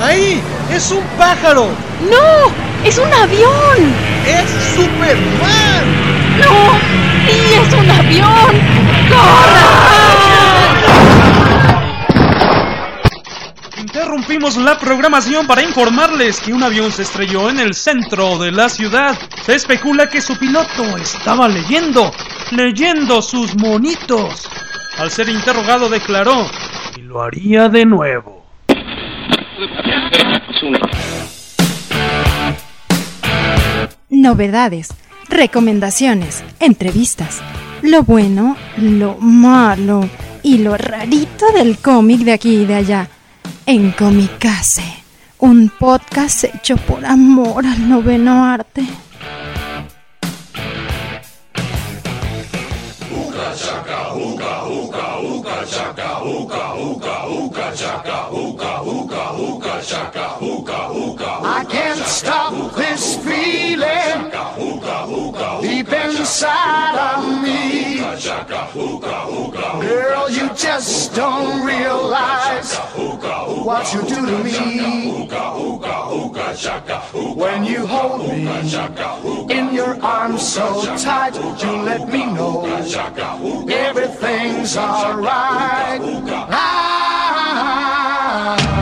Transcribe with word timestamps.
¡Ahí! 0.00 0.42
¡Es 0.72 0.90
un 0.90 1.04
pájaro! 1.16 1.68
¡No! 2.10 2.86
¡Es 2.86 2.98
un 2.98 3.12
avión! 3.12 3.94
¡Es 4.26 4.50
Superman! 4.74 5.84
¡No! 6.38 6.78
¡Sí, 7.26 7.54
es 7.54 7.72
un 7.74 7.90
avión! 7.90 8.60
¡Corran! 9.08 9.74
Interrumpimos 13.78 14.56
la 14.56 14.78
programación 14.78 15.46
para 15.46 15.62
informarles 15.62 16.40
que 16.40 16.52
un 16.52 16.64
avión 16.64 16.90
se 16.90 17.02
estrelló 17.02 17.48
en 17.48 17.60
el 17.60 17.74
centro 17.74 18.38
de 18.38 18.50
la 18.50 18.68
ciudad. 18.68 19.16
Se 19.46 19.54
especula 19.54 20.08
que 20.08 20.20
su 20.20 20.36
piloto 20.36 20.96
estaba 20.96 21.46
leyendo, 21.48 22.10
leyendo 22.50 23.22
sus 23.22 23.54
monitos. 23.54 24.48
Al 24.98 25.10
ser 25.10 25.28
interrogado 25.28 25.88
declaró, 25.88 26.50
y 26.96 27.02
lo 27.02 27.22
haría 27.22 27.68
de 27.68 27.84
nuevo. 27.86 28.43
Novedades, 34.08 34.88
recomendaciones, 35.28 36.44
entrevistas, 36.60 37.40
lo 37.82 38.02
bueno, 38.02 38.56
lo 38.76 39.16
malo 39.18 40.08
y 40.42 40.58
lo 40.58 40.76
rarito 40.76 41.46
del 41.52 41.78
cómic 41.78 42.20
de 42.20 42.32
aquí 42.32 42.62
y 42.62 42.64
de 42.64 42.74
allá. 42.74 43.08
En 43.66 43.92
Comicase, 43.92 44.84
un 45.38 45.70
podcast 45.70 46.44
hecho 46.44 46.76
por 46.76 47.04
amor 47.04 47.66
al 47.66 47.88
noveno 47.88 48.44
arte. 48.44 48.84
I 59.92 61.66
can't 61.68 61.98
stop 62.00 62.74
this 62.74 63.18
feeling 63.18 64.30
deep 65.60 65.92
inside 65.92 66.96
of 66.96 67.42
me. 67.42 67.98
Girl, 69.86 70.30
you 70.30 70.48
just 70.54 71.14
don't 71.14 71.66
realize 71.66 72.78
what 73.66 73.92
you 73.92 74.00
do 74.02 74.24
to 74.24 74.38
me. 74.42 75.28
When 77.34 77.64
you 77.64 77.86
hold 77.86 78.26
me 78.26 78.48
in 79.54 79.74
your 79.74 80.02
arms 80.02 80.42
so 80.48 80.96
tight, 80.96 81.34
you 81.34 81.72
let 81.82 82.08
me 82.08 82.24
know 82.24 82.64
everything's 83.68 84.78
alright. 84.78 86.00
I'm 88.56 88.73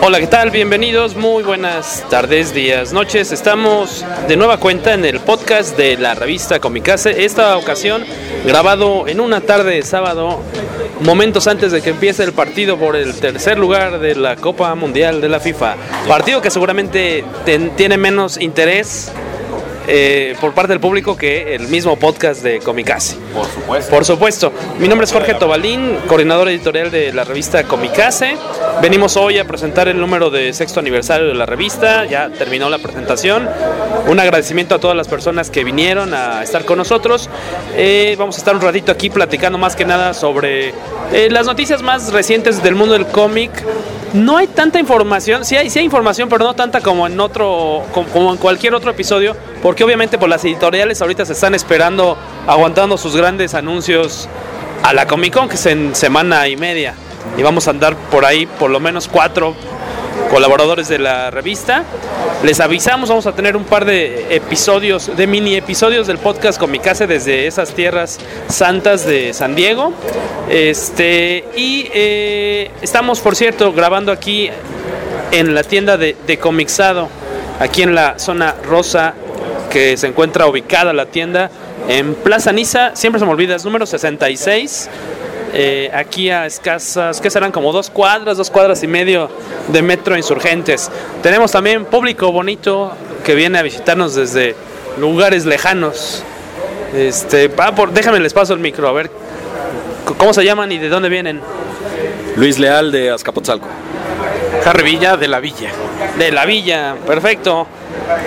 Hola, 0.00 0.20
¿qué 0.20 0.28
tal? 0.28 0.52
Bienvenidos, 0.52 1.16
muy 1.16 1.42
buenas 1.42 2.04
tardes, 2.08 2.54
días, 2.54 2.92
noches. 2.92 3.32
Estamos 3.32 4.04
de 4.28 4.36
nueva 4.36 4.58
cuenta 4.58 4.94
en 4.94 5.04
el 5.04 5.18
podcast 5.18 5.76
de 5.76 5.96
la 5.96 6.14
revista 6.14 6.60
Comicase. 6.60 7.24
Esta 7.24 7.56
ocasión 7.56 8.04
grabado 8.44 9.08
en 9.08 9.18
una 9.18 9.40
tarde 9.40 9.74
de 9.74 9.82
sábado, 9.82 10.40
momentos 11.00 11.48
antes 11.48 11.72
de 11.72 11.82
que 11.82 11.90
empiece 11.90 12.22
el 12.22 12.32
partido 12.32 12.78
por 12.78 12.94
el 12.94 13.18
tercer 13.18 13.58
lugar 13.58 13.98
de 13.98 14.14
la 14.14 14.36
Copa 14.36 14.72
Mundial 14.76 15.20
de 15.20 15.28
la 15.28 15.40
FIFA. 15.40 15.74
Partido 16.06 16.40
que 16.40 16.50
seguramente 16.52 17.24
tiene 17.76 17.98
menos 17.98 18.40
interés 18.40 19.10
eh, 19.86 20.36
por 20.40 20.52
parte 20.52 20.72
del 20.72 20.80
público 20.80 21.16
que 21.16 21.54
el 21.54 21.68
mismo 21.68 21.96
podcast 21.96 22.42
de 22.42 22.58
Comicase. 22.60 23.16
Por 23.34 23.46
supuesto. 23.46 23.90
Por 23.90 24.04
supuesto. 24.04 24.52
Mi 24.78 24.88
nombre 24.88 25.04
es 25.04 25.12
Jorge 25.12 25.34
Tobalín, 25.34 25.96
coordinador 26.06 26.48
editorial 26.48 26.90
de 26.90 27.12
la 27.12 27.24
revista 27.24 27.64
Comicase. 27.64 28.36
Venimos 28.82 29.16
hoy 29.16 29.38
a 29.38 29.46
presentar 29.46 29.88
el 29.88 29.98
número 29.98 30.30
de 30.30 30.52
sexto 30.52 30.80
aniversario 30.80 31.28
de 31.28 31.34
la 31.34 31.46
revista. 31.46 32.04
Ya 32.04 32.30
terminó 32.30 32.68
la 32.68 32.78
presentación. 32.78 33.48
Un 34.08 34.20
agradecimiento 34.20 34.74
a 34.74 34.78
todas 34.78 34.96
las 34.96 35.08
personas 35.08 35.50
que 35.50 35.64
vinieron 35.64 36.14
a 36.14 36.42
estar 36.42 36.64
con 36.64 36.78
nosotros. 36.78 37.28
Eh, 37.74 38.16
vamos 38.18 38.36
a 38.36 38.38
estar 38.38 38.54
un 38.54 38.60
ratito 38.60 38.92
aquí 38.92 39.10
platicando 39.10 39.58
más 39.58 39.76
que 39.76 39.84
nada 39.84 40.14
sobre 40.14 40.74
eh, 41.12 41.28
las 41.30 41.46
noticias 41.46 41.82
más 41.82 42.12
recientes 42.12 42.62
del 42.62 42.74
mundo 42.74 42.94
del 42.94 43.06
cómic. 43.06 43.50
No 44.12 44.36
hay 44.36 44.46
tanta 44.46 44.78
información, 44.78 45.44
sí 45.44 45.56
hay, 45.56 45.68
sí 45.68 45.78
hay 45.78 45.84
información, 45.84 46.28
pero 46.28 46.44
no 46.44 46.54
tanta 46.54 46.80
como 46.80 47.06
en 47.06 47.18
otro, 47.20 47.82
como, 47.92 48.08
como 48.08 48.32
en 48.32 48.38
cualquier 48.38 48.74
otro 48.74 48.90
episodio, 48.90 49.36
porque 49.66 49.82
obviamente 49.82 50.16
por 50.16 50.28
las 50.28 50.44
editoriales 50.44 51.02
ahorita 51.02 51.24
se 51.24 51.32
están 51.32 51.52
esperando, 51.52 52.16
aguantando 52.46 52.96
sus 52.96 53.16
grandes 53.16 53.52
anuncios 53.52 54.28
a 54.84 54.92
la 54.92 55.08
Comic 55.08 55.34
Con, 55.34 55.48
que 55.48 55.56
es 55.56 55.66
en 55.66 55.92
semana 55.96 56.46
y 56.46 56.56
media. 56.56 56.94
Y 57.36 57.42
vamos 57.42 57.66
a 57.66 57.72
andar 57.72 57.96
por 57.96 58.24
ahí 58.24 58.46
por 58.46 58.70
lo 58.70 58.78
menos 58.78 59.08
cuatro 59.08 59.56
colaboradores 60.30 60.86
de 60.86 61.00
la 61.00 61.32
revista. 61.32 61.82
Les 62.44 62.60
avisamos, 62.60 63.08
vamos 63.08 63.26
a 63.26 63.32
tener 63.32 63.56
un 63.56 63.64
par 63.64 63.86
de 63.86 64.36
episodios, 64.36 65.16
de 65.16 65.26
mini 65.26 65.56
episodios 65.56 66.06
del 66.06 66.18
podcast 66.18 66.60
Comicase 66.60 67.08
desde 67.08 67.48
esas 67.48 67.74
tierras 67.74 68.20
santas 68.48 69.04
de 69.04 69.34
San 69.34 69.56
Diego. 69.56 69.92
Este, 70.48 71.44
y 71.56 71.90
eh, 71.92 72.70
estamos, 72.82 73.18
por 73.18 73.34
cierto, 73.34 73.72
grabando 73.72 74.12
aquí 74.12 74.48
en 75.32 75.56
la 75.56 75.64
tienda 75.64 75.96
de, 75.96 76.14
de 76.24 76.38
Comixado, 76.38 77.08
aquí 77.58 77.82
en 77.82 77.96
la 77.96 78.20
zona 78.20 78.54
rosa, 78.62 79.14
que 79.76 79.94
se 79.98 80.06
encuentra 80.06 80.46
ubicada 80.46 80.94
la 80.94 81.04
tienda 81.04 81.50
en 81.86 82.14
Plaza 82.14 82.50
Niza, 82.50 82.96
siempre 82.96 83.20
se 83.20 83.26
me 83.26 83.32
olvida, 83.32 83.56
es 83.56 83.64
número 83.66 83.84
66. 83.84 84.88
eh, 85.52 85.90
aquí 85.92 86.30
a 86.30 86.46
escasas, 86.46 87.20
que 87.20 87.28
serán 87.28 87.52
como 87.52 87.74
dos 87.74 87.90
cuadras, 87.90 88.38
dos 88.38 88.50
cuadras 88.50 88.82
y 88.82 88.86
medio 88.86 89.28
de 89.68 89.82
Metro 89.82 90.16
Insurgentes. 90.16 90.90
Tenemos 91.22 91.52
también 91.52 91.84
público 91.84 92.32
bonito 92.32 92.90
que 93.22 93.34
viene 93.34 93.58
a 93.58 93.62
visitarnos 93.62 94.14
desde 94.14 94.56
lugares 94.98 95.44
lejanos. 95.44 96.24
Este, 96.94 97.48
va 97.48 97.74
por, 97.74 97.92
déjame 97.92 98.18
les 98.20 98.32
paso 98.32 98.54
el 98.54 98.60
micro, 98.60 98.88
a 98.88 98.92
ver 98.92 99.10
cómo 100.16 100.32
se 100.32 100.42
llaman 100.42 100.72
y 100.72 100.78
de 100.78 100.88
dónde 100.88 101.10
vienen. 101.10 101.42
Luis 102.36 102.58
Leal 102.58 102.92
de 102.92 103.10
Azcapotzalco. 103.10 103.68
Harry 104.64 104.84
Villa 104.84 105.18
de 105.18 105.28
la 105.28 105.38
Villa. 105.38 105.70
De 106.18 106.32
la 106.32 106.46
Villa, 106.46 106.96
perfecto. 107.06 107.66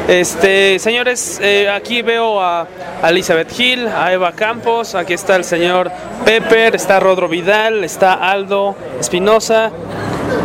Este, 0.07 0.79
señores, 0.79 1.39
eh, 1.41 1.69
aquí 1.69 2.01
veo 2.01 2.41
a, 2.41 2.67
Elizabeth 3.03 3.57
Hill, 3.57 3.87
a 3.87 4.11
Eva 4.11 4.33
Campos, 4.33 4.93
aquí 4.95 5.13
está 5.13 5.35
el 5.35 5.45
señor 5.45 5.89
Pepper, 6.25 6.75
está 6.75 6.99
Rodro 6.99 7.29
Vidal, 7.29 7.83
está 7.83 8.13
Aldo 8.13 8.75
Espinosa, 8.99 9.71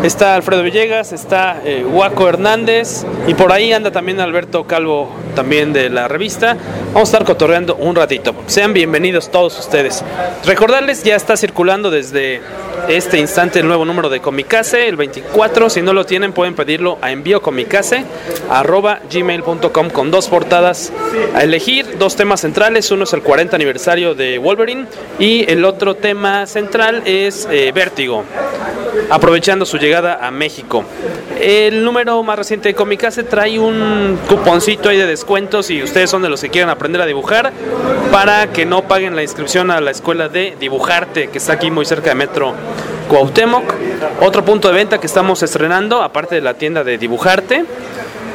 está 0.05 0.37
Alfredo 0.37 0.63
Villegas, 0.63 1.13
está 1.13 1.61
eh, 1.65 1.85
Hernández 2.29 3.05
y 3.27 3.35
por 3.35 3.53
ahí 3.53 3.73
anda 3.73 3.91
también 3.91 4.21
Alberto 4.21 4.67
Calvo, 4.67 5.09
también 5.35 5.73
de 5.73 5.91
la 5.91 6.09
revista. 6.09 6.57
Vamos 6.93 7.09
a 7.09 7.13
estar 7.13 7.25
cotorreando 7.25 7.77
un 7.77 7.95
ratito. 7.95 8.35
Sean 8.47 8.73
bienvenidos 8.73 9.31
todos 9.31 9.59
ustedes. 9.59 10.03
Recordarles, 10.45 11.03
ya 11.03 11.17
está 11.17 11.37
circulando 11.37 11.91
desde 11.91 12.41
este 12.89 13.19
instante 13.19 13.61
el 13.61 13.67
nuevo 13.67 13.85
número 13.85 14.09
de 14.09 14.21
Comicase, 14.21 14.89
el 14.89 14.97
24. 14.97 15.71
Si 15.71 15.83
no 15.83 15.93
lo 15.93 16.05
tienen, 16.07 16.33
pueden 16.33 16.55
pedirlo 16.55 16.99
a 17.01 17.11
envíocomicase 17.11 18.05
arroba 18.51 19.01
gmail.com 19.11 19.91
con 19.91 20.11
dos 20.11 20.29
portadas 20.29 20.93
a 21.35 21.43
elegir, 21.43 21.99
dos 21.99 22.17
temas 22.17 22.41
centrales. 22.41 22.91
Uno 22.91 23.05
es 23.05 23.13
el 23.13 23.23
40 23.23 23.57
aniversario 23.57 24.15
de 24.15 24.39
Wolverine 24.39 24.87
y 25.19 25.51
el 25.51 25.65
otro 25.65 25.95
tema 25.95 26.47
central 26.47 27.03
es 27.07 27.49
eh, 27.51 27.73
Vértigo 27.75 28.25
aprovechando 29.11 29.67
su 29.67 29.79
llegada 29.79 30.27
a 30.27 30.31
México. 30.31 30.85
El 31.41 31.85
número 31.85 32.23
más 32.23 32.39
reciente 32.39 32.69
de 32.69 32.75
Comicase 32.75 33.25
trae 33.25 33.59
un 33.59 34.19
cuponcito 34.29 34.89
ahí 34.89 34.99
de 34.99 35.07
descuentos 35.25 35.71
y 35.71 35.83
ustedes 35.83 36.11
son 36.11 36.21
de 36.21 36.29
los 36.29 36.43
que 36.43 36.51
quieren 36.51 36.69
aprender 36.69 37.01
a 37.01 37.07
dibujar 37.07 37.51
para 38.13 38.49
que 38.49 38.67
no 38.67 38.83
paguen 38.83 39.17
la 39.17 39.23
inscripción 39.23 39.71
a 39.71 39.81
la 39.81 39.91
escuela 39.91 40.29
de 40.29 40.55
dibujarte 40.61 41.31
que 41.31 41.39
está 41.39 41.55
aquí 41.55 41.71
muy 41.71 41.87
cerca 41.87 42.11
de 42.11 42.15
Metro 42.15 42.53
Cuauhtémoc. 43.09 43.65
Otro 44.21 44.45
punto 44.45 44.69
de 44.69 44.75
venta 44.75 44.99
que 44.99 45.07
estamos 45.07 45.43
estrenando, 45.43 46.03
aparte 46.03 46.35
de 46.35 46.43
la 46.43 46.55
tienda 46.55 46.85
de 46.85 46.99
dibujarte. 46.99 47.65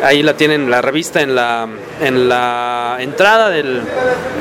Ahí 0.03 0.24
la 0.24 0.33
tienen 0.33 0.71
la 0.71 0.81
revista 0.81 1.21
en 1.21 1.36
la, 1.36 1.68
en 2.01 2.27
la 2.27 2.97
entrada, 3.01 3.50
del, 3.50 3.81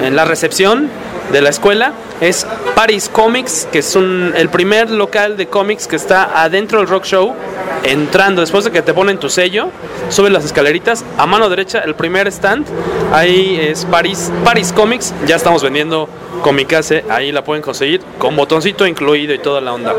en 0.03 0.17
la 0.17 0.25
recepción 0.25 0.89
de 1.33 1.41
la 1.41 1.51
escuela. 1.51 1.93
Es 2.21 2.47
Paris 2.75 3.09
Comics, 3.09 3.69
que 3.71 3.79
es 3.79 3.97
el 3.97 4.49
primer 4.51 4.91
local 4.91 5.37
de 5.37 5.47
cómics 5.47 5.87
que 5.87 5.97
está 5.97 6.43
adentro 6.43 6.79
del 6.79 6.89
Rock 6.89 7.05
Show. 7.05 7.35
Entrando, 7.85 8.41
después 8.41 8.65
de 8.65 8.73
que 8.73 8.83
te 8.83 8.93
ponen 8.93 9.19
tu 9.19 9.29
sello, 9.29 9.71
subes 10.09 10.33
las 10.33 10.45
escaleritas. 10.45 11.05
A 11.17 11.27
mano 11.27 11.49
derecha, 11.49 11.79
el 11.81 11.95
primer 11.95 12.27
stand. 12.29 12.67
Ahí 13.13 13.59
es 13.61 13.85
Paris, 13.85 14.33
Paris 14.45 14.73
Comics. 14.73 15.15
Ya 15.27 15.37
estamos 15.37 15.63
vendiendo 15.63 16.09
Comicase. 16.43 17.05
Ahí 17.09 17.31
la 17.31 17.45
pueden 17.45 17.63
conseguir 17.63 18.01
con 18.19 18.35
botoncito 18.37 18.87
incluido 18.87 19.33
y 19.33 19.39
toda 19.39 19.61
la 19.61 19.73
onda. 19.73 19.95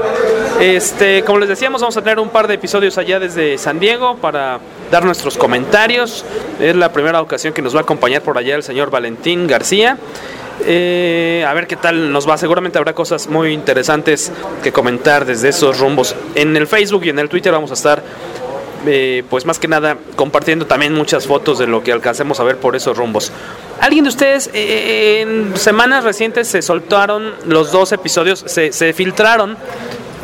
Este, 0.59 1.23
como 1.23 1.39
les 1.39 1.49
decíamos, 1.49 1.81
vamos 1.81 1.95
a 1.95 2.01
tener 2.01 2.19
un 2.19 2.29
par 2.29 2.47
de 2.47 2.55
episodios 2.55 2.97
allá 2.97 3.19
desde 3.19 3.57
San 3.57 3.79
Diego 3.79 4.17
para 4.17 4.59
dar 4.91 5.05
nuestros 5.05 5.37
comentarios. 5.37 6.25
Es 6.59 6.75
la 6.75 6.91
primera 6.91 7.21
ocasión 7.21 7.53
que 7.53 7.61
nos 7.61 7.73
va 7.73 7.79
a 7.79 7.83
acompañar 7.83 8.21
por 8.21 8.37
allá 8.37 8.55
el 8.55 8.63
señor 8.63 8.89
Valentín 8.89 9.47
García. 9.47 9.97
Eh, 10.65 11.45
a 11.47 11.53
ver 11.53 11.67
qué 11.67 11.75
tal 11.75 12.11
nos 12.11 12.27
va. 12.27 12.37
Seguramente 12.37 12.77
habrá 12.77 12.93
cosas 12.93 13.27
muy 13.27 13.53
interesantes 13.53 14.31
que 14.63 14.71
comentar 14.71 15.25
desde 15.25 15.49
esos 15.49 15.79
rumbos. 15.79 16.15
En 16.35 16.55
el 16.55 16.67
Facebook 16.67 17.05
y 17.05 17.09
en 17.09 17.19
el 17.19 17.29
Twitter 17.29 17.51
vamos 17.51 17.71
a 17.71 17.75
estar, 17.75 18.03
eh, 18.85 19.23
pues 19.29 19.45
más 19.45 19.59
que 19.59 19.67
nada, 19.67 19.97
compartiendo 20.15 20.65
también 20.65 20.93
muchas 20.93 21.27
fotos 21.27 21.59
de 21.59 21.67
lo 21.67 21.83
que 21.83 21.91
alcancemos 21.91 22.39
a 22.39 22.43
ver 22.43 22.57
por 22.57 22.75
esos 22.75 22.97
rumbos. 22.97 23.31
¿Alguien 23.79 24.03
de 24.03 24.09
ustedes 24.09 24.49
eh, 24.53 25.21
en 25.21 25.57
semanas 25.57 26.03
recientes 26.03 26.47
se 26.47 26.61
soltaron 26.61 27.33
los 27.45 27.71
dos 27.71 27.91
episodios, 27.91 28.43
se, 28.45 28.73
se 28.73 28.93
filtraron 28.93 29.57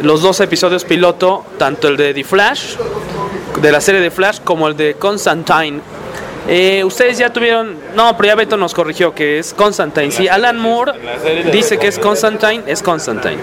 los 0.01 0.21
dos 0.21 0.41
episodios 0.41 0.83
piloto, 0.83 1.45
tanto 1.57 1.87
el 1.87 1.95
de 1.95 2.13
The 2.13 2.23
Flash, 2.25 2.75
de 3.61 3.71
la 3.71 3.79
serie 3.79 4.01
de 4.01 4.11
Flash, 4.11 4.39
como 4.43 4.67
el 4.67 4.75
de 4.75 4.95
Constantine? 4.95 5.79
Eh, 6.47 6.83
ustedes 6.83 7.17
ya 7.17 7.31
tuvieron. 7.31 7.77
No, 7.95 8.15
pero 8.15 8.27
ya 8.27 8.35
Beto 8.35 8.57
nos 8.57 8.73
corrigió 8.73 9.13
que 9.13 9.39
es 9.39 9.53
Constantine. 9.53 10.11
Si 10.11 10.27
Alan 10.27 10.57
Moore 10.57 10.93
dice 11.51 11.77
que 11.77 11.87
es 11.87 11.97
Constantine, 11.99 12.63
es 12.67 12.81
Constantine. 12.81 13.37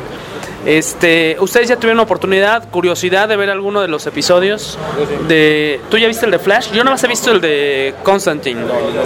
Este, 0.64 1.37
ustedes 1.41 1.69
ya 1.69 1.76
tuvieron 1.76 1.99
oportunidad, 1.99 2.69
curiosidad 2.70 3.29
de 3.29 3.37
ver 3.37 3.50
alguno 3.50 3.81
de 3.81 3.88
los 3.88 4.06
episodios 4.06 4.79
de. 5.26 5.81
¿Tú 5.91 5.99
ya 5.99 6.06
viste 6.06 6.25
el 6.26 6.31
de 6.32 6.38
Flash? 6.38 6.70
Yo 6.70 6.79
nada 6.85 6.93
más 6.93 7.03
he 7.03 7.09
visto 7.09 7.32
el 7.32 7.41
de 7.41 7.94
Constantine. 8.05 8.61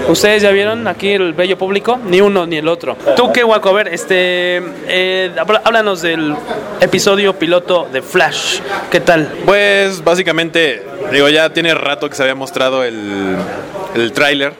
¿Ustedes 0.08 0.42
ya 0.42 0.50
vieron 0.50 0.86
aquí 0.86 1.12
el 1.12 1.32
bello 1.32 1.56
público? 1.56 1.98
Ni 2.04 2.20
uno 2.20 2.46
ni 2.46 2.58
el 2.58 2.68
otro. 2.68 2.96
¿Tú 3.16 3.32
qué 3.32 3.42
guaco? 3.42 3.70
A 3.70 3.72
ver, 3.72 3.88
este, 3.88 4.60
eh, 4.86 5.30
háblanos 5.64 6.02
del 6.02 6.34
episodio 6.80 7.38
piloto 7.38 7.88
de 7.90 8.02
Flash. 8.02 8.60
¿Qué 8.90 9.00
tal? 9.00 9.32
Pues 9.46 10.04
básicamente, 10.04 10.82
digo, 11.10 11.28
ya 11.30 11.48
tiene 11.54 11.74
rato 11.74 12.08
que 12.10 12.16
se 12.16 12.22
había 12.22 12.34
mostrado 12.34 12.84
el, 12.84 13.34
el 13.94 14.12
tráiler. 14.12 14.52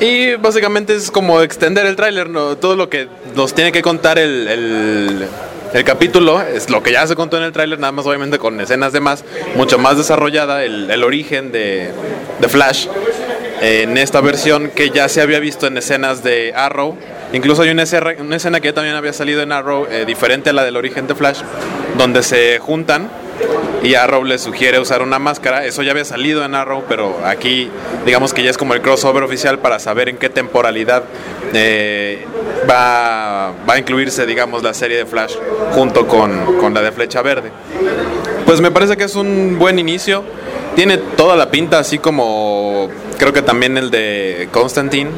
Y 0.00 0.34
básicamente 0.36 0.94
es 0.96 1.10
como 1.10 1.40
extender 1.42 1.86
el 1.86 1.96
tráiler, 1.96 2.28
todo 2.60 2.74
lo 2.76 2.88
que 2.88 3.08
nos 3.36 3.54
tiene 3.54 3.70
que 3.72 3.80
contar 3.82 4.18
el, 4.18 4.48
el- 4.48 5.28
el 5.74 5.82
capítulo 5.82 6.40
es 6.40 6.70
lo 6.70 6.84
que 6.84 6.92
ya 6.92 7.04
se 7.06 7.16
contó 7.16 7.36
en 7.36 7.42
el 7.42 7.52
tráiler, 7.52 7.80
nada 7.80 7.90
más 7.90 8.06
obviamente 8.06 8.38
con 8.38 8.60
escenas 8.60 8.92
de 8.92 9.00
más, 9.00 9.24
mucho 9.56 9.76
más 9.76 9.96
desarrollada, 9.96 10.62
el, 10.64 11.02
origen 11.02 11.50
de, 11.50 11.92
Flash 12.48 12.86
en 13.60 13.98
esta 13.98 14.20
versión 14.20 14.70
que 14.70 14.90
ya 14.90 15.08
se 15.08 15.20
había 15.20 15.40
visto 15.40 15.66
en 15.66 15.76
escenas 15.76 16.22
de 16.22 16.52
Arrow. 16.54 16.96
Incluso 17.32 17.62
hay 17.62 17.70
una 17.70 17.82
escena, 17.82 18.14
una 18.20 18.36
escena 18.36 18.60
que 18.60 18.72
también 18.72 18.94
había 18.94 19.12
salido 19.12 19.42
en 19.42 19.50
Arrow, 19.50 19.86
eh, 19.90 20.04
diferente 20.06 20.50
a 20.50 20.52
la 20.52 20.64
del 20.64 20.76
origen 20.76 21.08
de 21.08 21.16
Flash, 21.16 21.40
donde 21.98 22.22
se 22.22 22.60
juntan 22.60 23.10
y 23.84 23.94
Arrow 23.94 24.24
le 24.24 24.38
sugiere 24.38 24.80
usar 24.80 25.02
una 25.02 25.18
máscara. 25.18 25.64
Eso 25.66 25.82
ya 25.82 25.90
había 25.90 26.06
salido 26.06 26.44
en 26.44 26.54
Arrow, 26.54 26.84
pero 26.88 27.20
aquí 27.24 27.70
digamos 28.06 28.32
que 28.32 28.42
ya 28.42 28.50
es 28.50 28.56
como 28.56 28.74
el 28.74 28.80
crossover 28.80 29.22
oficial 29.22 29.58
para 29.58 29.78
saber 29.78 30.08
en 30.08 30.16
qué 30.16 30.30
temporalidad 30.30 31.04
eh, 31.52 32.24
va, 32.68 33.52
va 33.68 33.74
a 33.74 33.78
incluirse, 33.78 34.24
digamos, 34.24 34.62
la 34.62 34.72
serie 34.72 34.96
de 34.96 35.06
Flash 35.06 35.34
junto 35.72 36.08
con, 36.08 36.56
con 36.58 36.72
la 36.72 36.80
de 36.80 36.92
Flecha 36.92 37.20
Verde. 37.20 37.52
Pues 38.46 38.60
me 38.62 38.70
parece 38.70 38.96
que 38.96 39.04
es 39.04 39.14
un 39.16 39.58
buen 39.58 39.78
inicio. 39.78 40.24
Tiene 40.74 40.96
toda 40.96 41.36
la 41.36 41.50
pinta, 41.50 41.78
así 41.78 41.98
como 41.98 42.88
creo 43.18 43.32
que 43.32 43.42
también 43.42 43.76
el 43.76 43.90
de 43.90 44.48
Constantine, 44.50 45.10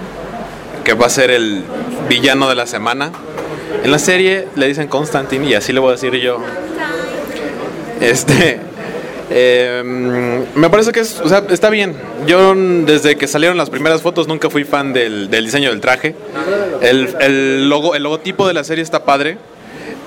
que 0.84 0.94
va 0.94 1.06
a 1.06 1.10
ser 1.10 1.30
el 1.30 1.62
villano 2.08 2.48
de 2.48 2.56
la 2.56 2.66
semana. 2.66 3.12
En 3.84 3.92
la 3.92 3.98
serie 4.00 4.48
le 4.56 4.66
dicen 4.66 4.88
Constantine 4.88 5.46
y 5.46 5.54
así 5.54 5.72
le 5.72 5.78
voy 5.78 5.90
a 5.90 5.92
decir 5.92 6.14
yo. 6.16 6.40
Este. 8.00 8.58
eh, 9.31 9.82
me 10.54 10.70
parece 10.70 10.93
que 10.93 11.00
es, 11.00 11.20
o 11.20 11.28
sea, 11.28 11.43
está 11.50 11.70
bien. 11.70 11.96
Yo 12.26 12.54
desde 12.54 13.16
que 13.16 13.26
salieron 13.26 13.56
las 13.56 13.70
primeras 13.70 14.02
fotos 14.02 14.28
nunca 14.28 14.50
fui 14.50 14.64
fan 14.64 14.93
del, 14.93 15.31
diseño 15.31 15.70
del 15.70 15.81
traje. 15.81 16.14
El, 16.81 17.69
logo, 17.69 17.94
el 17.94 18.02
logotipo 18.02 18.46
de 18.46 18.54
la 18.54 18.64
serie 18.64 18.82
está 18.82 19.04
padre. 19.04 19.38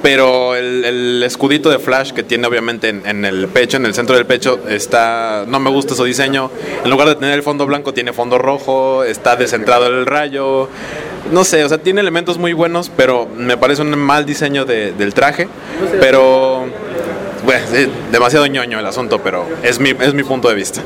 Pero 0.02 0.56
el, 0.56 1.22
escudito 1.24 1.70
de 1.70 1.78
Flash 1.78 2.12
que 2.14 2.24
tiene 2.24 2.48
obviamente 2.48 2.88
en, 2.88 3.26
el 3.26 3.50
pecho, 3.50 3.76
en 3.76 3.86
el 3.86 3.94
centro 3.94 4.16
del 4.16 4.26
pecho, 4.26 4.58
está. 4.70 5.44
No 5.46 5.60
me 5.60 5.70
gusta 5.70 5.94
su 5.94 6.06
diseño. 6.06 6.50
En 6.86 6.90
lugar 6.90 7.10
de 7.10 7.16
tener 7.16 7.34
el 7.34 7.44
fondo 7.44 7.66
blanco, 7.66 7.94
tiene 7.94 8.14
fondo 8.14 8.38
rojo, 8.38 9.04
está 9.04 9.36
descentrado 9.36 9.88
el 9.88 10.06
rayo. 10.06 10.70
No 11.34 11.44
sé, 11.44 11.66
o 11.66 11.70
sea, 11.70 11.80
tiene 11.80 12.00
elementos 12.00 12.38
muy 12.38 12.54
buenos, 12.54 12.90
pero 12.96 13.28
me 13.36 13.58
parece 13.58 13.82
un 13.82 13.90
mal 14.00 14.26
diseño 14.26 14.64
de- 14.64 14.94
del 14.94 15.14
traje. 15.14 15.50
Pero. 16.00 16.68
Demasiado 18.12 18.46
ñoño 18.48 18.80
el 18.80 18.86
asunto, 18.86 19.20
pero 19.22 19.46
es 19.64 19.80
mi, 19.80 19.90
es 19.92 20.14
mi 20.14 20.24
punto 20.24 20.50
de 20.50 20.56
vista. 20.56 20.82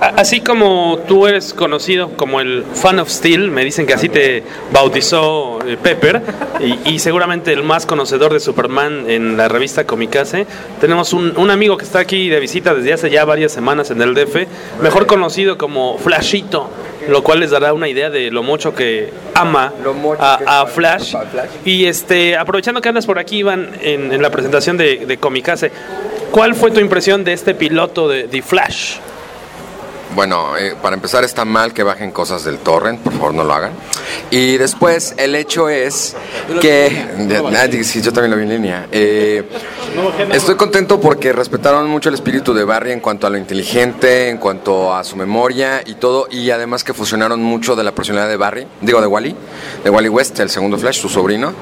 A- 0.00 0.08
Así 0.20 0.40
como 0.40 0.98
tú 1.08 1.26
eres 1.26 1.54
conocido 1.54 2.10
como 2.16 2.40
el 2.40 2.64
fan 2.74 2.98
of 2.98 3.08
Steel, 3.08 3.50
me 3.50 3.64
dicen 3.64 3.86
que 3.86 3.94
así 3.94 4.08
te 4.08 4.42
bautizó 4.72 5.58
Pepper, 5.82 6.22
y, 6.60 6.90
y 6.94 6.98
seguramente 6.98 7.52
el 7.52 7.62
más 7.62 7.86
conocedor 7.86 8.32
de 8.32 8.40
Superman 8.40 9.08
en 9.08 9.36
la 9.36 9.48
revista 9.48 9.84
Comicase, 9.86 10.46
tenemos 10.80 11.12
un, 11.14 11.32
un 11.36 11.50
amigo 11.50 11.76
que 11.78 11.84
está 11.84 12.00
aquí 12.00 12.28
de 12.28 12.38
visita 12.40 12.74
desde 12.74 12.92
hace 12.92 13.10
ya 13.10 13.24
varias 13.24 13.52
semanas 13.52 13.90
en 13.90 14.02
el 14.02 14.14
DF, 14.14 14.46
mejor 14.82 15.06
conocido 15.06 15.56
como 15.56 15.96
Flashito, 15.98 16.68
lo 17.08 17.22
cual 17.22 17.40
les 17.40 17.50
dará 17.50 17.72
una 17.72 17.88
idea 17.88 18.10
de 18.10 18.30
lo 18.30 18.42
mucho 18.42 18.74
que 18.74 19.12
ama 19.34 19.72
a, 20.18 20.60
a 20.62 20.66
Flash. 20.66 21.14
Y 21.64 21.86
este, 21.86 22.36
aprovechando 22.36 22.80
que 22.80 22.88
andas 22.88 23.06
por 23.06 23.18
aquí, 23.18 23.38
Iván, 23.38 23.70
en, 23.80 24.12
en 24.12 24.22
la 24.22 24.30
presentación 24.30 24.76
de, 24.76 25.06
de 25.06 25.16
Comicase, 25.18 25.70
¿cuál 26.30 26.54
fue 26.54 26.70
tu 26.70 26.80
impresión 26.80 27.24
de 27.24 27.32
este 27.32 27.54
piloto 27.54 28.08
de 28.08 28.24
The 28.24 28.42
Flash? 28.42 28.96
Bueno, 30.14 30.56
eh, 30.56 30.74
para 30.80 30.94
empezar 30.94 31.24
está 31.24 31.44
mal 31.44 31.72
que 31.72 31.82
bajen 31.82 32.12
cosas 32.12 32.44
del 32.44 32.58
torrent, 32.58 33.00
por 33.00 33.12
favor 33.14 33.34
no 33.34 33.42
lo 33.42 33.52
hagan. 33.52 33.72
Y 34.30 34.56
después 34.58 35.14
el 35.16 35.34
hecho 35.34 35.68
es 35.68 36.14
que... 36.60 37.06
Ah, 37.56 37.66
sí, 37.82 38.00
yo 38.00 38.12
también 38.12 38.30
lo 38.30 38.36
vi 38.36 38.44
en 38.44 38.48
línea. 38.48 38.86
Eh, 38.92 39.42
estoy 40.32 40.54
contento 40.54 41.00
porque 41.00 41.32
respetaron 41.32 41.88
mucho 41.88 42.10
el 42.10 42.14
espíritu 42.14 42.54
de 42.54 42.62
Barry 42.64 42.92
en 42.92 43.00
cuanto 43.00 43.26
a 43.26 43.30
lo 43.30 43.38
inteligente, 43.38 44.28
en 44.28 44.38
cuanto 44.38 44.94
a 44.94 45.02
su 45.02 45.16
memoria 45.16 45.82
y 45.84 45.94
todo. 45.94 46.28
Y 46.30 46.50
además 46.50 46.84
que 46.84 46.94
fusionaron 46.94 47.42
mucho 47.42 47.74
de 47.74 47.82
la 47.82 47.92
personalidad 47.92 48.28
de 48.28 48.36
Barry, 48.36 48.66
digo 48.82 49.00
de 49.00 49.08
Wally, 49.08 49.34
de 49.82 49.90
Wally 49.90 50.08
West, 50.08 50.38
el 50.38 50.48
segundo 50.50 50.78
Flash, 50.78 51.00
su 51.00 51.08
sobrino. 51.08 51.52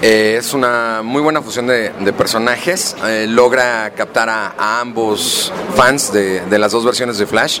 Eh, 0.00 0.36
es 0.38 0.54
una 0.54 1.00
muy 1.02 1.20
buena 1.20 1.42
fusión 1.42 1.66
de, 1.66 1.90
de 1.90 2.12
personajes. 2.12 2.94
eh, 3.04 3.26
logra 3.28 3.90
captar 3.96 4.28
a, 4.28 4.54
a 4.56 4.80
ambos 4.80 5.52
fans 5.74 6.12
de, 6.12 6.40
de 6.42 6.58
las 6.60 6.70
dos 6.70 6.84
versiones 6.84 7.18
de 7.18 7.26
Flash. 7.26 7.58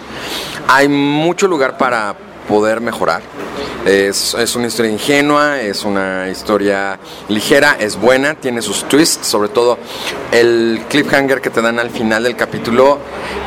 Hay 0.68 0.88
mucho 0.88 1.48
lugar 1.48 1.78
para 1.78 2.14
poder 2.48 2.80
mejorar. 2.80 3.22
Es, 3.84 4.34
es 4.34 4.56
una 4.56 4.66
historia 4.66 4.90
ingenua, 4.90 5.60
es 5.60 5.84
una 5.84 6.28
historia 6.28 6.98
ligera, 7.28 7.76
es 7.78 7.96
buena, 7.96 8.34
tiene 8.34 8.60
sus 8.60 8.84
twists, 8.84 9.26
sobre 9.26 9.48
todo 9.48 9.78
el 10.32 10.82
cliffhanger 10.88 11.40
que 11.40 11.50
te 11.50 11.62
dan 11.62 11.78
al 11.78 11.90
final 11.90 12.24
del 12.24 12.36
capítulo 12.36 12.98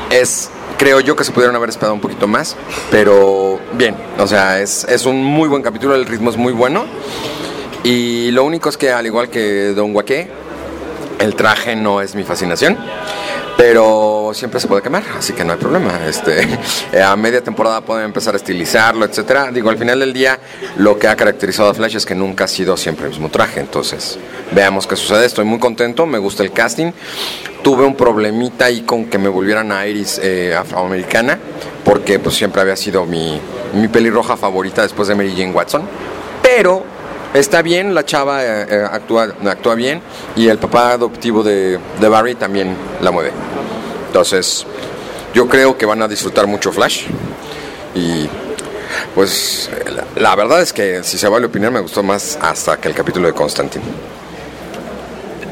es 0.10 0.50
creo 0.78 1.00
yo 1.00 1.16
que 1.16 1.24
se 1.24 1.32
pudieron 1.32 1.56
haber 1.56 1.70
esperado 1.70 1.94
un 1.94 2.02
poquito 2.02 2.28
más, 2.28 2.56
pero 2.90 3.60
bien, 3.74 3.96
o 4.18 4.26
sea, 4.26 4.60
es, 4.62 4.84
es 4.86 5.06
un 5.06 5.24
muy 5.24 5.48
buen 5.48 5.62
capítulo, 5.62 5.94
el 5.94 6.08
ritmo 6.08 6.32
es 6.32 6.38
muy 6.38 6.54
bueno. 6.54 6.86
Y 7.84 8.32
lo 8.32 8.44
único 8.44 8.70
es 8.70 8.78
que, 8.78 8.92
al 8.92 9.06
igual 9.06 9.30
que 9.30 9.74
Don 9.76 9.96
Wake, 9.96 10.28
el 11.20 11.36
traje 11.36 11.76
no 11.76 12.02
es 12.02 12.16
mi 12.16 12.24
fascinación. 12.24 12.78
Pero 13.62 14.32
siempre 14.34 14.60
se 14.60 14.68
puede 14.68 14.82
quemar, 14.82 15.04
así 15.16 15.34
que 15.34 15.46
no 15.46 15.54
hay 15.54 15.60
problema. 15.60 16.08
Este, 16.08 16.42
eh, 16.94 17.04
a 17.04 17.16
media 17.16 17.44
temporada 17.44 17.82
pueden 17.82 18.06
empezar 18.06 18.34
a 18.34 18.38
estilizarlo, 18.38 19.06
etcétera. 19.06 19.52
Digo, 19.52 19.70
al 19.70 19.78
final 19.78 20.00
del 20.00 20.14
día, 20.14 20.40
lo 20.78 20.98
que 20.98 21.08
ha 21.08 21.16
caracterizado 21.16 21.70
a 21.70 21.74
Flash 21.76 21.98
es 21.98 22.08
que 22.08 22.16
nunca 22.16 22.46
ha 22.46 22.48
sido 22.48 22.76
siempre 22.76 23.06
el 23.06 23.12
mismo 23.12 23.30
traje. 23.30 23.60
Entonces, 23.60 24.18
veamos 24.52 24.88
qué 24.88 24.96
sucede. 24.96 25.28
Estoy 25.28 25.46
muy 25.46 25.60
contento, 25.60 26.08
me 26.08 26.18
gusta 26.18 26.42
el 26.42 26.52
casting. 26.52 26.92
Tuve 27.62 27.86
un 27.86 27.96
problemita 27.96 28.66
ahí 28.66 28.82
con 28.82 29.06
que 29.06 29.20
me 29.20 29.30
volvieran 29.30 29.72
a 29.72 29.86
Iris 29.86 30.20
eh, 30.24 30.56
afroamericana, 30.56 31.38
porque 31.86 32.18
pues 32.18 32.36
siempre 32.36 32.62
había 32.64 32.76
sido 32.76 33.06
mi, 33.06 33.40
mi 33.76 33.88
pelirroja 33.90 34.38
favorita 34.38 34.82
después 34.82 35.08
de 35.08 35.14
Mary 35.14 35.36
Jane 35.38 35.52
Watson. 35.52 35.84
Pero 36.42 36.84
está 37.34 37.62
bien, 37.62 37.94
la 37.94 38.06
chava 38.06 38.44
eh, 38.44 38.66
eh, 38.70 38.84
actúa, 38.92 39.34
actúa 39.46 39.76
bien 39.76 40.02
y 40.36 40.48
el 40.48 40.58
papá 40.58 40.92
adoptivo 40.94 41.44
de, 41.44 41.80
de 42.00 42.08
Barry 42.10 42.36
también 42.36 42.76
la 43.02 43.12
mueve. 43.12 43.32
Entonces, 44.08 44.66
yo 45.34 45.48
creo 45.48 45.78
que 45.78 45.86
van 45.86 46.02
a 46.02 46.08
disfrutar 46.08 46.48
mucho 46.48 46.72
Flash 46.72 47.06
y 47.96 48.28
pues 49.16 49.70
la, 50.16 50.36
verdad 50.36 50.62
es 50.62 50.74
que 50.74 51.04
si 51.04 51.18
se 51.18 51.28
vale 51.30 51.46
opinar 51.46 51.72
me 51.72 51.80
gustó 51.80 52.04
más 52.04 52.38
hasta 52.42 52.78
que 52.78 52.90
el 52.90 52.94
capítulo 52.94 53.28
de 53.28 53.34
Constantine. 53.34 53.84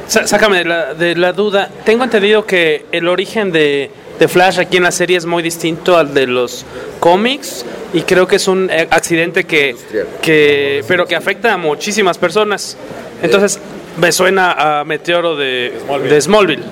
Sá- 0.08 0.28
Sácame 0.28 0.58
de 0.60 0.66
la, 0.66 0.94
de 0.94 1.16
la 1.16 1.34
duda. 1.34 1.70
Tengo 1.86 2.04
entendido 2.04 2.46
que 2.46 2.86
el 2.92 3.08
origen 3.08 3.52
de, 3.52 3.92
de 4.20 4.28
Flash 4.28 4.60
aquí 4.60 4.78
en 4.78 4.84
la 4.84 4.92
serie 4.92 5.18
es 5.18 5.26
muy 5.26 5.42
distinto 5.42 5.98
al 5.98 6.14
de 6.14 6.28
los 6.28 6.66
cómics 7.00 7.66
y 7.94 8.02
creo 8.02 8.28
que 8.28 8.36
es 8.36 8.48
un 8.48 8.70
eh, 8.70 8.88
accidente 8.92 9.46
que, 9.46 9.76
que 10.22 10.84
pero 10.88 11.06
que 11.06 11.16
afecta 11.16 11.54
a 11.54 11.58
muchísimas 11.58 12.18
personas. 12.18 12.78
Entonces, 13.22 13.60
Me 13.98 14.14
suena 14.14 14.80
a 14.80 14.86
Meteoro 14.86 15.36
de 15.36 15.74
de 16.08 16.22
Smallville. 16.22 16.64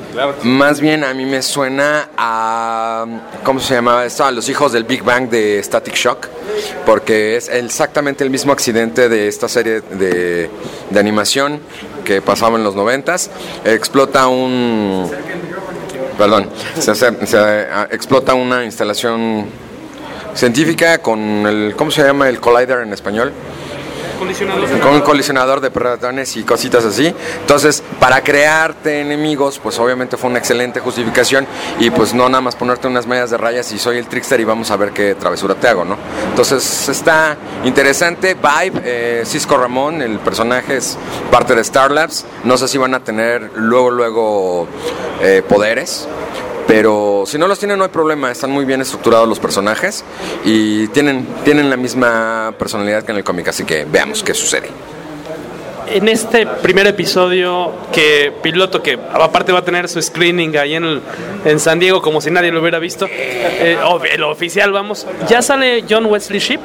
Más 0.43 0.79
bien 0.79 1.03
a 1.03 1.13
mí 1.13 1.25
me 1.25 1.41
suena 1.41 2.09
a. 2.15 3.05
¿Cómo 3.43 3.59
se 3.59 3.73
llamaba 3.73 4.05
esto? 4.05 4.23
A 4.23 4.31
los 4.31 4.47
hijos 4.47 4.71
del 4.71 4.85
Big 4.85 5.03
Bang 5.03 5.29
de 5.29 5.61
Static 5.61 5.93
Shock. 5.95 6.29
Porque 6.85 7.35
es 7.35 7.49
exactamente 7.49 8.23
el 8.23 8.29
mismo 8.29 8.53
accidente 8.53 9.09
de 9.09 9.27
esta 9.27 9.49
serie 9.49 9.81
de, 9.81 10.49
de 10.89 10.99
animación 10.99 11.59
que 12.05 12.21
pasaba 12.21 12.57
en 12.57 12.63
los 12.63 12.75
noventas. 12.75 13.29
Explota 13.65 14.27
un. 14.27 15.11
Perdón. 16.17 16.49
Se, 16.79 16.95
se, 16.95 17.37
ah, 17.71 17.87
explota 17.91 18.33
una 18.33 18.65
instalación 18.65 19.45
científica 20.33 20.97
con 20.99 21.19
el. 21.45 21.75
¿Cómo 21.77 21.91
se 21.91 22.03
llama 22.03 22.27
el 22.29 22.39
collider 22.39 22.79
en 22.79 22.93
español? 22.93 23.31
Con 24.17 24.93
un 24.93 25.01
colisionador 25.01 25.61
de 25.61 25.71
protones 25.71 26.35
y 26.37 26.43
cositas 26.43 26.85
así. 26.85 27.13
Entonces, 27.41 27.83
para 27.99 28.21
crearte 28.21 29.01
enemigos, 29.01 29.59
pues 29.59 29.79
obviamente 29.79 30.17
fue 30.17 30.29
una 30.29 30.39
excelente 30.39 30.79
justificación 30.79 31.47
y 31.79 31.89
pues 31.89 32.13
no 32.13 32.29
nada 32.29 32.41
más 32.41 32.55
ponerte 32.55 32.87
unas 32.87 33.07
medias 33.07 33.29
de 33.29 33.37
rayas 33.37 33.71
y 33.71 33.79
soy 33.79 33.97
el 33.97 34.07
trickster 34.07 34.39
y 34.39 34.43
vamos 34.43 34.71
a 34.71 34.77
ver 34.77 34.91
qué 34.91 35.15
travesura 35.15 35.55
te 35.55 35.67
hago, 35.67 35.85
¿no? 35.85 35.97
Entonces, 36.29 36.89
está 36.89 37.37
interesante. 37.63 38.35
Vibe, 38.35 38.81
eh, 38.83 39.23
Cisco 39.25 39.57
Ramón, 39.57 40.01
el 40.01 40.19
personaje 40.19 40.77
es 40.77 40.97
parte 41.31 41.55
de 41.55 41.61
Star 41.61 41.91
Labs. 41.91 42.25
No 42.43 42.57
sé 42.57 42.67
si 42.67 42.77
van 42.77 42.93
a 42.93 42.99
tener 42.99 43.51
luego, 43.55 43.91
luego 43.91 44.67
eh, 45.21 45.43
poderes. 45.47 46.07
Pero 46.67 47.23
si 47.25 47.37
no 47.37 47.47
los 47.47 47.57
tienen 47.59 47.77
no 47.77 47.85
hay 47.85 47.89
problema, 47.89 48.29
están 48.29 48.51
muy 48.51 48.65
bien 48.65 48.81
estructurados 48.81 49.27
los 49.27 49.39
personajes 49.39 50.03
y 50.43 50.87
tienen, 50.89 51.25
tienen 51.45 51.69
la 51.69 51.77
misma 51.77 52.53
personalidad 52.59 53.03
que 53.03 53.11
en 53.13 53.17
el 53.19 53.23
cómic, 53.23 53.47
así 53.47 53.63
que 53.63 53.85
veamos 53.85 54.21
qué 54.21 54.33
sucede. 54.33 54.69
En 55.89 56.09
este 56.09 56.45
primer 56.45 56.85
episodio, 56.85 57.71
que 57.93 58.33
piloto 58.43 58.83
que 58.83 58.99
aparte 59.13 59.53
va 59.53 59.59
a 59.59 59.63
tener 59.63 59.87
su 59.87 60.01
screening 60.01 60.57
ahí 60.57 60.75
en, 60.75 60.83
el- 60.83 61.01
en 61.45 61.59
San 61.61 61.79
Diego 61.79 62.01
como 62.01 62.19
si 62.19 62.29
nadie 62.29 62.51
lo 62.51 62.59
hubiera 62.59 62.79
visto, 62.79 63.05
eh, 63.09 63.77
el 64.11 64.23
oficial, 64.23 64.73
vamos, 64.73 65.07
ya 65.29 65.41
sale 65.41 65.85
John 65.89 66.05
Wesley 66.07 66.39
Ship. 66.41 66.59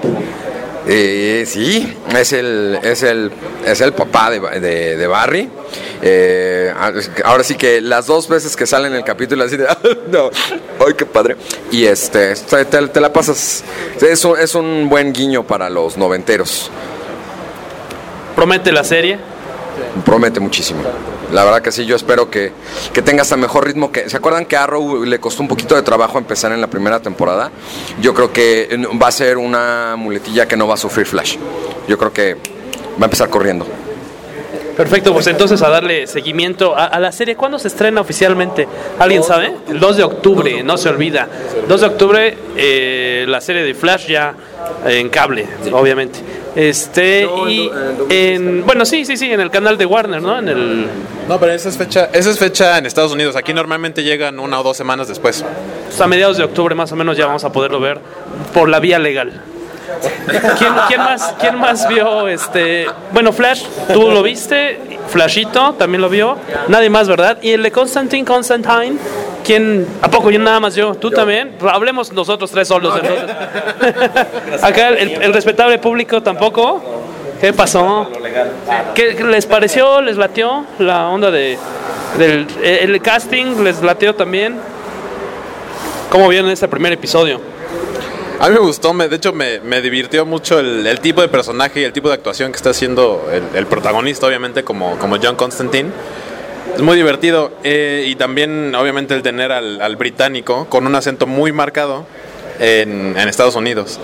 Eh, 0.88 1.44
sí, 1.46 1.96
es 2.16 2.32
el, 2.32 2.78
es 2.82 3.02
el, 3.04 3.30
es 3.64 3.80
el 3.80 3.92
papá 3.92 4.30
de, 4.30 4.40
de- 4.60 4.96
de 4.96 5.06
Barry. 5.06 5.48
Eh, 6.02 6.74
ahora 7.24 7.44
sí 7.44 7.54
que 7.54 7.80
las 7.80 8.06
dos 8.06 8.28
veces 8.28 8.56
que 8.56 8.66
sale 8.66 8.88
en 8.88 8.94
el 8.94 9.04
capítulo 9.04 9.44
así 9.44 9.56
de, 9.56 9.66
"Ah, 9.68 9.78
no, 10.10 10.30
ay 10.84 10.94
qué 10.98 11.06
padre. 11.06 11.36
Y 11.70 11.84
este, 11.84 12.34
te, 12.34 13.00
la 13.00 13.12
pasas, 13.12 13.62
es 14.00 14.24
es 14.24 14.54
un 14.56 14.88
buen 14.88 15.12
guiño 15.12 15.44
para 15.46 15.70
los 15.70 15.96
noventeros. 15.96 16.70
Promete 18.34 18.72
la 18.72 18.82
serie. 18.82 19.18
Promete 20.04 20.40
muchísimo. 20.40 20.82
La 21.32 21.44
verdad 21.44 21.62
que 21.62 21.72
sí, 21.72 21.86
yo 21.86 21.96
espero 21.96 22.30
que, 22.30 22.52
que 22.92 23.02
tenga 23.02 23.22
hasta 23.22 23.36
mejor 23.36 23.66
ritmo 23.66 23.90
que. 23.90 24.08
¿Se 24.08 24.16
acuerdan 24.16 24.46
que 24.46 24.56
a 24.56 24.64
Arrow 24.64 25.04
le 25.04 25.18
costó 25.20 25.42
un 25.42 25.48
poquito 25.48 25.74
de 25.74 25.82
trabajo 25.82 26.18
empezar 26.18 26.52
en 26.52 26.60
la 26.60 26.66
primera 26.68 27.00
temporada? 27.00 27.50
Yo 28.00 28.14
creo 28.14 28.32
que 28.32 28.68
eh, 28.70 28.86
va 29.00 29.08
a 29.08 29.12
ser 29.12 29.38
una 29.38 29.96
muletilla 29.96 30.46
que 30.46 30.56
no 30.56 30.66
va 30.66 30.74
a 30.74 30.78
sufrir 30.78 31.06
Flash. 31.06 31.36
Yo 31.88 31.98
creo 31.98 32.12
que 32.12 32.34
va 32.34 33.02
a 33.02 33.04
empezar 33.04 33.30
corriendo. 33.30 33.66
Perfecto, 34.76 35.12
pues 35.12 35.26
entonces 35.26 35.60
a 35.62 35.68
darle 35.68 36.06
seguimiento 36.06 36.76
a, 36.76 36.86
a 36.86 37.00
la 37.00 37.12
serie. 37.12 37.36
¿Cuándo 37.36 37.58
se 37.58 37.68
estrena 37.68 38.00
oficialmente? 38.00 38.66
¿Alguien 38.98 39.22
sabe? 39.22 39.52
El 39.68 39.78
2 39.78 39.96
de 39.96 40.02
octubre, 40.02 40.62
no 40.62 40.76
se 40.76 40.88
olvida. 40.88 41.28
2 41.68 41.80
de 41.80 41.86
octubre, 41.86 42.36
eh, 42.56 43.24
la 43.28 43.40
serie 43.40 43.62
de 43.62 43.74
Flash 43.74 44.06
ya 44.08 44.34
en 44.86 45.08
cable, 45.08 45.46
obviamente. 45.72 46.20
Este, 46.54 47.26
y 47.48 47.70
en. 48.08 48.66
Bueno, 48.66 48.84
sí, 48.84 49.04
sí, 49.04 49.16
sí, 49.16 49.30
en 49.30 49.40
el 49.40 49.50
canal 49.50 49.78
de 49.78 49.86
Warner, 49.86 50.20
¿no? 50.20 50.38
En 50.38 50.48
el. 50.48 50.86
No, 51.28 51.38
pero 51.38 51.52
esa 51.52 51.68
es 51.68 51.76
fecha, 51.76 52.10
esa 52.12 52.30
es 52.30 52.38
fecha 52.38 52.78
en 52.78 52.86
Estados 52.86 53.12
Unidos. 53.12 53.36
Aquí 53.36 53.54
normalmente 53.54 54.02
llegan 54.02 54.38
una 54.38 54.60
o 54.60 54.62
dos 54.62 54.76
semanas 54.76 55.08
después. 55.08 55.44
pues, 55.86 56.00
a 56.00 56.06
mediados 56.06 56.36
de 56.36 56.44
octubre 56.44 56.74
más 56.74 56.92
o 56.92 56.96
menos 56.96 57.16
ya 57.16 57.26
vamos 57.26 57.44
a 57.44 57.52
poderlo 57.52 57.80
ver 57.80 58.00
por 58.52 58.68
la 58.68 58.80
vía 58.80 58.98
legal. 58.98 59.40
¿Quién, 60.58 60.72
quién 60.88 61.00
más, 61.00 61.34
¿Quién 61.38 61.58
más 61.58 61.88
vio 61.88 62.28
este? 62.28 62.86
Bueno, 63.12 63.32
Flash, 63.32 63.64
tú 63.92 64.10
lo 64.10 64.22
viste, 64.22 64.98
Flashito 65.08 65.74
también 65.74 66.00
lo 66.00 66.08
vio, 66.08 66.36
nadie 66.68 66.90
más, 66.90 67.08
¿verdad? 67.08 67.38
Y 67.42 67.50
el 67.50 67.62
de 67.62 67.70
Constantine, 67.70 68.24
Constantine, 68.24 68.96
¿quién? 69.44 69.86
¿A 70.00 70.08
poco 70.10 70.30
yo 70.30 70.38
nada 70.38 70.60
más 70.60 70.74
yo? 70.74 70.94
¿Tú 70.94 71.10
también? 71.10 71.56
Hablemos 71.70 72.12
nosotros 72.12 72.50
tres 72.50 72.68
solos 72.68 72.98
entonces. 73.00 73.36
Acá 74.62 74.88
el, 74.88 75.22
el 75.22 75.32
respetable 75.32 75.78
público 75.78 76.22
tampoco. 76.22 76.82
¿Qué 77.40 77.52
pasó? 77.52 78.08
¿Qué, 78.94 79.16
qué 79.16 79.24
les 79.24 79.46
pareció? 79.46 80.00
¿Les 80.00 80.16
latió 80.16 80.64
la 80.78 81.08
onda 81.08 81.32
de 81.32 81.58
del 82.16 82.46
el 82.62 83.02
casting? 83.02 83.64
¿Les 83.64 83.82
latió 83.82 84.14
también? 84.14 84.60
¿Cómo 86.08 86.28
vieron 86.28 86.50
este 86.50 86.68
primer 86.68 86.92
episodio? 86.92 87.40
A 88.42 88.48
mí 88.48 88.54
me 88.54 88.60
gustó, 88.60 88.92
me, 88.92 89.06
de 89.06 89.14
hecho 89.14 89.32
me, 89.32 89.60
me 89.60 89.80
divirtió 89.80 90.26
mucho 90.26 90.58
el, 90.58 90.98
tipo 90.98 91.20
de 91.22 91.28
personaje 91.28 91.80
y 91.80 91.84
el 91.84 91.92
tipo 91.92 92.08
de 92.08 92.14
actuación 92.14 92.50
que 92.50 92.56
está 92.56 92.70
haciendo 92.70 93.30
el, 93.54 93.66
protagonista, 93.66 94.26
obviamente, 94.26 94.64
como, 94.64 94.98
como 94.98 95.16
John 95.22 95.36
Constantine. 95.36 95.90
Es 96.74 96.80
muy 96.82 96.96
divertido 96.96 97.52
eh, 97.62 98.04
y 98.04 98.16
también, 98.16 98.74
obviamente, 98.74 99.14
el 99.14 99.22
tener 99.22 99.52
al, 99.52 99.94
británico 99.94 100.66
con 100.68 100.88
un 100.88 100.94
acento 100.96 101.28
muy 101.28 101.52
marcado 101.52 102.04
en, 102.58 103.16
en 103.16 103.28
Estados 103.28 103.54
Unidos. 103.54 104.00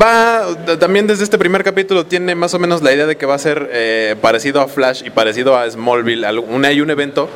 Va, 0.00 0.46
también 0.78 1.08
desde 1.08 1.24
este 1.24 1.36
primer 1.36 1.64
capítulo 1.64 2.06
tiene 2.06 2.36
más 2.36 2.54
o 2.54 2.60
menos 2.60 2.82
la 2.82 2.92
idea 2.92 3.06
de 3.06 3.16
que 3.16 3.26
va 3.26 3.34
a 3.34 3.38
ser 3.38 3.68
eh, 3.72 4.14
parecido 4.20 4.60
a 4.60 4.68
Flash 4.68 5.02
y 5.04 5.10
parecido 5.10 5.58
a 5.58 5.68
Smallville. 5.68 6.24
Al- 6.24 6.38
un- 6.38 6.64
hay 6.64 6.80
un 6.80 6.90
evento 6.90 7.28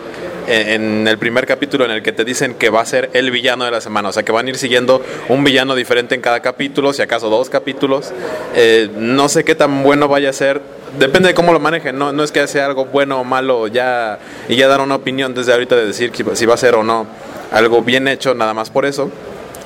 en 0.51 1.07
el 1.07 1.17
primer 1.17 1.47
capítulo 1.47 1.85
en 1.85 1.93
el 1.93 2.03
que 2.03 2.13
te 2.13 2.25
dicen 2.25 2.55
que 2.55 2.71
va 2.71 2.81
a 2.81 2.87
ser 2.87 3.09
el 3.13 3.31
villano 3.31 3.65
de 3.65 3.71
la 3.71 3.81
semana. 3.81 4.09
O 4.09 4.13
sea, 4.13 4.25
que 4.25 4.33
van 4.33 4.47
a 4.47 4.51
ir 4.51 4.57
siguiendo 4.57 5.01
un 5.29 5.45
villano 5.45 5.77
diferente 5.77 6.17
en 6.17 6.21
cada 6.21 6.41
capítulo, 6.41 6.93
si 6.93 7.03
acaso 7.03 7.31
dos 7.31 7.49
capítulos. 7.49 8.13
Eh, 8.57 8.91
no 8.97 9.29
sé 9.29 9.45
qué 9.45 9.55
tan 9.55 9.85
bueno 9.85 10.09
vaya 10.09 10.31
a 10.31 10.33
ser. 10.33 10.61
Depende 10.99 11.29
de 11.29 11.35
cómo 11.35 11.53
lo 11.53 11.61
manejen, 11.61 11.97
no, 11.97 12.13
no 12.13 12.25
es 12.25 12.33
que 12.33 12.45
sea 12.49 12.67
algo 12.67 12.87
bueno 12.87 13.21
o 13.21 13.25
malo 13.25 13.69
ya 13.69 14.19
y 14.49 14.57
ya 14.57 14.67
dar 14.67 14.81
una 14.81 14.97
opinión 14.97 15.35
desde 15.35 15.53
ahorita 15.53 15.77
de 15.77 15.87
decir 15.87 16.11
si 16.35 16.47
va 16.47 16.55
a 16.55 16.57
ser 16.57 16.75
o 16.75 16.83
no 16.83 17.07
algo 17.53 17.83
bien 17.83 18.09
hecho, 18.09 18.35
nada 18.35 18.55
más 18.55 18.71
por 18.71 18.87
eso. 18.87 19.09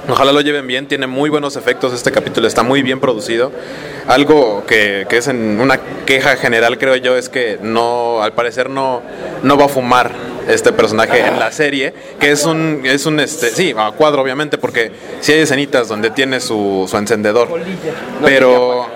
Ojalá 0.06 0.32
lo 0.32 0.42
lleven 0.42 0.66
bien, 0.66 0.86
tiene 0.86 1.06
muy 1.06 1.30
buenos 1.30 1.56
efectos 1.56 1.94
este 1.94 2.12
capítulo, 2.12 2.46
está 2.46 2.62
muy 2.62 2.82
bien 2.82 3.00
producido. 3.00 3.52
Algo 4.06 4.66
que, 4.66 5.06
que 5.08 5.16
es 5.16 5.28
en 5.28 5.58
una 5.60 5.80
queja 6.04 6.36
general, 6.36 6.76
creo 6.76 6.96
yo, 6.96 7.16
es 7.16 7.30
que 7.30 7.58
no, 7.62 8.22
al 8.22 8.34
parecer 8.34 8.68
no, 8.68 9.00
no 9.42 9.56
va 9.56 9.64
a 9.64 9.68
fumar 9.68 10.12
este 10.48 10.72
personaje 10.72 11.20
en 11.20 11.38
la 11.38 11.50
serie, 11.52 11.92
que 12.20 12.30
es 12.30 12.44
un, 12.44 12.82
es 12.84 13.06
un 13.06 13.20
este, 13.20 13.50
sí, 13.50 13.74
a 13.76 13.90
cuadro 13.92 14.22
obviamente, 14.22 14.58
porque 14.58 14.90
sí 15.20 15.32
hay 15.32 15.40
escenitas 15.40 15.88
donde 15.88 16.10
tiene 16.10 16.40
su, 16.40 16.86
su 16.90 16.96
encendedor, 16.96 17.48
pero, 18.22 18.86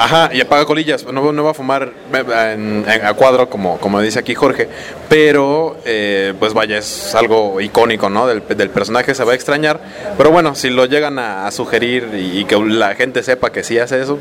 ajá, 0.00 0.30
y 0.32 0.40
apaga 0.40 0.64
colillas, 0.64 1.04
no, 1.04 1.32
no 1.32 1.44
va 1.44 1.50
a 1.50 1.54
fumar 1.54 1.92
en- 2.12 2.84
en- 2.88 3.06
a 3.06 3.12
cuadro 3.14 3.48
como, 3.50 3.78
como 3.78 4.00
dice 4.00 4.18
aquí 4.18 4.34
Jorge, 4.34 4.68
pero 5.08 5.76
pues 5.84 6.34
pues 6.38 6.54
vaya, 6.54 6.78
es 6.78 7.14
algo 7.14 7.60
icónico, 7.60 8.08
¿no? 8.08 8.26
Del, 8.26 8.42
del 8.48 8.70
personaje 8.70 9.14
se 9.14 9.22
va 9.24 9.32
a 9.32 9.34
extrañar, 9.34 9.78
pero 10.16 10.30
bueno, 10.30 10.54
si 10.54 10.70
lo 10.70 10.86
llegan 10.86 11.18
a, 11.18 11.46
a 11.46 11.50
sugerir 11.50 12.08
y, 12.14 12.40
y 12.40 12.44
que 12.46 12.56
la 12.58 12.94
gente 12.94 13.22
sepa 13.22 13.50
que 13.52 13.62
sí 13.62 13.78
hace 13.78 14.00
eso, 14.00 14.18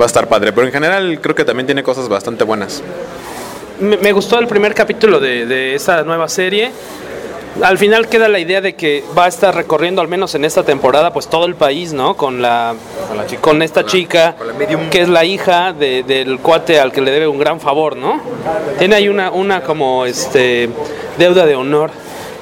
va 0.00 0.04
a 0.04 0.06
estar 0.06 0.28
padre, 0.28 0.52
pero 0.52 0.64
en 0.66 0.72
general 0.72 1.18
creo 1.20 1.34
que 1.34 1.44
también 1.44 1.66
tiene 1.66 1.82
cosas 1.82 2.08
bastante 2.08 2.44
buenas. 2.44 2.80
Me, 3.80 3.96
me 3.96 4.12
gustó 4.12 4.38
el 4.38 4.46
primer 4.46 4.74
capítulo 4.74 5.18
de, 5.20 5.46
de 5.46 5.74
esta 5.74 6.02
nueva 6.04 6.28
serie. 6.28 6.70
Al 7.62 7.78
final 7.78 8.08
queda 8.08 8.28
la 8.28 8.40
idea 8.40 8.60
de 8.60 8.74
que 8.74 9.04
va 9.16 9.26
a 9.26 9.28
estar 9.28 9.54
recorriendo, 9.54 10.00
al 10.00 10.08
menos 10.08 10.34
en 10.34 10.44
esta 10.44 10.64
temporada, 10.64 11.12
pues 11.12 11.28
todo 11.28 11.46
el 11.46 11.54
país, 11.54 11.92
¿no? 11.92 12.16
Con 12.16 12.42
la, 12.42 12.74
con 13.40 13.62
esta 13.62 13.86
chica, 13.86 14.34
que 14.90 15.00
es 15.02 15.08
la 15.08 15.24
hija 15.24 15.72
de- 15.72 16.02
del 16.02 16.40
cuate 16.40 16.80
al 16.80 16.90
que 16.90 17.00
le 17.00 17.12
debe 17.12 17.28
un 17.28 17.38
gran 17.38 17.60
favor, 17.60 17.96
¿no? 17.96 18.20
Tiene 18.78 18.96
ahí 18.96 19.08
una, 19.08 19.30
una 19.30 19.60
como 19.62 20.04
este 20.04 20.68
deuda 21.16 21.46
de 21.46 21.54
honor. 21.54 21.90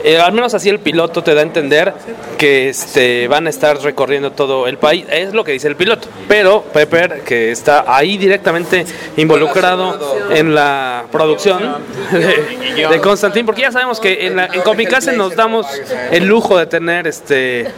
Eh, 0.05 0.19
al 0.19 0.33
menos 0.33 0.53
así 0.55 0.69
el 0.69 0.81
piloto 0.81 1.23
te 1.23 1.35
da 1.35 1.41
a 1.41 1.45
entender 1.45 1.95
que 2.39 2.69
este, 2.69 3.29
van 3.29 3.47
a 3.47 3.51
estar 3.51 3.81
recorriendo 3.81 4.33
todo 4.33 4.67
el 4.67 4.79
país. 4.79 5.05
Es 5.09 5.33
lo 5.33 5.45
que 5.45 5.53
dice 5.53 5.69
el 5.69 5.77
piloto. 5.77 6.09
Pero 6.29 6.63
Pepper, 6.63 7.23
que 7.23 7.51
está 7.51 7.85
ahí 7.87 8.19
directamente 8.19 8.85
involucrado 9.17 9.99
en 10.31 10.55
la 10.55 11.05
producción 11.13 11.77
de, 12.11 12.89
de 12.89 13.01
Constantine, 13.01 13.45
porque 13.45 13.63
ya 13.63 13.73
sabemos 13.73 14.01
que 14.01 14.27
en, 14.27 14.37
la, 14.37 14.47
en 14.47 14.63
Comicase 14.63 15.17
nos 15.17 15.37
damos 15.37 15.67
el 16.11 16.27
lujo 16.27 16.59
de 16.59 16.67
tener 16.67 17.07
este, 17.07 17.71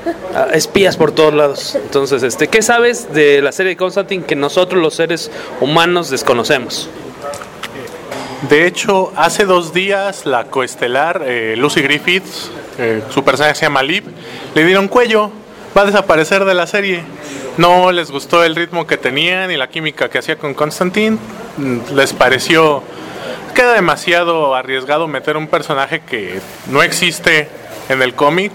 espías 0.52 0.96
por 0.96 1.12
todos 1.12 1.34
lados. 1.34 1.74
Entonces, 1.74 2.22
este, 2.22 2.48
¿qué 2.48 2.62
sabes 2.62 3.12
de 3.12 3.42
la 3.42 3.52
serie 3.52 3.70
de 3.70 3.76
Constantine 3.76 4.24
que 4.24 4.36
nosotros 4.36 4.80
los 4.80 4.94
seres 4.94 5.30
humanos 5.60 6.10
desconocemos? 6.10 6.88
De 8.48 8.66
hecho, 8.66 9.12
hace 9.16 9.46
dos 9.46 9.72
días 9.72 10.26
la 10.26 10.44
coestelar 10.44 11.22
eh, 11.24 11.54
Lucy 11.56 11.80
Griffiths, 11.80 12.50
eh, 12.78 13.02
su 13.08 13.24
personaje 13.24 13.54
se 13.54 13.62
llama 13.62 13.82
Liv, 13.82 14.04
le 14.54 14.64
dieron 14.64 14.88
cuello, 14.88 15.30
va 15.76 15.82
a 15.82 15.86
desaparecer 15.86 16.44
de 16.44 16.52
la 16.52 16.66
serie. 16.66 17.04
No 17.56 17.90
les 17.90 18.10
gustó 18.10 18.44
el 18.44 18.54
ritmo 18.54 18.86
que 18.86 18.98
tenía 18.98 19.46
ni 19.46 19.56
la 19.56 19.68
química 19.68 20.10
que 20.10 20.18
hacía 20.18 20.36
con 20.36 20.52
Constantine, 20.52 21.16
mm, 21.56 21.94
les 21.94 22.12
pareció 22.12 22.82
queda 23.54 23.72
demasiado 23.74 24.54
arriesgado 24.54 25.06
meter 25.06 25.36
un 25.36 25.46
personaje 25.46 26.00
que 26.00 26.40
no 26.66 26.82
existe 26.82 27.48
en 27.88 28.02
el 28.02 28.14
cómic. 28.14 28.52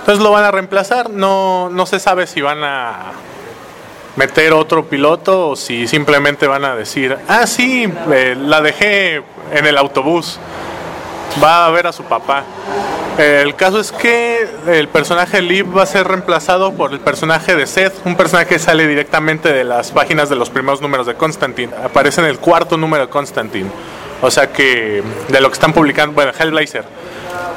Entonces 0.00 0.22
lo 0.22 0.32
van 0.32 0.44
a 0.44 0.50
reemplazar. 0.50 1.08
No, 1.08 1.70
no 1.70 1.86
se 1.86 2.00
sabe 2.00 2.26
si 2.26 2.40
van 2.40 2.64
a 2.64 3.12
meter 4.20 4.52
otro 4.52 4.84
piloto 4.84 5.48
o 5.48 5.56
si 5.56 5.88
simplemente 5.88 6.46
van 6.46 6.66
a 6.66 6.76
decir, 6.76 7.16
ah, 7.26 7.46
sí, 7.46 7.90
eh, 8.12 8.36
la 8.38 8.60
dejé 8.60 9.22
en 9.50 9.64
el 9.64 9.78
autobús. 9.78 10.38
Va 11.42 11.64
a 11.64 11.70
ver 11.70 11.86
a 11.86 11.92
su 11.92 12.02
papá. 12.02 12.44
Eh, 13.16 13.40
el 13.42 13.54
caso 13.54 13.80
es 13.80 13.92
que 13.92 14.46
el 14.66 14.88
personaje 14.88 15.38
de 15.38 15.42
Liv 15.42 15.74
va 15.74 15.84
a 15.84 15.86
ser 15.86 16.06
reemplazado 16.06 16.74
por 16.74 16.92
el 16.92 17.00
personaje 17.00 17.56
de 17.56 17.66
Seth, 17.66 17.94
un 18.04 18.14
personaje 18.14 18.46
que 18.46 18.58
sale 18.58 18.86
directamente 18.86 19.54
de 19.54 19.64
las 19.64 19.90
páginas 19.90 20.28
de 20.28 20.36
los 20.36 20.50
primeros 20.50 20.82
números 20.82 21.06
de 21.06 21.14
Constantine. 21.14 21.72
Aparece 21.82 22.20
en 22.20 22.26
el 22.26 22.38
cuarto 22.38 22.76
número 22.76 23.06
de 23.06 23.10
Constantine. 23.10 23.70
O 24.20 24.30
sea 24.30 24.52
que 24.52 25.02
de 25.28 25.40
lo 25.40 25.48
que 25.48 25.54
están 25.54 25.72
publicando, 25.72 26.12
bueno, 26.14 26.32
Hellblazer, 26.38 26.84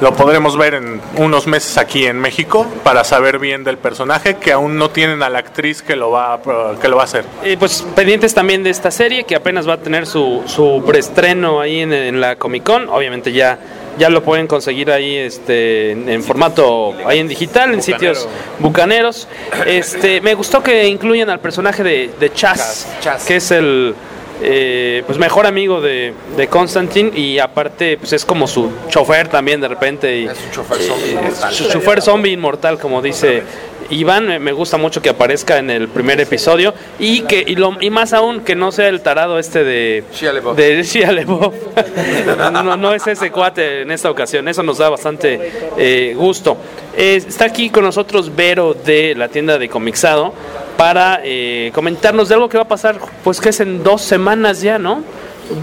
lo 0.00 0.14
podremos 0.14 0.56
ver 0.56 0.74
en 0.74 1.00
unos 1.16 1.46
meses 1.46 1.78
aquí 1.78 2.06
en 2.06 2.18
México 2.18 2.66
para 2.82 3.04
saber 3.04 3.38
bien 3.38 3.64
del 3.64 3.78
personaje 3.78 4.36
que 4.36 4.52
aún 4.52 4.76
no 4.78 4.90
tienen 4.90 5.22
a 5.22 5.28
la 5.28 5.38
actriz 5.38 5.82
que 5.82 5.96
lo 5.96 6.10
va, 6.10 6.40
que 6.80 6.88
lo 6.88 6.96
va 6.96 7.02
a 7.02 7.04
hacer. 7.04 7.24
Eh, 7.42 7.56
pues 7.58 7.84
pendientes 7.94 8.34
también 8.34 8.62
de 8.62 8.70
esta 8.70 8.90
serie 8.90 9.24
que 9.24 9.36
apenas 9.36 9.68
va 9.68 9.74
a 9.74 9.78
tener 9.78 10.06
su, 10.06 10.42
su 10.46 10.82
preestreno 10.86 11.60
ahí 11.60 11.80
en, 11.80 11.92
en 11.92 12.20
la 12.20 12.36
Comic 12.36 12.64
Con. 12.64 12.88
Obviamente 12.88 13.32
ya 13.32 13.58
ya 13.98 14.10
lo 14.10 14.22
pueden 14.22 14.46
conseguir 14.46 14.90
ahí 14.90 15.16
este 15.16 15.92
en, 15.92 16.22
formato 16.24 16.94
ahí 17.06 17.20
en 17.20 17.28
digital 17.28 17.72
en 17.72 17.82
sitios 17.82 18.28
bucaneros 18.58 19.28
este 19.66 20.20
me 20.20 20.34
gustó 20.34 20.64
que 20.64 20.88
incluyan 20.88 21.30
al 21.30 21.38
personaje 21.38 21.84
de, 21.84 22.10
de 22.18 22.32
Chas, 22.32 22.88
que 23.26 23.36
es 23.36 23.50
el 23.50 23.94
eh, 24.42 25.02
pues 25.06 25.18
mejor 25.18 25.46
amigo 25.46 25.80
de, 25.80 26.12
de 26.36 26.46
Constantine 26.48 27.10
y 27.14 27.38
aparte 27.38 27.96
pues 27.98 28.12
es 28.12 28.24
como 28.24 28.46
su 28.46 28.70
chofer 28.88 29.28
también 29.28 29.60
de 29.60 29.68
repente 29.68 30.18
y, 30.18 30.24
Es 30.26 30.38
un 30.44 30.50
chofer 30.50 30.80
eh, 30.80 31.10
inmortal. 31.12 31.52
su 31.54 31.68
chofer 31.70 32.02
zombie 32.02 32.32
inmortal 32.32 32.78
como 32.78 33.00
dice 33.00 33.42
Iván 33.90 34.42
me- 34.42 34.52
gusta 34.52 34.76
mucho 34.78 35.00
que 35.02 35.10
aparezca 35.10 35.58
en 35.58 35.70
el 35.70 35.88
primer 35.88 36.20
episodio 36.20 36.74
y 36.98 37.20
que 37.22 37.44
y, 37.46 37.54
lo, 37.54 37.76
y 37.80 37.90
más 37.90 38.12
aún 38.12 38.40
que 38.40 38.54
no 38.54 38.72
sea 38.72 38.88
el 38.88 39.02
tarado 39.02 39.38
este 39.38 39.62
de 39.62 40.04
Shia 40.12 40.32
de 40.32 40.82
Shia 40.82 41.12
no 42.78 42.94
es 42.94 43.06
ese 43.06 43.30
cuate 43.30 43.82
en 43.82 43.90
esta 43.90 44.10
ocasión 44.10 44.48
eso 44.48 44.62
nos 44.62 44.78
da 44.78 44.88
bastante 44.88 45.52
eh, 45.76 46.14
gusto. 46.16 46.56
Eh, 46.96 47.16
está 47.16 47.46
aquí 47.46 47.70
con 47.70 47.84
nosotros 47.84 48.34
Vero 48.34 48.74
de 48.74 49.14
la 49.16 49.28
tienda 49.28 49.58
de 49.58 49.68
Comixado 49.68 50.32
para 50.76 51.20
eh, 51.22 51.70
comentarnos 51.74 52.28
de 52.28 52.34
algo 52.34 52.48
que 52.48 52.56
va 52.56 52.64
a 52.64 52.68
pasar 52.68 52.98
pues 53.22 53.40
que 53.40 53.50
es 53.50 53.60
en 53.60 53.82
dos 53.82 54.02
semanas 54.02 54.60
ya 54.60 54.78
no 54.78 55.02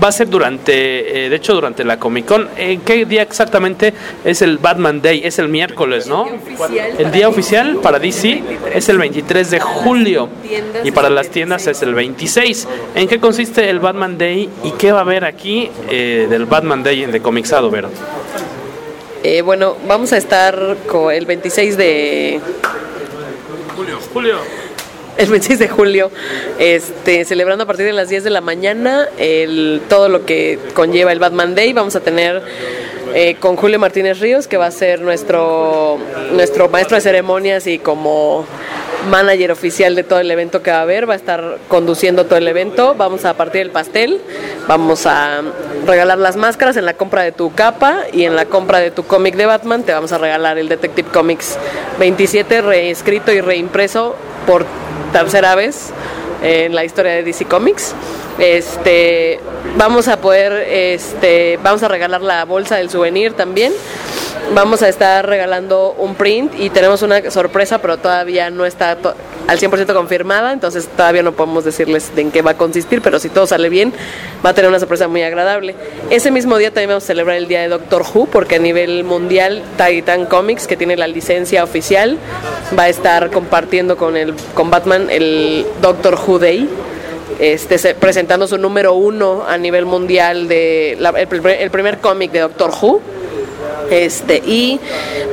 Va 0.03 0.09
a 0.09 0.11
ser 0.11 0.29
durante, 0.29 1.25
eh, 1.25 1.29
de 1.29 1.35
hecho, 1.35 1.55
durante 1.55 1.83
la 1.83 1.97
Comic 1.97 2.25
Con. 2.25 2.47
¿En 2.55 2.81
qué 2.81 3.03
día 3.05 3.23
exactamente 3.23 3.93
es 4.23 4.43
el 4.43 4.59
Batman 4.59 5.01
Day? 5.01 5.21
Es 5.23 5.39
el 5.39 5.49
miércoles, 5.49 6.05
¿no? 6.07 6.27
El 6.99 7.11
día 7.11 7.27
oficial 7.27 7.79
para 7.81 7.97
DC 7.97 8.43
es 8.75 8.89
el 8.89 8.99
23 8.99 9.49
de 9.49 9.59
julio 9.59 10.29
y 10.83 10.91
para 10.91 11.09
las 11.09 11.29
tiendas 11.29 11.65
es 11.65 11.81
el 11.81 11.95
26. 11.95 12.67
¿En 12.93 13.07
qué 13.07 13.19
consiste 13.19 13.69
el 13.71 13.79
Batman 13.79 14.19
Day 14.19 14.49
y 14.63 14.71
qué 14.71 14.91
va 14.91 14.99
a 14.99 15.01
haber 15.01 15.25
aquí 15.25 15.71
eh, 15.89 16.27
del 16.29 16.45
Batman 16.45 16.83
Day 16.83 17.03
en 17.03 17.11
de 17.11 17.21
Comixado, 17.21 17.71
Vero? 17.71 17.89
Eh, 19.23 19.41
bueno, 19.41 19.77
vamos 19.87 20.13
a 20.13 20.17
estar 20.17 20.77
con 20.87 21.11
el 21.11 21.25
26 21.25 21.75
de 21.75 22.39
Julio. 23.75 23.97
Julio. 24.13 24.70
El 25.17 25.29
26 25.29 25.59
de 25.59 25.67
julio, 25.67 26.11
este, 26.59 27.25
celebrando 27.25 27.63
a 27.63 27.67
partir 27.67 27.85
de 27.85 27.93
las 27.93 28.09
10 28.09 28.23
de 28.23 28.29
la 28.29 28.41
mañana 28.41 29.07
el, 29.17 29.81
todo 29.89 30.09
lo 30.09 30.25
que 30.25 30.59
conlleva 30.73 31.11
el 31.11 31.19
Batman 31.19 31.55
Day. 31.55 31.73
Vamos 31.73 31.95
a 31.95 31.99
tener 31.99 32.41
eh, 33.13 33.35
con 33.35 33.55
Julio 33.55 33.77
Martínez 33.77 34.19
Ríos, 34.19 34.47
que 34.47 34.57
va 34.57 34.67
a 34.67 34.71
ser 34.71 35.01
nuestro, 35.01 35.97
nuestro 36.33 36.69
maestro 36.69 36.95
de 36.95 37.01
ceremonias 37.01 37.67
y 37.67 37.77
como 37.77 38.45
manager 39.09 39.51
oficial 39.51 39.95
de 39.95 40.03
todo 40.03 40.19
el 40.19 40.29
evento 40.29 40.61
que 40.61 40.71
va 40.71 40.77
a 40.77 40.81
haber, 40.83 41.09
va 41.09 41.13
a 41.13 41.17
estar 41.17 41.57
conduciendo 41.67 42.25
todo 42.25 42.37
el 42.37 42.47
evento. 42.47 42.95
Vamos 42.95 43.25
a 43.25 43.33
partir 43.33 43.61
el 43.61 43.71
pastel, 43.71 44.21
vamos 44.67 45.05
a 45.05 45.41
regalar 45.85 46.19
las 46.19 46.35
máscaras 46.37 46.77
en 46.77 46.85
la 46.85 46.93
compra 46.93 47.23
de 47.23 47.31
tu 47.31 47.53
capa 47.53 48.03
y 48.13 48.23
en 48.23 48.35
la 48.35 48.45
compra 48.45 48.79
de 48.79 48.91
tu 48.91 49.03
cómic 49.03 49.35
de 49.35 49.45
Batman 49.45 49.83
te 49.83 49.91
vamos 49.91 50.11
a 50.11 50.17
regalar 50.17 50.57
el 50.57 50.69
Detective 50.69 51.09
Comics 51.11 51.57
27 51.99 52.61
reescrito 52.61 53.31
y 53.31 53.41
reimpreso 53.41 54.15
por 54.45 54.65
tercera 55.11 55.55
vez 55.55 55.91
en 56.41 56.73
la 56.73 56.83
historia 56.85 57.13
de 57.13 57.23
DC 57.23 57.45
Comics. 57.45 57.93
Este, 58.39 59.39
vamos 59.77 60.07
a 60.07 60.17
poder, 60.19 60.51
este, 60.69 61.59
vamos 61.63 61.83
a 61.83 61.87
regalar 61.87 62.21
la 62.21 62.45
bolsa 62.45 62.77
del 62.77 62.89
souvenir 62.89 63.33
también. 63.33 63.73
Vamos 64.55 64.81
a 64.81 64.89
estar 64.89 65.25
regalando 65.27 65.95
un 65.97 66.15
print 66.15 66.53
y 66.59 66.69
tenemos 66.71 67.01
una 67.03 67.29
sorpresa, 67.31 67.77
pero 67.79 67.97
todavía 67.97 68.49
no 68.49 68.65
está 68.65 68.95
to- 68.97 69.13
al 69.47 69.59
100% 69.59 69.93
confirmada, 69.93 70.51
entonces 70.51 70.87
todavía 70.87 71.23
no 71.23 71.31
podemos 71.33 71.63
decirles 71.63 72.13
de 72.15 72.21
en 72.23 72.31
qué 72.31 72.41
va 72.41 72.51
a 72.51 72.57
consistir, 72.57 73.01
pero 73.01 73.19
si 73.19 73.29
todo 73.29 73.47
sale 73.47 73.69
bien, 73.69 73.93
va 74.45 74.49
a 74.49 74.53
tener 74.53 74.67
una 74.69 74.79
sorpresa 74.79 75.07
muy 75.07 75.21
agradable. 75.23 75.75
Ese 76.09 76.31
mismo 76.31 76.57
día 76.57 76.69
también 76.69 76.89
vamos 76.89 77.03
a 77.03 77.07
celebrar 77.07 77.37
el 77.37 77.47
día 77.47 77.61
de 77.61 77.69
Doctor 77.69 78.03
Who, 78.13 78.25
porque 78.25 78.55
a 78.55 78.59
nivel 78.59 79.03
mundial 79.03 79.61
Titan 79.77 80.25
Comics, 80.25 80.67
que 80.67 80.75
tiene 80.75 80.97
la 80.97 81.07
licencia 81.07 81.63
oficial, 81.63 82.17
va 82.77 82.83
a 82.83 82.89
estar 82.89 83.29
compartiendo 83.29 83.95
con, 83.95 84.17
el, 84.17 84.33
con 84.53 84.69
Batman 84.69 85.07
el 85.09 85.65
Doctor 85.81 86.15
Who 86.27 86.39
Day 86.39 86.67
este, 87.39 87.77
se- 87.77 87.95
presentando 87.95 88.47
su 88.47 88.57
número 88.57 88.93
uno 88.93 89.43
a 89.47 89.57
nivel 89.57 89.85
mundial 89.85 90.47
de 90.47 90.97
la- 90.99 91.09
el, 91.11 91.27
primer- 91.27 91.61
el 91.61 91.71
primer 91.71 91.99
cómic 91.99 92.31
de 92.31 92.39
Doctor 92.41 92.71
Who. 92.81 93.01
Este, 93.89 94.37
y 94.45 94.79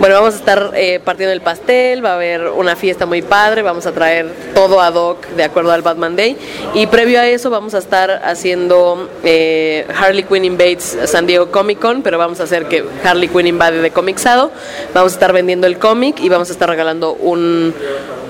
bueno, 0.01 0.17
vamos 0.17 0.35
a 0.35 0.39
estar 0.39 0.73
eh, 0.75 1.01
partiendo 1.05 1.33
el 1.33 1.41
pastel, 1.41 2.05
va 2.05 2.13
a 2.13 2.15
haber 2.15 2.49
una 2.49 2.75
fiesta 2.75 3.07
muy 3.07 3.23
padre, 3.23 3.63
vamos 3.63 3.87
a 3.87 3.93
traer 3.93 4.29
todo 4.53 4.81
ad 4.81 4.95
hoc 4.95 5.25
de 5.29 5.45
acuerdo 5.45 5.71
al 5.71 5.83
Batman 5.83 6.17
Day. 6.17 6.37
Y 6.75 6.89
previo 6.89 7.21
a 7.21 7.27
eso 7.29 7.51
vamos 7.51 7.75
a 7.75 7.79
estar 7.79 8.11
haciendo 8.25 9.09
eh, 9.23 9.87
Harley 9.97 10.25
Quinn 10.25 10.45
Invades 10.45 10.99
San 11.05 11.27
Diego 11.27 11.51
Comic 11.53 11.79
Con, 11.79 12.03
pero 12.03 12.19
vamos 12.19 12.41
a 12.41 12.45
hacer 12.45 12.67
que 12.67 12.85
Harley 13.05 13.29
Quinn 13.29 13.47
invade 13.47 13.81
de 13.81 13.91
Comixado. 13.93 14.51
Vamos 14.93 15.13
a 15.13 15.15
estar 15.15 15.33
vendiendo 15.33 15.67
el 15.69 15.79
cómic 15.79 16.19
y 16.21 16.29
vamos 16.29 16.49
a 16.49 16.53
estar 16.53 16.69
regalando 16.69 17.13
un, 17.13 17.73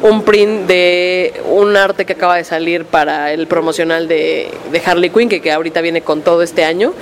un 0.03 0.23
print 0.23 0.67
de 0.69 1.41
un 1.51 1.77
arte 1.77 2.05
que 2.05 2.13
acaba 2.13 2.37
de 2.37 2.45
salir 2.45 2.85
para 2.85 3.33
el 3.33 3.47
promocional 3.49 4.07
de, 4.07 4.49
de 4.71 4.83
Harley 4.85 5.11
Quinn, 5.11 5.29
que, 5.29 5.41
que 5.41 5.51
ahorita 5.51 5.81
viene 5.81 6.03
con 6.03 6.23
todo 6.23 6.43
este 6.43 6.65
año. 6.65 6.93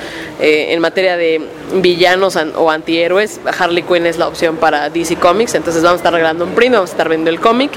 Eh, 0.40 0.68
en 0.72 0.80
materia 0.80 1.16
de 1.16 1.40
villanos 1.74 2.36
an- 2.36 2.52
o 2.56 2.70
antihéroes, 2.70 3.40
Harley 3.58 3.82
Quinn 3.82 4.06
es 4.06 4.16
la 4.18 4.28
opción 4.28 4.56
para 4.56 4.88
DC 4.88 5.16
Comics, 5.16 5.54
entonces 5.54 5.82
vamos 5.82 5.96
a 5.98 6.00
estar 6.00 6.12
regalando 6.12 6.44
un 6.44 6.52
print, 6.54 6.74
vamos 6.74 6.90
a 6.90 6.92
estar 6.92 7.08
vendiendo 7.08 7.30
el 7.30 7.40
cómic, 7.40 7.72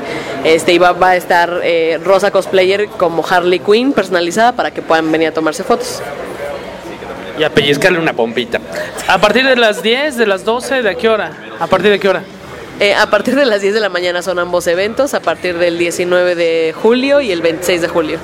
este, 0.46 0.74
y 0.74 0.78
va, 0.78 0.94
va 0.94 1.10
a 1.10 1.16
estar 1.18 1.60
eh, 1.64 2.00
Rosa 2.04 2.32
Cosplayer 2.32 2.88
como 2.88 3.26
Harley 3.28 3.60
Quinn 3.60 3.94
personalizada 3.94 4.54
para 4.54 4.72
que 4.72 4.82
puedan 4.82 5.12
venir 5.12 5.30
a 5.30 5.34
tomarse 5.34 5.64
fotos. 5.64 6.02
Y 7.38 7.44
a 7.44 7.50
pellizcarle 7.50 8.00
una 8.00 8.12
pompita. 8.14 8.60
A 9.08 9.18
partir 9.18 9.46
de 9.46 9.56
las 9.56 9.82
10, 9.82 10.18
de 10.18 10.26
las 10.28 10.44
12, 10.44 10.82
¿de 10.82 10.96
qué 10.98 11.08
hora? 11.08 11.32
¿A 11.60 11.68
partir 11.68 11.90
de 11.90 11.98
qué 12.00 12.10
hora? 12.10 12.24
Eh, 12.80 12.96
a 12.96 13.10
partir 13.10 13.36
de 13.36 13.46
las 13.46 13.62
10 13.62 13.74
de 13.74 13.80
la 13.82 13.90
mañana 13.90 14.22
son 14.22 14.40
ambos 14.40 14.66
eventos, 14.68 15.14
a 15.14 15.20
partir 15.20 15.58
del 15.58 15.78
19 15.78 16.36
de 16.36 16.74
julio 16.74 17.20
y 17.20 17.32
el 17.32 17.42
26 17.42 17.82
de 17.82 17.88
julio. 17.90 18.20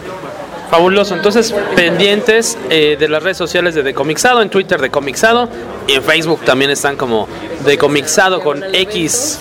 Fabuloso, 0.71 1.13
entonces 1.13 1.53
pendientes 1.75 2.57
eh, 2.69 2.95
de 2.97 3.07
las 3.09 3.21
redes 3.21 3.37
sociales 3.37 3.75
de 3.75 3.83
Decomixado, 3.83 4.41
en 4.41 4.49
Twitter 4.49 4.79
de 4.81 4.89
Comixado 4.89 5.49
y 5.87 5.93
en 5.93 6.03
Facebook 6.03 6.41
también 6.45 6.71
están 6.71 6.95
como 6.95 7.27
Decomixado 7.65 8.41
con 8.41 8.63
X 8.73 9.39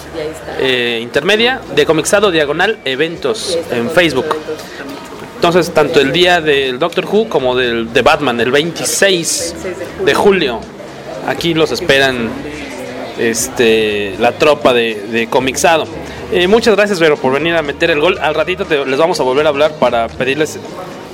eh, 0.58 0.98
intermedia, 1.00 1.60
Decomixado 1.76 2.32
diagonal 2.32 2.78
eventos 2.84 3.56
en 3.70 3.90
Facebook. 3.90 4.26
Entonces, 5.36 5.72
tanto 5.72 6.00
el 6.00 6.10
día 6.10 6.40
del 6.40 6.78
Doctor 6.78 7.04
Who 7.06 7.28
como 7.28 7.54
del 7.54 7.92
de 7.92 8.02
Batman, 8.02 8.40
el 8.40 8.50
26 8.50 9.54
de 10.04 10.14
julio, 10.14 10.60
aquí 11.26 11.54
los 11.54 11.70
esperan 11.70 12.30
este, 13.18 14.14
la 14.18 14.32
tropa 14.32 14.72
de, 14.72 14.94
de 15.10 15.26
Comixado. 15.28 15.86
Eh, 16.32 16.46
muchas 16.48 16.74
gracias, 16.76 16.98
Vero, 17.00 17.16
por 17.16 17.32
venir 17.32 17.54
a 17.54 17.62
meter 17.62 17.90
el 17.90 18.00
gol. 18.00 18.18
Al 18.20 18.34
ratito 18.34 18.64
te- 18.64 18.84
les 18.84 18.98
vamos 18.98 19.20
a 19.20 19.22
volver 19.22 19.46
a 19.46 19.50
hablar 19.50 19.72
para 19.78 20.08
pedirles 20.08 20.58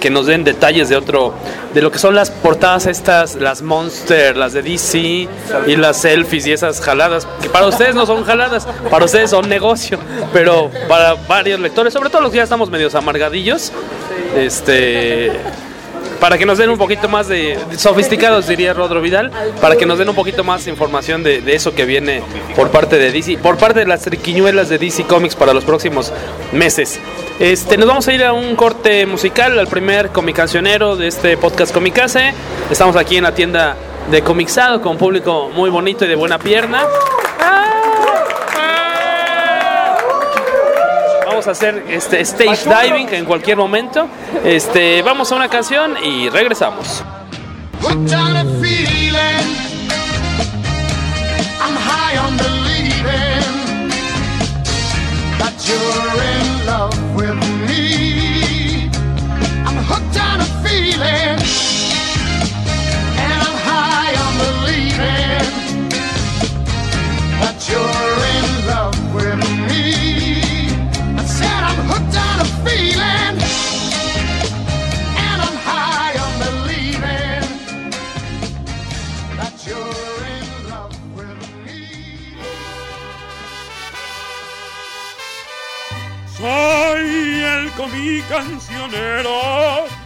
que 0.00 0.08
nos 0.08 0.24
den 0.24 0.44
detalles 0.44 0.88
de 0.88 0.96
otro, 0.96 1.34
de 1.74 1.82
lo 1.82 1.90
que 1.90 1.98
son 1.98 2.14
las 2.14 2.30
portadas 2.30 2.86
estas, 2.86 3.34
las 3.34 3.60
Monster, 3.60 4.34
las 4.34 4.54
de 4.54 4.62
DC 4.62 4.98
y 5.66 5.76
las 5.76 5.98
selfies 6.00 6.46
y 6.46 6.52
esas 6.52 6.80
jaladas, 6.80 7.28
que 7.42 7.50
para 7.50 7.66
ustedes 7.66 7.94
no 7.94 8.06
son 8.06 8.24
jaladas, 8.24 8.66
para 8.90 9.04
ustedes 9.04 9.28
son 9.28 9.46
negocio, 9.46 9.98
pero 10.32 10.70
para 10.88 11.14
varios 11.28 11.60
lectores, 11.60 11.92
sobre 11.92 12.08
todo 12.08 12.22
los 12.22 12.30
que 12.30 12.38
ya 12.38 12.44
estamos 12.44 12.70
medios 12.70 12.94
amargadillos, 12.94 13.72
este 14.34 15.32
para 16.20 16.38
que 16.38 16.46
nos 16.46 16.58
den 16.58 16.70
un 16.70 16.78
poquito 16.78 17.08
más 17.08 17.28
de 17.28 17.58
sofisticados, 17.76 18.46
diría 18.46 18.74
Rodro 18.74 19.00
Vidal, 19.00 19.30
para 19.60 19.76
que 19.76 19.86
nos 19.86 19.98
den 19.98 20.08
un 20.08 20.14
poquito 20.14 20.44
más 20.44 20.66
información 20.66 21.22
de, 21.22 21.40
de 21.40 21.54
eso 21.54 21.74
que 21.74 21.84
viene 21.84 22.22
por 22.54 22.70
parte 22.70 22.98
de 22.98 23.10
DC, 23.10 23.38
por 23.38 23.56
parte 23.56 23.80
de 23.80 23.86
las 23.86 24.02
triquiñuelas 24.02 24.68
de 24.68 24.78
DC 24.78 25.04
Comics 25.04 25.34
para 25.34 25.54
los 25.54 25.64
próximos 25.64 26.12
meses. 26.52 27.00
Este, 27.38 27.78
nos 27.78 27.88
vamos 27.88 28.06
a 28.06 28.12
ir 28.12 28.22
a 28.22 28.34
un 28.34 28.54
corte 28.54 29.06
musical, 29.06 29.58
al 29.58 29.66
primer 29.66 30.10
comicancionero 30.10 30.96
de 30.96 31.08
este 31.08 31.38
podcast 31.38 31.72
Comicase. 31.72 32.34
Estamos 32.70 32.96
aquí 32.96 33.16
en 33.16 33.24
la 33.24 33.34
tienda 33.34 33.76
de 34.10 34.22
Comixado 34.22 34.82
con 34.82 34.98
público 34.98 35.50
muy 35.54 35.70
bonito 35.70 36.04
y 36.04 36.08
de 36.08 36.16
buena 36.16 36.38
pierna. 36.38 36.84
Vamos 41.40 41.48
a 41.48 41.52
hacer 41.52 41.86
este 41.88 42.20
stage 42.20 42.68
diving 42.68 43.08
en 43.14 43.24
cualquier 43.24 43.56
momento. 43.56 44.06
Este, 44.44 45.00
vamos 45.00 45.32
a 45.32 45.36
una 45.36 45.48
canción 45.48 45.96
y 46.04 46.28
regresamos. 46.28 47.02
I'm. 61.40 61.59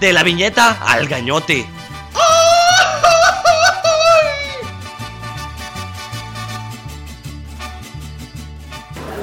De 0.05 0.13
la 0.13 0.23
viñeta 0.23 0.81
al 0.87 1.09
gañote. 1.09 1.67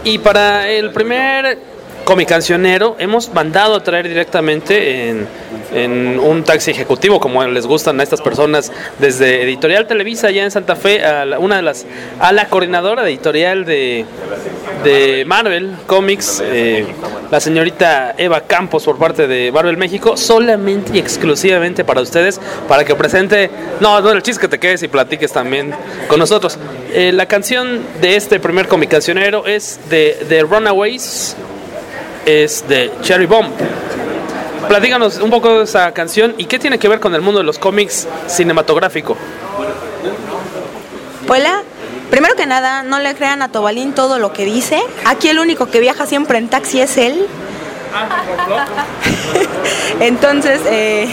Y 0.03 0.17
para 0.17 0.67
el 0.69 0.91
primer 0.91 1.70
comicancionero 2.11 2.97
hemos 2.99 3.33
mandado 3.33 3.73
a 3.73 3.81
traer 3.83 4.05
directamente 4.05 5.07
en, 5.11 6.19
un 6.19 6.43
taxi 6.43 6.69
ejecutivo, 6.71 7.21
como 7.21 7.41
les 7.45 7.65
gustan 7.65 7.97
a 8.01 8.03
estas 8.03 8.19
personas, 8.19 8.69
desde 8.99 9.43
Editorial 9.43 9.87
Televisa, 9.87 10.27
allá 10.27 10.43
en 10.43 10.51
Santa 10.51 10.75
Fe, 10.75 11.05
a 11.05 11.23
la- 11.23 11.39
una 11.39 11.55
de 11.55 11.61
las, 11.61 11.85
a 12.19 12.33
la 12.33 12.49
coordinadora 12.49 13.07
editorial 13.07 13.63
de, 13.63 14.05
Marvel 15.25 15.73
Comics, 15.87 16.43
eh, 16.45 16.85
la 17.31 17.39
señorita 17.39 18.13
Eva 18.17 18.41
Campos 18.41 18.83
por 18.83 18.97
parte 18.97 19.27
de 19.27 19.49
Marvel 19.53 19.77
México, 19.77 20.17
solamente 20.17 20.91
y 20.93 20.99
exclusivamente 20.99 21.85
para 21.85 22.01
ustedes, 22.01 22.41
para 22.67 22.83
que 22.83 22.93
presente, 22.95 23.49
no, 23.79 24.01
no 24.01 24.11
el 24.11 24.21
chiste 24.21 24.41
que 24.41 24.47
te 24.49 24.59
quedes 24.59 24.83
y 24.83 24.89
platiques 24.89 25.31
también 25.31 25.73
con 26.09 26.19
nosotros. 26.19 26.57
Eh, 26.93 27.13
la 27.13 27.27
canción 27.27 27.79
de 28.01 28.17
este 28.17 28.41
primer 28.41 28.67
comicancionero 28.67 29.45
es 29.45 29.79
de 29.89 30.45
Runaways, 30.49 31.37
es 32.25 32.67
de 32.67 32.91
Cherry 33.01 33.25
Bomb. 33.25 33.49
Platícanos 34.67 35.17
un 35.17 35.29
poco 35.29 35.59
de 35.59 35.63
esa 35.65 35.91
canción 35.93 36.35
y 36.37 36.45
qué 36.45 36.59
tiene 36.59 36.79
que 36.79 36.87
ver 36.87 36.99
con 36.99 37.13
el 37.15 37.21
mundo 37.21 37.39
de 37.39 37.45
los 37.45 37.59
cómics 37.59 38.07
cinematográfico. 38.27 39.17
Hola. 41.27 41.63
Primero 42.11 42.35
que 42.35 42.45
nada, 42.45 42.83
no 42.83 42.99
le 42.99 43.15
crean 43.15 43.41
a 43.41 43.53
Tobalín 43.53 43.93
todo 43.93 44.19
lo 44.19 44.33
que 44.33 44.43
dice. 44.43 44.81
Aquí 45.05 45.29
el 45.29 45.39
único 45.39 45.67
que 45.71 45.79
viaja 45.79 46.05
siempre 46.05 46.37
en 46.37 46.49
taxi 46.49 46.81
es 46.81 46.97
él. 46.97 47.25
Entonces, 49.99 50.61
eh, 50.65 51.07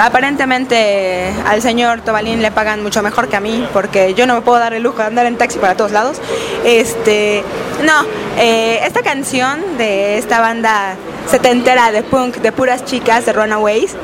aparentemente 0.00 1.32
al 1.46 1.62
señor 1.62 2.00
Tobalín 2.00 2.42
le 2.42 2.50
pagan 2.50 2.82
mucho 2.82 3.02
mejor 3.02 3.28
que 3.28 3.36
a 3.36 3.40
mí, 3.40 3.66
porque 3.72 4.14
yo 4.14 4.26
no 4.26 4.34
me 4.34 4.40
puedo 4.40 4.58
dar 4.58 4.74
el 4.74 4.82
lujo 4.82 4.98
de 4.98 5.04
andar 5.04 5.26
en 5.26 5.36
taxi 5.36 5.58
para 5.58 5.76
todos 5.76 5.92
lados. 5.92 6.20
Este, 6.64 7.44
no, 7.84 8.04
eh, 8.38 8.80
esta 8.84 9.02
canción 9.02 9.60
de 9.78 10.18
esta 10.18 10.40
banda 10.40 10.96
setentera 11.30 11.92
de 11.92 12.02
punk 12.02 12.36
de 12.36 12.52
puras 12.52 12.84
chicas 12.84 13.26
de 13.26 13.32
Runaways 13.32 13.94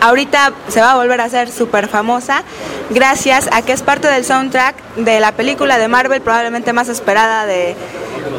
ahorita 0.00 0.52
se 0.68 0.80
va 0.80 0.92
a 0.92 0.96
volver 0.96 1.20
a 1.20 1.24
hacer 1.24 1.50
súper 1.50 1.88
famosa 1.88 2.42
gracias 2.90 3.48
a 3.52 3.62
que 3.62 3.72
es 3.72 3.82
parte 3.82 4.08
del 4.08 4.24
soundtrack 4.24 4.96
de 4.96 5.20
la 5.20 5.32
película 5.32 5.78
de 5.78 5.88
Marvel 5.88 6.20
probablemente 6.20 6.72
más 6.72 6.88
esperada 6.88 7.46
de, 7.46 7.76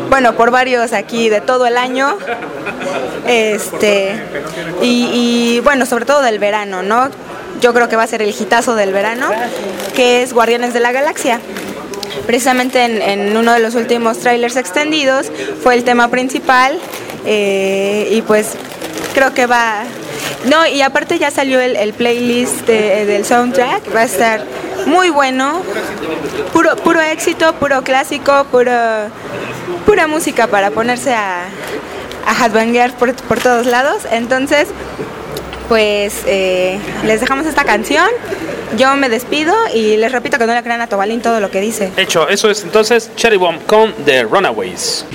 bueno, 0.10 0.36
por 0.36 0.52
varios 0.52 0.94
aquí 0.94 1.30
de 1.30 1.42
todo 1.42 1.66
el 1.66 1.78
año. 1.78 2.18
Este, 3.28 4.16
y, 4.82 5.60
bueno, 5.64 5.86
sobre 5.86 6.06
todo 6.06 6.22
del 6.22 6.40
verano, 6.40 6.84
¿no? 6.84 7.10
Yo 7.62 7.74
creo 7.74 7.88
que 7.88 7.96
va 7.96 8.04
a 8.04 8.08
ser 8.08 8.22
el 8.22 8.30
hitazo 8.30 8.76
del 8.76 8.92
verano, 8.92 9.30
que 9.96 10.24
es 10.24 10.34
Guardianes 10.34 10.74
de 10.74 10.80
la 10.80 10.92
Galaxia. 10.92 11.40
Precisamente 12.26 12.84
en, 12.84 13.02
en 13.02 13.38
uno 13.38 13.54
de 13.54 13.60
los 13.60 13.76
últimos 13.76 14.20
trailers 14.20 14.56
extendidos 14.56 15.32
fue 15.64 15.76
el 15.76 15.84
tema 15.84 16.10
principal 16.10 16.78
eh, 17.26 18.08
y 18.12 18.22
pues 18.22 18.56
creo 19.14 19.34
que 19.34 19.46
va... 19.46 19.84
No, 20.46 20.66
y 20.66 20.82
aparte 20.82 21.20
ya 21.20 21.30
salió 21.30 21.60
el, 21.60 21.76
el 21.76 21.94
playlist 21.94 22.66
de- 22.66 23.06
del 23.06 23.26
soundtrack, 23.26 23.96
va 23.96 24.02
a 24.02 24.06
estar 24.06 24.44
muy 24.88 25.10
bueno, 25.10 25.62
puro, 26.52 26.76
puro 26.78 27.00
éxito, 27.00 27.54
puro 27.54 27.84
clásico, 27.84 28.46
puro, 28.52 28.72
pura 29.86 30.08
música 30.08 30.48
para 30.48 30.72
ponerse 30.72 31.14
a, 31.14 31.44
a 32.26 32.34
por, 32.98 33.14
por 33.16 33.40
todos 33.40 33.68
lados. 33.68 34.04
Entonces, 34.12 34.68
pues 35.70 36.24
eh, 36.26 36.80
les 37.06 37.22
dejamos 37.22 37.46
esta 37.46 37.64
canción, 37.64 38.08
yo 38.78 38.96
me 38.96 39.10
despido 39.10 39.54
y 39.74 39.98
les 39.98 40.12
repito 40.12 40.38
que 40.40 40.46
no 40.48 40.54
le 40.54 40.64
crean 40.64 40.82
a 40.82 40.88
Tobalín 40.88 41.22
todo 41.22 41.40
lo 41.40 41.52
que 41.52 41.62
dice. 41.62 41.92
Hecho, 41.98 42.28
eso 42.28 42.50
es 42.50 42.64
entonces 42.64 43.12
Cherry 43.16 43.38
Bomb 43.38 43.64
con 43.68 43.94
The 44.06 44.24
Runaways. 44.24 45.06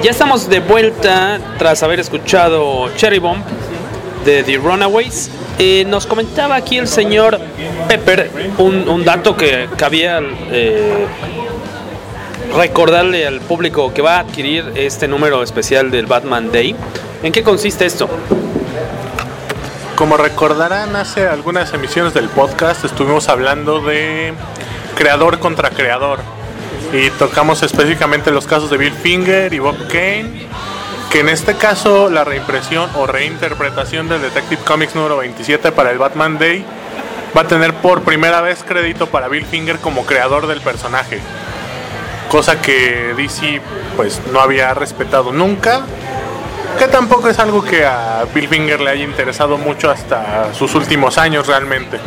Ya 0.00 0.12
estamos 0.12 0.48
de 0.48 0.60
vuelta 0.60 1.40
tras 1.58 1.82
haber 1.82 1.98
escuchado 1.98 2.88
Cherry 2.94 3.18
Bomb 3.18 3.42
de 4.24 4.44
The 4.44 4.56
Runaways. 4.58 5.28
Eh, 5.58 5.84
nos 5.88 6.06
comentaba 6.06 6.54
aquí 6.54 6.78
el 6.78 6.86
señor 6.86 7.40
Pepper 7.88 8.30
un, 8.58 9.04
dato 9.04 9.36
que 9.36 9.68
cabía 9.76 10.20
eh, 10.52 11.04
recordarle 12.56 13.26
al 13.26 13.40
público 13.40 13.92
que 13.92 14.00
va 14.00 14.18
a 14.18 14.20
adquirir 14.20 14.72
este 14.76 15.08
número 15.08 15.42
especial 15.42 15.90
del 15.90 16.06
Batman 16.06 16.52
Day. 16.52 16.76
¿En 17.24 17.32
qué 17.32 17.42
consiste 17.42 17.84
esto? 17.84 18.08
Como 19.96 20.16
recordarán, 20.16 20.94
hace 20.94 21.26
algunas 21.26 21.74
emisiones 21.74 22.14
del 22.14 22.28
podcast 22.28 22.84
estuvimos 22.84 23.28
hablando 23.28 23.80
de 23.80 24.32
creador 24.94 25.40
contra 25.40 25.70
creador 25.70 26.37
y 26.92 27.10
tocamos 27.10 27.62
específicamente 27.62 28.30
los 28.30 28.46
casos 28.46 28.70
de 28.70 28.76
Bill 28.76 28.92
Finger 28.92 29.52
y 29.52 29.58
Bob 29.58 29.76
Kane, 29.88 30.46
que 31.10 31.20
en 31.20 31.28
este 31.28 31.54
caso 31.54 32.10
la 32.10 32.24
reimpresión 32.24 32.90
o 32.94 33.06
reinterpretación 33.06 34.08
del 34.08 34.22
Detective 34.22 34.62
Comics 34.64 34.94
número 34.94 35.18
27 35.18 35.72
para 35.72 35.90
el 35.90 35.98
Batman 35.98 36.38
Day 36.38 36.64
va 37.36 37.42
a 37.42 37.46
tener 37.46 37.74
por 37.74 38.02
primera 38.02 38.40
vez 38.40 38.64
crédito 38.66 39.06
para 39.08 39.28
Bill 39.28 39.44
Finger 39.44 39.78
como 39.78 40.06
creador 40.06 40.46
del 40.46 40.60
personaje, 40.60 41.20
cosa 42.30 42.60
que 42.60 43.14
DC 43.16 43.60
pues 43.96 44.20
no 44.32 44.40
había 44.40 44.74
respetado 44.74 45.32
nunca 45.32 45.82
que 46.78 46.86
tampoco 46.86 47.28
es 47.28 47.38
algo 47.40 47.64
que 47.64 47.84
a 47.84 48.24
Bill 48.32 48.48
Finger 48.48 48.80
le 48.80 48.90
haya 48.90 49.04
interesado 49.04 49.58
mucho 49.58 49.90
hasta 49.90 50.54
sus 50.54 50.74
últimos 50.76 51.18
años 51.18 51.46
realmente. 51.48 51.98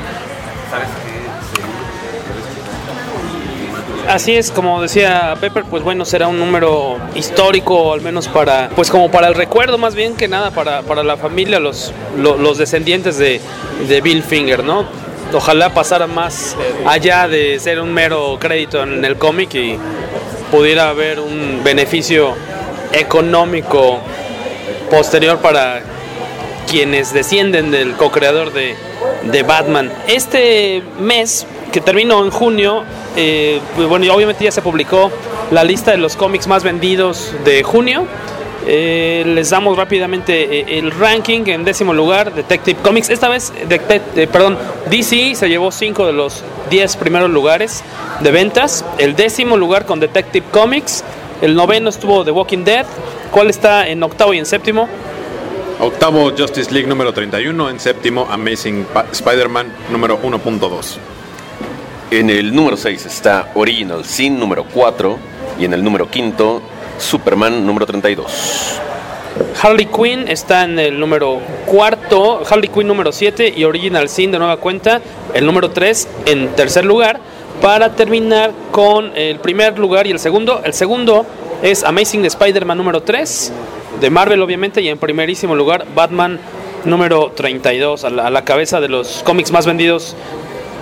Así 4.07 4.35
es, 4.35 4.51
como 4.51 4.81
decía 4.81 5.35
Pepper, 5.39 5.63
pues 5.69 5.83
bueno, 5.83 6.03
será 6.05 6.27
un 6.27 6.37
número 6.39 6.97
histórico, 7.15 7.93
al 7.93 8.01
menos 8.01 8.27
para, 8.27 8.69
pues 8.75 8.89
como 8.89 9.09
para 9.09 9.27
el 9.27 9.35
recuerdo 9.35 9.77
más 9.77 9.95
bien 9.95 10.15
que 10.15 10.27
nada, 10.27 10.51
para, 10.51 10.81
para 10.81 11.03
la 11.03 11.17
familia, 11.17 11.59
los, 11.59 11.93
lo- 12.17 12.35
los, 12.35 12.57
descendientes 12.57 13.17
de, 13.17 13.39
de 13.87 14.01
Bill 14.01 14.21
Finger, 14.23 14.63
¿no? 14.63 14.85
Ojalá 15.33 15.73
pasara 15.73 16.07
más 16.07 16.57
allá 16.85 17.27
de 17.29 17.57
ser 17.59 17.79
un 17.79 17.93
mero 17.93 18.37
crédito 18.39 18.83
en 18.83 19.05
el 19.05 19.15
cómic 19.17 19.53
y 19.55 19.77
pudiera 20.51 20.89
haber 20.89 21.21
un 21.21 21.61
beneficio 21.63 22.33
económico 22.91 23.99
posterior 24.89 25.37
para 25.39 25.81
quienes 26.69 27.13
descienden 27.13 27.71
del 27.71 27.93
co-creador 27.93 28.51
de, 28.51 28.75
de 29.23 29.43
Batman. 29.43 29.89
Este 30.07 30.83
mes, 30.99 31.45
que 31.71 31.79
terminó 31.79 32.25
en 32.25 32.31
junio, 32.31 32.83
eh, 33.15 33.59
pues 33.75 33.87
bueno, 33.87 34.05
y 34.05 34.09
obviamente 34.09 34.43
ya 34.43 34.51
se 34.51 34.61
publicó 34.61 35.11
la 35.51 35.63
lista 35.63 35.91
de 35.91 35.97
los 35.97 36.15
cómics 36.15 36.47
más 36.47 36.63
vendidos 36.63 37.33
de 37.43 37.63
junio. 37.63 38.05
Eh, 38.67 39.23
les 39.25 39.49
damos 39.49 39.75
rápidamente 39.75 40.59
eh, 40.59 40.77
el 40.77 40.91
ranking 40.91 41.41
en 41.47 41.63
décimo 41.63 41.93
lugar, 41.93 42.33
Detective 42.33 42.79
Comics. 42.81 43.09
Esta 43.09 43.27
vez, 43.27 43.51
perdón, 44.31 44.57
DC 44.89 45.35
se 45.35 45.49
llevó 45.49 45.71
5 45.71 46.05
de 46.05 46.13
los 46.13 46.43
10 46.69 46.97
primeros 46.97 47.29
lugares 47.29 47.83
de 48.21 48.31
ventas. 48.31 48.85
El 48.97 49.15
décimo 49.15 49.57
lugar 49.57 49.85
con 49.85 49.99
Detective 49.99 50.45
Comics. 50.51 51.03
El 51.41 51.55
noveno 51.55 51.89
estuvo 51.89 52.23
The 52.23 52.31
Walking 52.31 52.63
Dead. 52.63 52.85
¿Cuál 53.31 53.49
está 53.49 53.87
en 53.87 54.03
octavo 54.03 54.33
y 54.33 54.37
en 54.37 54.45
séptimo? 54.45 54.87
Octavo 55.79 56.31
Justice 56.37 56.71
League 56.71 56.87
número 56.87 57.11
31, 57.11 57.71
en 57.71 57.79
séptimo 57.79 58.27
Amazing 58.29 58.85
Spider-Man 59.11 59.73
número 59.89 60.21
1.2. 60.21 61.10
En 62.11 62.29
el 62.29 62.53
número 62.53 62.75
6 62.75 63.05
está 63.05 63.51
Original 63.55 64.03
Sin 64.03 64.37
número 64.37 64.65
4 64.65 65.17
y 65.57 65.63
en 65.63 65.73
el 65.73 65.81
número 65.81 66.09
5 66.11 66.61
Superman 66.97 67.65
número 67.65 67.85
32. 67.85 68.81
Harley 69.61 69.85
Quinn 69.85 70.27
está 70.27 70.65
en 70.65 70.77
el 70.77 70.99
número 70.99 71.39
cuarto, 71.65 72.43
Harley 72.49 72.67
Quinn 72.67 72.87
número 72.87 73.13
7 73.13 73.53
y 73.55 73.63
Original 73.63 74.09
Sin 74.09 74.29
de 74.29 74.39
nueva 74.39 74.57
cuenta, 74.57 74.99
el 75.33 75.45
número 75.45 75.71
3 75.71 76.09
en 76.25 76.49
tercer 76.49 76.83
lugar, 76.83 77.21
para 77.61 77.95
terminar 77.95 78.51
con 78.71 79.15
el 79.15 79.39
primer 79.39 79.79
lugar 79.79 80.05
y 80.05 80.11
el 80.11 80.19
segundo. 80.19 80.61
El 80.65 80.73
segundo 80.73 81.25
es 81.63 81.85
Amazing 81.85 82.25
Spider-Man 82.25 82.77
número 82.77 83.03
3, 83.03 83.53
de 84.01 84.09
Marvel 84.09 84.41
obviamente, 84.41 84.81
y 84.81 84.89
en 84.89 84.97
primerísimo 84.97 85.55
lugar 85.55 85.85
Batman 85.95 86.41
número 86.83 87.31
32, 87.33 88.03
a 88.03 88.09
la, 88.09 88.27
a 88.27 88.29
la 88.29 88.43
cabeza 88.43 88.81
de 88.81 88.89
los 88.89 89.23
cómics 89.23 89.51
más 89.53 89.65
vendidos 89.65 90.17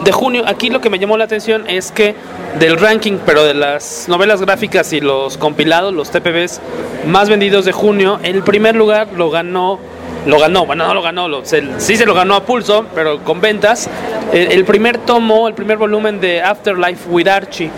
de 0.03 0.11
junio. 0.11 0.43
Aquí 0.47 0.69
lo 0.69 0.81
que 0.81 0.89
me 0.89 0.99
llamó 0.99 1.17
la 1.17 1.25
atención 1.25 1.65
es 1.67 1.91
que 1.91 2.15
del 2.59 2.77
ranking, 2.79 3.17
pero 3.25 3.43
de 3.43 3.53
las 3.53 4.05
novelas 4.07 4.41
gráficas 4.41 4.91
y 4.93 5.01
los 5.01 5.37
compilados, 5.37 5.93
los 5.93 6.09
TPBs 6.09 6.61
más 7.07 7.29
vendidos 7.29 7.65
de 7.65 7.71
junio, 7.71 8.19
el 8.23 8.43
primer 8.43 8.75
lugar 8.75 9.07
lo 9.15 9.29
ganó, 9.29 9.79
lo 10.25 10.39
ganó, 10.39 10.65
bueno, 10.65 10.87
no 10.87 10.93
lo 10.93 11.01
ganó, 11.01 11.27
lo- 11.27 11.45
se- 11.45 11.79
sí 11.79 11.95
se 11.95 12.05
lo 12.05 12.13
ganó 12.13 12.35
a 12.35 12.43
pulso, 12.45 12.85
pero 12.95 13.23
con 13.23 13.39
ventas. 13.41 13.89
El, 14.33 14.51
el 14.51 14.65
primer 14.65 14.97
tomo, 14.99 15.47
el 15.47 15.53
primer 15.53 15.77
volumen 15.77 16.19
de 16.19 16.41
Afterlife 16.41 17.09
with 17.09 17.27
Archie, 17.27 17.69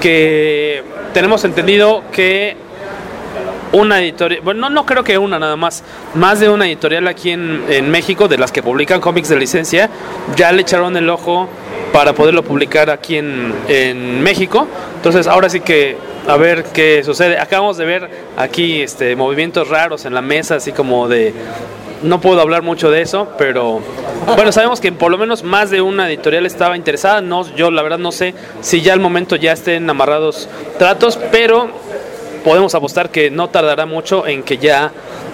que 0.00 0.82
tenemos 1.12 1.44
entendido 1.44 2.02
que 2.12 2.56
una 3.72 4.00
editorial, 4.00 4.40
bueno, 4.42 4.62
no, 4.62 4.70
no 4.70 4.86
creo 4.86 5.04
que 5.04 5.16
una 5.18 5.38
nada 5.38 5.56
más, 5.56 5.84
más 6.14 6.40
de 6.40 6.48
una 6.48 6.66
editorial 6.66 7.06
aquí 7.08 7.30
en, 7.30 7.64
en 7.68 7.90
México, 7.90 8.28
de 8.28 8.38
las 8.38 8.52
que 8.52 8.62
publican 8.62 9.00
cómics 9.00 9.28
de 9.28 9.36
licencia, 9.36 9.90
ya 10.36 10.52
le 10.52 10.62
echaron 10.62 10.96
el 10.96 11.08
ojo 11.08 11.48
para 11.92 12.12
poderlo 12.12 12.42
publicar 12.42 12.90
aquí 12.90 13.16
en, 13.16 13.52
en 13.68 14.22
México. 14.22 14.66
Entonces, 14.96 15.26
ahora 15.26 15.48
sí 15.48 15.60
que 15.60 15.96
a 16.26 16.36
ver 16.36 16.64
qué 16.72 17.02
sucede. 17.04 17.38
Acabamos 17.38 17.76
de 17.76 17.84
ver 17.84 18.10
aquí 18.36 18.82
este 18.82 19.16
movimientos 19.16 19.68
raros 19.68 20.04
en 20.04 20.14
la 20.14 20.22
mesa, 20.22 20.56
así 20.56 20.72
como 20.72 21.08
de 21.08 21.34
no 22.02 22.20
puedo 22.20 22.40
hablar 22.40 22.62
mucho 22.62 22.90
de 22.90 23.02
eso, 23.02 23.28
pero 23.36 23.80
bueno, 24.34 24.52
sabemos 24.52 24.80
que 24.80 24.90
por 24.90 25.10
lo 25.10 25.18
menos 25.18 25.42
más 25.42 25.70
de 25.70 25.82
una 25.82 26.08
editorial 26.08 26.46
estaba 26.46 26.76
interesada. 26.76 27.20
No, 27.20 27.54
yo 27.56 27.70
la 27.70 27.82
verdad 27.82 27.98
no 27.98 28.12
sé 28.12 28.34
si 28.60 28.80
ya 28.80 28.92
al 28.92 29.00
momento 29.00 29.36
ya 29.36 29.52
estén 29.52 29.88
amarrados 29.90 30.48
tratos, 30.78 31.18
pero 31.30 31.68
podemos 32.44 32.74
apostar 32.74 33.10
que 33.10 33.30
no 33.30 33.48
tardará 33.48 33.86
mucho 33.86 34.26
en 34.26 34.42
que 34.42 34.58
ya 34.58 34.92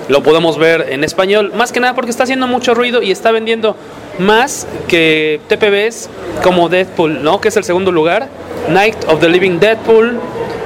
lo 0.09 0.23
podamos 0.23 0.59
ver 0.59 0.87
en 0.91 1.05
español. 1.05 1.53
Más 1.55 1.73
que 1.73 1.81
nada 1.81 1.95
porque 1.95 2.11
está 2.11 2.25
haciendo 2.25 2.47
mucho 2.47 2.75
ruido 2.75 3.03
y 3.03 3.11
está 3.11 3.33
vendiendo 3.33 3.77
más 4.19 4.67
que 4.89 5.41
TPBs 5.49 6.09
como 6.43 6.69
Deadpool, 6.69 7.23
¿no? 7.23 7.41
Que 7.41 7.49
es 7.49 7.57
el 7.57 7.65
segundo 7.65 7.93
lugar. 7.93 8.29
Night 8.69 8.97
of 9.09 9.21
the 9.21 9.29
Living 9.29 9.59
Deadpool. 9.59 10.21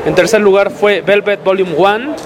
En 0.06 0.14
tercer 0.14 0.40
lugar 0.40 0.70
fue 0.70 1.00
Velvet 1.00 1.42
Volume 1.44 1.74
1. 1.76 2.16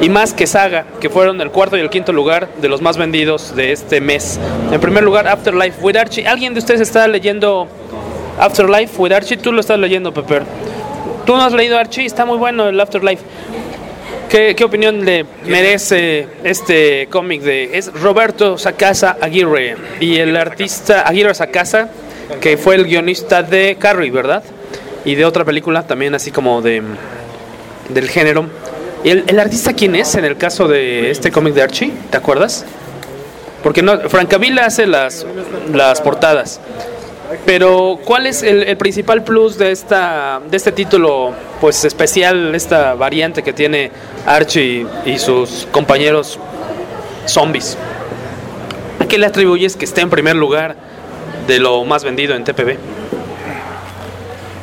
Y 0.00 0.08
más 0.08 0.34
que 0.34 0.46
Saga, 0.46 0.84
que 1.00 1.08
fueron 1.10 1.40
el 1.40 1.50
cuarto 1.50 1.76
y 1.76 1.80
el 1.80 1.88
quinto 1.88 2.12
lugar 2.12 2.48
de 2.60 2.68
los 2.68 2.80
más 2.80 2.96
vendidos 2.96 3.54
de 3.54 3.72
este 3.72 4.00
mes. 4.00 4.40
En 4.72 4.80
primer 4.80 5.04
lugar, 5.04 5.28
Afterlife 5.28 5.80
with 5.80 5.96
Archie. 5.96 6.26
¿Alguien 6.26 6.54
de 6.54 6.58
ustedes 6.58 6.80
está 6.80 7.06
leyendo 7.06 7.68
Afterlife 8.40 9.00
with 9.00 9.12
Archie? 9.12 9.36
Tú 9.36 9.52
lo 9.52 9.60
estás 9.60 9.78
leyendo, 9.78 10.12
Pepper. 10.12 10.42
Tú 11.26 11.36
no 11.36 11.42
has 11.42 11.52
leído 11.52 11.78
Archie, 11.78 12.06
está 12.06 12.24
muy 12.24 12.38
bueno 12.38 12.68
el 12.68 12.80
Afterlife. 12.80 13.22
¿Qué, 14.28 14.54
qué 14.56 14.64
opinión 14.64 15.04
le 15.04 15.26
merece 15.46 16.26
este 16.42 17.06
cómic 17.10 17.42
de 17.42 17.76
es 17.76 17.92
Roberto 17.92 18.56
Sacasa 18.56 19.18
Aguirre 19.20 19.76
y 20.00 20.16
el 20.16 20.36
artista 20.36 21.02
Aguirre 21.02 21.34
Sacasa 21.34 21.90
que 22.40 22.56
fue 22.56 22.76
el 22.76 22.86
guionista 22.86 23.42
de 23.42 23.76
Carrie, 23.78 24.10
¿verdad? 24.10 24.42
Y 25.04 25.16
de 25.16 25.24
otra 25.24 25.44
película 25.44 25.82
también 25.86 26.14
así 26.14 26.30
como 26.30 26.62
de 26.62 26.82
del 27.90 28.08
género. 28.08 28.46
¿Y 29.04 29.10
el, 29.10 29.24
el 29.26 29.38
artista 29.38 29.74
quién 29.74 29.94
es 29.96 30.14
en 30.14 30.24
el 30.24 30.36
caso 30.36 30.66
de 30.66 31.10
este 31.10 31.30
cómic 31.30 31.54
de 31.54 31.62
Archie? 31.62 31.92
¿Te 32.10 32.16
acuerdas? 32.16 32.64
Porque 33.62 33.82
no, 33.82 33.98
Francavilla 34.08 34.66
hace 34.66 34.86
las, 34.86 35.26
las 35.72 36.00
portadas. 36.00 36.60
Pero, 37.44 37.98
¿cuál 38.04 38.26
es 38.26 38.42
el, 38.42 38.62
el 38.62 38.76
principal 38.76 39.22
plus 39.24 39.58
de 39.58 39.72
esta 39.72 40.40
de 40.50 40.56
este 40.56 40.72
título 40.72 41.32
pues 41.60 41.84
especial, 41.84 42.54
esta 42.54 42.94
variante 42.94 43.42
que 43.42 43.52
tiene 43.52 43.90
Archie 44.26 44.86
y 45.04 45.18
sus 45.18 45.66
compañeros 45.70 46.38
zombies? 47.26 47.76
¿A 49.00 49.06
qué 49.06 49.18
le 49.18 49.26
atribuyes 49.26 49.76
que 49.76 49.84
esté 49.84 50.00
en 50.00 50.10
primer 50.10 50.36
lugar 50.36 50.76
de 51.46 51.58
lo 51.58 51.84
más 51.84 52.04
vendido 52.04 52.34
en 52.34 52.44
TPB? 52.44 52.76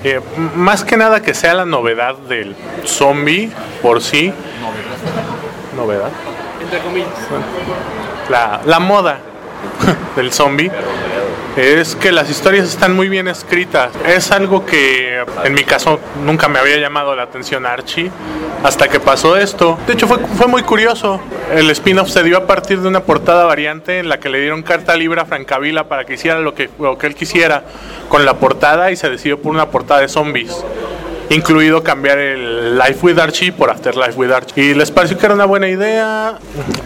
Eh, 0.04 0.22
más 0.56 0.86
que 0.86 0.96
nada 0.96 1.22
que 1.22 1.34
sea 1.34 1.54
la 1.54 1.66
novedad 1.66 2.16
del 2.16 2.56
zombie 2.86 3.52
por 3.82 4.02
sí. 4.02 4.32
Novedad. 5.76 6.10
Entre 6.62 6.80
comillas. 6.80 7.10
La, 8.30 8.62
la 8.66 8.80
moda 8.80 9.20
del 10.16 10.32
zombie 10.32 10.72
es 11.58 11.96
que 11.96 12.12
las 12.12 12.30
historias 12.30 12.68
están 12.68 12.96
muy 12.96 13.10
bien 13.10 13.28
escritas. 13.28 13.92
Es 14.08 14.32
algo 14.32 14.66
que 14.66 15.24
en 15.44 15.54
mi 15.54 15.64
caso 15.64 16.00
nunca 16.24 16.48
me 16.48 16.60
había 16.60 16.78
llamado 16.78 17.16
la 17.16 17.24
atención 17.24 17.66
Archie 17.66 18.12
hasta 18.64 18.88
que 18.88 19.00
pasó 19.00 19.36
esto. 19.38 19.78
De 19.88 19.94
hecho 19.94 20.08
fue, 20.08 20.48
muy 20.48 20.64
curioso. 20.64 21.20
El 21.54 21.70
spin-off 21.72 22.10
se 22.10 22.24
dio 22.24 22.38
a 22.38 22.48
partir 22.48 22.80
de 22.82 22.88
una 22.88 23.02
portada 23.02 23.46
variante 23.46 24.00
en 24.00 24.10
la 24.10 24.20
que 24.20 24.30
le 24.30 24.40
dieron 24.40 24.64
carta 24.64 24.96
libre 24.96 25.22
a 25.22 25.26
Francavilla 25.26 25.86
para 25.86 26.06
que 26.06 26.14
hiciera 26.14 26.40
lo 26.40 26.54
que, 26.54 26.70
lo 26.80 26.98
que 26.98 27.08
él 27.08 27.16
quisiera 27.16 27.64
con 28.08 28.26
la 28.26 28.36
portada 28.36 28.92
y 28.92 28.96
se 28.96 29.10
decidió 29.10 29.42
por 29.42 29.52
una 29.54 29.70
portada 29.70 30.02
de 30.02 30.08
zombies. 30.08 30.64
incluido 31.32 31.84
cambiar 31.84 32.18
el 32.18 32.76
Life 32.80 33.00
with 33.04 33.20
Archie 33.20 33.52
por 33.52 33.70
Afterlife 33.70 34.14
with 34.18 34.32
Archie. 34.32 34.64
Y 34.72 34.74
les 34.74 34.90
pareció 34.90 35.16
que 35.18 35.26
era 35.28 35.36
una 35.36 35.46
buena 35.46 35.68
idea. 35.68 36.40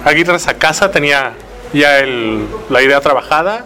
Aguirre 0.04 0.38
Sacasa 0.38 0.92
tenía 0.92 1.32
ya 1.74 2.00
el- 2.00 2.46
la 2.70 2.82
idea 2.82 3.00
trabajada 3.00 3.66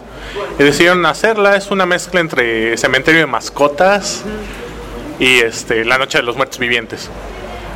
decidieron 0.58 1.04
hacerla. 1.06 1.56
Es 1.56 1.70
una 1.70 1.86
mezcla 1.86 2.20
entre 2.20 2.76
Cementerio 2.76 3.20
de 3.20 3.26
Mascotas 3.26 4.24
y 5.18 5.38
este, 5.38 5.84
La 5.84 5.98
Noche 5.98 6.18
de 6.18 6.24
los 6.24 6.36
Muertos 6.36 6.58
Vivientes. 6.58 7.10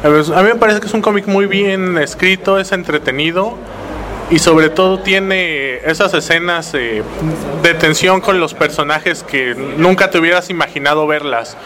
A 0.05 0.09
mí 0.09 0.49
me 0.49 0.57
parece 0.57 0.81
que 0.81 0.87
es 0.87 0.95
un 0.95 1.03
cómic 1.03 1.27
muy 1.27 1.47
bien 1.47 1.97
escrito, 1.97 2.59
es 2.59 2.73
entretenido 2.73 3.57
y 4.31 4.39
sobre 4.39 4.69
todo 4.69 4.99
tiene 4.99 5.77
esas 5.85 6.13
escenas 6.15 6.73
eh, 6.75 7.03
de 7.63 7.75
tensión 7.75 8.21
con 8.21 8.41
los 8.41 8.55
personajes 8.55 9.23
que 9.23 9.55
nunca 9.55 10.11
te 10.11 10.19
hubieras 10.19 10.51
imaginado 10.51 11.07
verlas. 11.07 11.57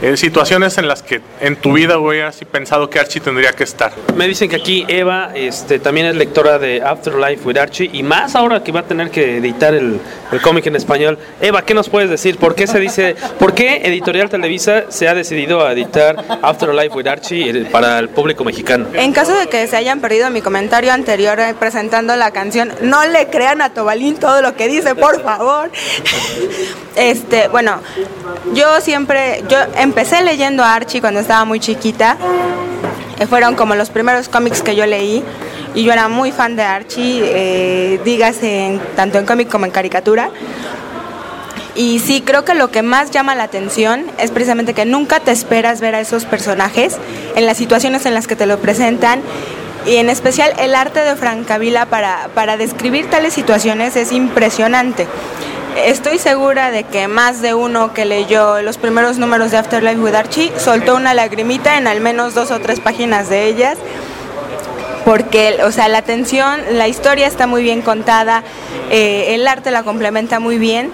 Eh, 0.00 0.16
situaciones 0.16 0.78
en 0.78 0.86
las 0.86 1.02
que 1.02 1.20
en 1.40 1.56
tu 1.56 1.72
vida 1.72 1.98
hubieras 1.98 2.38
pensado 2.50 2.88
que 2.88 3.00
Archie 3.00 3.20
tendría 3.20 3.52
que 3.52 3.64
estar. 3.64 3.92
Me 4.14 4.28
dicen 4.28 4.48
que 4.48 4.56
aquí 4.56 4.84
Eva 4.86 5.32
este, 5.34 5.80
también 5.80 6.06
es 6.06 6.14
lectora 6.14 6.58
de 6.60 6.80
Afterlife 6.82 7.44
with 7.44 7.56
Archie 7.56 7.90
y 7.92 8.04
más 8.04 8.36
ahora 8.36 8.62
que 8.62 8.70
va 8.70 8.80
a 8.80 8.82
tener 8.84 9.10
que 9.10 9.38
editar 9.38 9.74
el, 9.74 10.00
el 10.30 10.40
cómic 10.40 10.66
en 10.66 10.76
español. 10.76 11.18
Eva, 11.40 11.62
¿qué 11.62 11.74
nos 11.74 11.88
puedes 11.88 12.08
decir? 12.10 12.38
¿Por 12.38 12.54
qué 12.54 12.68
se 12.68 12.78
dice, 12.78 13.16
por 13.40 13.54
qué 13.54 13.82
Editorial 13.84 14.30
Televisa 14.30 14.84
se 14.88 15.08
ha 15.08 15.14
decidido 15.14 15.66
a 15.66 15.72
editar 15.72 16.16
Afterlife 16.42 16.94
with 16.94 17.06
Archie 17.08 17.50
eh, 17.50 17.64
para 17.70 17.98
el 17.98 18.08
público 18.08 18.44
mexicano? 18.44 18.86
En 18.94 19.12
caso 19.12 19.34
de 19.34 19.48
que 19.48 19.66
se 19.66 19.76
hayan 19.76 20.00
perdido 20.00 20.30
mi 20.30 20.42
comentario 20.42 20.92
anterior 20.92 21.40
eh, 21.40 21.54
presentando 21.58 22.14
la 22.14 22.30
canción, 22.30 22.72
no 22.82 23.04
le 23.06 23.26
crean 23.26 23.62
a 23.62 23.70
Tobalín 23.74 24.16
todo 24.16 24.42
lo 24.42 24.54
que 24.54 24.68
dice, 24.68 24.94
por 24.94 25.22
favor. 25.22 25.70
Este, 26.96 27.46
bueno, 27.46 27.80
yo 28.54 28.80
siempre, 28.80 29.44
yo 29.48 29.56
empecé 29.88 30.22
leyendo 30.22 30.62
a 30.62 30.74
Archie 30.74 31.00
cuando 31.00 31.20
estaba 31.20 31.44
muy 31.46 31.60
chiquita. 31.60 32.16
Eh, 33.18 33.26
fueron 33.26 33.54
como 33.56 33.74
los 33.74 33.88
primeros 33.88 34.28
cómics 34.28 34.60
que 34.62 34.76
yo 34.76 34.84
leí 34.86 35.24
y 35.74 35.82
yo 35.82 35.92
era 35.92 36.08
muy 36.08 36.30
fan 36.30 36.56
de 36.56 36.62
Archie, 36.62 37.22
eh, 37.24 38.00
dígase 38.04 38.66
en- 38.66 38.80
tanto 38.94 39.18
en 39.18 39.24
cómic 39.26 39.48
como 39.48 39.64
en 39.64 39.70
caricatura. 39.72 40.30
Y 41.74 42.00
sí, 42.00 42.22
creo 42.24 42.44
que 42.44 42.54
lo 42.54 42.70
que 42.70 42.82
más 42.82 43.10
llama 43.10 43.34
la 43.34 43.44
atención 43.44 44.04
es 44.18 44.30
precisamente 44.30 44.74
que 44.74 44.84
nunca 44.84 45.20
te 45.20 45.30
esperas 45.30 45.80
ver 45.80 45.94
a 45.94 46.00
esos 46.00 46.24
personajes 46.26 46.96
en 47.34 47.46
las 47.46 47.56
situaciones 47.56 48.04
en 48.04 48.14
las 48.14 48.26
que 48.26 48.36
te 48.36 48.46
lo 48.46 48.58
presentan. 48.58 49.20
Y 49.86 49.96
en 49.96 50.10
especial 50.10 50.52
el 50.58 50.74
arte 50.74 51.00
de 51.00 51.16
Francavila 51.16 51.86
para, 51.86 52.28
para 52.34 52.56
describir 52.56 53.08
tales 53.08 53.32
situaciones 53.32 53.96
es 53.96 54.12
impresionante. 54.12 55.06
Estoy 55.84 56.18
segura 56.18 56.70
de 56.70 56.84
que 56.84 57.06
más 57.06 57.40
de 57.40 57.54
uno 57.54 57.94
que 57.94 58.04
leyó 58.04 58.60
los 58.62 58.78
primeros 58.78 59.18
números 59.18 59.52
de 59.52 59.58
Afterlife 59.58 60.00
with 60.00 60.14
Archie 60.14 60.52
soltó 60.58 60.96
una 60.96 61.14
lagrimita 61.14 61.78
en 61.78 61.86
al 61.86 62.00
menos 62.00 62.34
dos 62.34 62.50
o 62.50 62.58
tres 62.58 62.80
páginas 62.80 63.28
de 63.28 63.46
ellas 63.46 63.78
porque, 65.04 65.60
o 65.64 65.70
sea, 65.70 65.88
la 65.88 65.98
atención, 65.98 66.60
la 66.72 66.88
historia 66.88 67.26
está 67.26 67.46
muy 67.46 67.62
bien 67.62 67.80
contada, 67.80 68.42
eh, 68.90 69.34
el 69.34 69.46
arte 69.46 69.70
la 69.70 69.82
complementa 69.82 70.40
muy 70.40 70.58
bien 70.58 70.90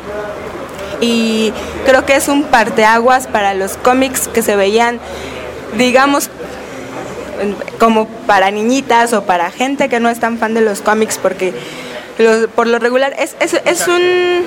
y 1.00 1.52
creo 1.86 2.04
que 2.04 2.14
es 2.14 2.28
un 2.28 2.44
parteaguas 2.44 3.26
para 3.26 3.54
los 3.54 3.76
cómics 3.76 4.28
que 4.28 4.42
se 4.42 4.54
veían, 4.54 5.00
digamos, 5.78 6.30
como 7.80 8.06
para 8.26 8.50
niñitas 8.50 9.12
o 9.14 9.24
para 9.24 9.50
gente 9.50 9.88
que 9.88 9.98
no 9.98 10.10
es 10.10 10.20
tan 10.20 10.38
fan 10.38 10.54
de 10.54 10.60
los 10.60 10.82
cómics, 10.82 11.18
porque 11.18 11.52
por 12.54 12.66
lo 12.66 12.78
regular 12.78 13.14
es, 13.18 13.34
es 13.40 13.88
un... 13.88 14.44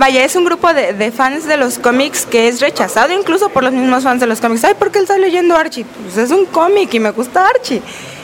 Vaya, 0.00 0.24
es 0.24 0.34
un 0.34 0.46
grupo 0.46 0.72
de, 0.72 1.12
fans 1.12 1.46
de 1.46 1.58
los 1.58 1.78
cómics 1.78 2.24
que 2.24 2.48
es 2.48 2.62
rechazado 2.62 3.12
incluso 3.12 3.50
por 3.50 3.62
los 3.62 3.74
mismos 3.74 4.02
fans 4.02 4.18
de 4.18 4.26
los 4.26 4.40
cómics. 4.40 4.64
Ay, 4.64 4.72
¿por 4.72 4.90
qué 4.90 4.96
él 4.96 5.04
está 5.04 5.18
leyendo 5.18 5.54
Archie? 5.54 5.84
Pues 5.84 6.16
es 6.16 6.30
un 6.30 6.46
cómic 6.46 6.94
y 6.94 6.98
me 6.98 7.10
gusta 7.10 7.46
Archie. 7.46 7.82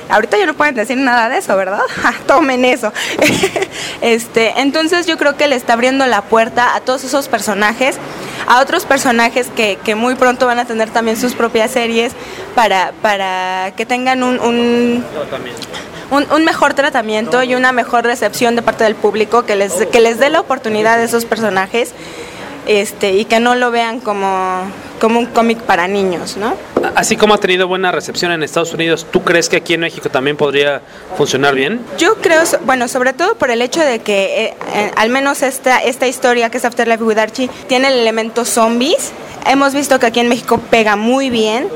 Ahorita 0.09 0.39
ya 0.39 0.47
no 0.47 0.55
pueden 0.55 0.75
decir 0.75 0.97
nada 0.97 1.29
de 1.29 1.39
eso, 1.39 1.57
¿verdad? 1.57 1.81
Tomen 2.27 2.65
eso. 2.65 2.93
este, 4.01 4.61
entonces 4.61 5.07
yo 5.07 5.17
creo 5.19 5.37
que 5.37 5.49
le 5.49 5.57
está 5.57 5.73
abriendo 5.73 6.07
la 6.07 6.23
puerta 6.23 6.75
a 6.77 6.81
todos 6.81 7.05
esos 7.05 7.29
personajes, 7.29 7.97
a 8.47 8.61
otros 8.61 8.85
personajes 8.85 9.49
que, 9.55 9.79
que 9.85 9.95
muy 9.95 10.15
pronto 10.15 10.47
van 10.47 10.59
a 10.59 10.65
tener 10.65 10.91
también 10.91 11.17
sus 11.17 11.35
propias 11.35 11.71
series 11.73 12.13
para, 12.55 12.93
para 13.03 13.73
que 13.77 13.85
tengan 13.87 14.23
un- 14.23 14.39
un 14.41 15.05
mejor 16.45 16.75
tratamiento 16.75 17.43
y 17.43 17.55
una 17.55 17.73
mejor 17.73 18.05
recepción 18.05 18.55
de 18.55 18.63
parte 18.63 18.85
del 18.85 18.95
público, 18.95 19.45
que 19.45 19.57
les, 19.57 19.73
que 19.87 20.01
les 20.01 20.19
dé 20.19 20.31
la 20.31 20.41
oportunidad 20.41 21.01
a 21.01 21.03
esos 21.03 21.25
personajes 21.25 21.93
este, 22.67 23.13
y 23.13 23.25
que 23.25 23.41
no 23.41 23.55
lo 23.55 23.71
vean 23.71 24.01
como, 24.01 24.63
como 25.01 25.19
un 25.19 25.27
cómic 25.27 25.59
para 25.59 25.89
niños, 25.89 26.37
¿no? 26.37 26.55
Así 26.95 27.17
como 27.17 27.35
ha 27.35 27.39
tenido 27.39 27.67
buena 27.69 27.91
recepción 27.93 28.33
en 28.33 28.43
Estados 28.43 28.73
Unidos, 28.73 29.07
¿tú 29.11 29.23
crees 29.23 29.49
que 29.49 29.57
aquí 29.57 29.75
en 29.75 29.81
México 29.81 30.09
también 30.09 30.37
podría 30.37 30.81
funcionar 31.17 31.55
bien? 31.55 31.81
Yo 31.99 32.15
creo, 32.17 32.43
bueno, 32.65 32.87
sobre 32.89 33.13
todo 33.13 33.35
por 33.37 33.51
el 33.51 33.61
hecho 33.63 33.81
de 33.81 33.99
que 34.01 34.45
eh, 34.47 34.55
eh, 34.75 34.91
al 34.97 35.11
menos 35.11 35.43
esta, 35.43 35.79
esta 35.79 36.07
historia 36.07 36.51
que 36.51 36.59
es 36.59 36.65
Afterlife 36.65 37.03
with 37.03 37.19
Archie 37.19 37.51
tiene 37.67 37.89
el 37.89 37.95
elemento 37.95 38.45
zombies. 38.45 39.13
Hemos 39.47 39.75
visto 39.75 39.99
que 39.99 40.07
aquí 40.07 40.21
en 40.21 40.29
México 40.29 40.61
pega 40.71 40.97
muy 40.97 41.31
bien, 41.31 41.69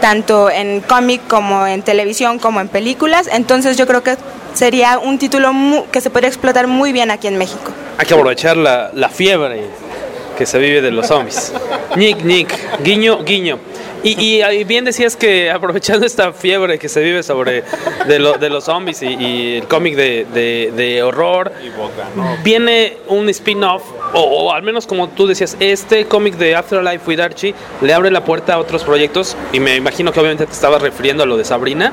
tanto 0.00 0.50
en 0.50 0.80
cómic 0.80 1.20
como 1.28 1.66
en 1.66 1.82
televisión 1.82 2.38
como 2.38 2.60
en 2.60 2.68
películas. 2.68 3.28
Entonces 3.32 3.76
yo 3.76 3.86
creo 3.86 4.02
que 4.02 4.16
sería 4.54 4.98
un 4.98 5.18
título 5.18 5.52
mu- 5.52 5.86
que 5.90 6.00
se 6.00 6.10
podría 6.10 6.28
explotar 6.28 6.66
muy 6.66 6.92
bien 6.92 7.10
aquí 7.10 7.26
en 7.26 7.36
México. 7.38 7.72
Hay 7.98 8.06
que 8.06 8.14
aprovechar 8.14 8.56
la, 8.56 8.90
la 8.94 9.08
fiebre 9.08 9.66
que 10.42 10.46
se 10.46 10.58
vive 10.58 10.80
de 10.82 10.90
los 10.90 11.06
zombies. 11.06 11.52
Nick, 11.94 12.24
Nick, 12.24 12.52
guiño, 12.82 13.22
guiño. 13.22 13.60
Y, 14.02 14.20
y, 14.20 14.42
y 14.42 14.64
bien 14.64 14.84
decías 14.84 15.14
que 15.14 15.48
aprovechando 15.52 16.04
esta 16.04 16.32
fiebre 16.32 16.80
que 16.80 16.88
se 16.88 17.00
vive 17.00 17.22
sobre 17.22 17.62
de, 18.08 18.18
lo- 18.18 18.32
de 18.32 18.50
los 18.50 18.64
zombies 18.64 19.00
y, 19.02 19.06
y 19.06 19.56
el 19.58 19.68
cómic 19.68 19.94
de, 19.94 20.26
de- 20.34 20.72
de 20.74 21.00
horror, 21.04 21.52
viene 22.42 22.96
un 23.06 23.28
spin-off, 23.28 23.84
o, 24.14 24.20
o 24.20 24.52
al 24.52 24.64
menos 24.64 24.88
como 24.88 25.08
tú 25.10 25.28
decías, 25.28 25.56
este 25.60 26.06
cómic 26.06 26.34
de 26.34 26.56
Afterlife 26.56 27.08
with 27.08 27.20
Archie 27.20 27.54
le 27.80 27.94
abre 27.94 28.10
la 28.10 28.24
puerta 28.24 28.54
a 28.54 28.58
otros 28.58 28.82
proyectos, 28.82 29.36
y 29.52 29.60
me 29.60 29.76
imagino 29.76 30.10
que 30.12 30.18
obviamente 30.18 30.46
te 30.46 30.52
estabas 30.52 30.82
refiriendo 30.82 31.22
a 31.22 31.26
lo 31.26 31.36
de 31.36 31.44
Sabrina, 31.44 31.92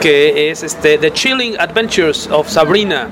que 0.00 0.48
es 0.50 0.62
este 0.62 0.96
The 0.96 1.10
Chilling 1.12 1.60
Adventures 1.60 2.30
of 2.32 2.48
Sabrina, 2.48 3.08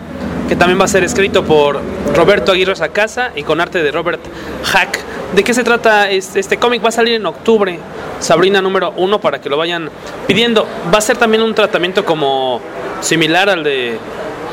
que 0.49 0.57
también 0.57 0.79
va 0.79 0.85
a 0.85 0.89
ser 0.89 1.05
escrito 1.05 1.45
por 1.45 1.81
Roberto 2.15 2.53
Aguirre 2.53 2.77
Sacasa 2.77 3.33
y 3.35 3.43
con 3.43 3.61
arte 3.61 3.83
de 3.83 3.91
Robert 3.91 4.21
Hack. 4.65 4.99
¿De 5.35 5.43
qué 5.43 5.55
se 5.55 5.65
trata 5.65 6.11
este, 6.11 6.59
cómic? 6.59 6.85
Va 6.85 6.89
a 6.89 6.93
salir 6.93 7.15
en 7.15 7.27
octubre, 7.27 7.79
Sabrina 8.21 8.61
número 8.61 8.93
uno, 8.97 9.21
para 9.21 9.41
que 9.41 9.49
lo 9.49 9.57
vayan 9.57 9.91
pidiendo. 10.27 10.67
Va 10.93 10.99
a 10.99 11.01
ser 11.01 11.17
también 11.17 11.43
un 11.43 11.55
tratamiento 11.55 12.05
como 12.05 12.61
similar 13.01 13.49
al 13.49 13.65
de, 13.65 13.99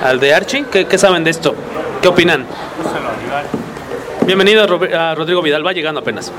al 0.03 0.19
de 0.19 0.33
Archie. 0.33 0.65
¿Qué, 0.71 0.97
saben 0.97 1.23
de 1.23 1.31
esto? 1.31 1.55
¿Qué 2.01 2.07
opinan? 2.07 2.45
Bienvenido 4.25 4.63
a 4.63 5.15
Rodrigo 5.15 5.41
Vidal, 5.41 5.65
va 5.65 5.73
llegando 5.73 5.99
apenas. 5.99 6.31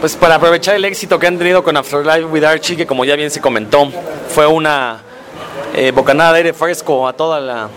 Pues 0.00 0.14
para 0.14 0.36
aprovechar 0.36 0.76
el 0.76 0.84
éxito 0.84 1.18
que 1.18 1.26
han 1.26 1.38
tenido 1.38 1.64
con 1.64 1.76
Afterlife 1.76 2.26
with 2.26 2.44
Archie, 2.44 2.76
que 2.76 2.86
como 2.86 3.04
ya 3.04 3.16
bien 3.16 3.32
se 3.32 3.40
comentó, 3.40 3.90
fue 4.28 4.46
una 4.46 5.00
eh, 5.78 5.92
bocanada 5.92 6.32
de 6.32 6.38
aire 6.38 6.52
fresco 6.54 7.06
a 7.06 7.12
toda 7.12 7.38
la, 7.38 7.68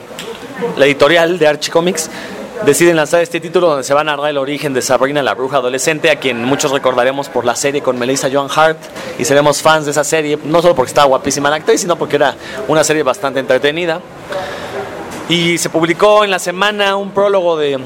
editorial 0.77 1.37
de 1.37 1.47
Archie 1.47 1.71
Comics, 1.71 2.09
deciden 2.65 2.95
lanzar 2.95 3.21
este 3.21 3.39
título 3.39 3.67
donde 3.67 3.83
se 3.83 3.93
va 3.93 4.01
a 4.01 4.03
narrar 4.03 4.31
el 4.31 4.39
origen 4.39 4.73
de 4.73 4.81
Sabrina 4.81 5.21
la 5.21 5.35
bruja 5.35 5.57
adolescente, 5.57 6.09
a 6.09 6.15
quien 6.15 6.43
muchos 6.43 6.71
recordaremos 6.71 7.29
por 7.29 7.45
la 7.45 7.55
serie 7.55 7.83
con 7.83 7.99
Melissa 7.99 8.27
Joan 8.33 8.47
Hart 8.55 8.79
y 9.19 9.25
seremos 9.25 9.61
fans 9.61 9.85
de 9.85 9.91
esa 9.91 10.03
serie, 10.03 10.39
no 10.43 10.63
solo 10.63 10.73
porque 10.73 10.89
estaba 10.89 11.05
guapísima 11.05 11.51
la 11.51 11.57
actriz, 11.57 11.81
sino 11.81 11.95
porque 11.95 12.15
era 12.15 12.33
una 12.67 12.83
serie 12.83 13.03
bastante 13.03 13.39
entretenida. 13.39 14.01
Y 15.29 15.59
se 15.59 15.69
publicó 15.69 16.23
en 16.23 16.31
la 16.31 16.39
semana 16.39 16.95
un 16.95 17.11
prólogo 17.11 17.55
de 17.55 17.77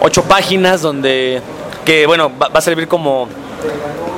ocho 0.00 0.22
páginas 0.22 0.82
donde, 0.82 1.42
que 1.84 2.06
bueno, 2.06 2.30
va, 2.40 2.48
a 2.52 2.60
servir 2.60 2.86
como 2.86 3.28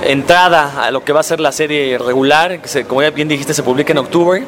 entrada 0.04 0.84
a 0.84 0.90
lo 0.90 1.02
que 1.02 1.14
va 1.14 1.20
a 1.20 1.22
ser 1.22 1.40
la 1.40 1.50
serie 1.50 1.96
regular, 1.96 2.60
que 2.60 2.84
como 2.84 3.00
ya 3.00 3.08
bien 3.08 3.26
dijiste 3.26 3.54
se 3.54 3.62
publica 3.62 3.92
en 3.92 3.98
octubre. 3.98 4.44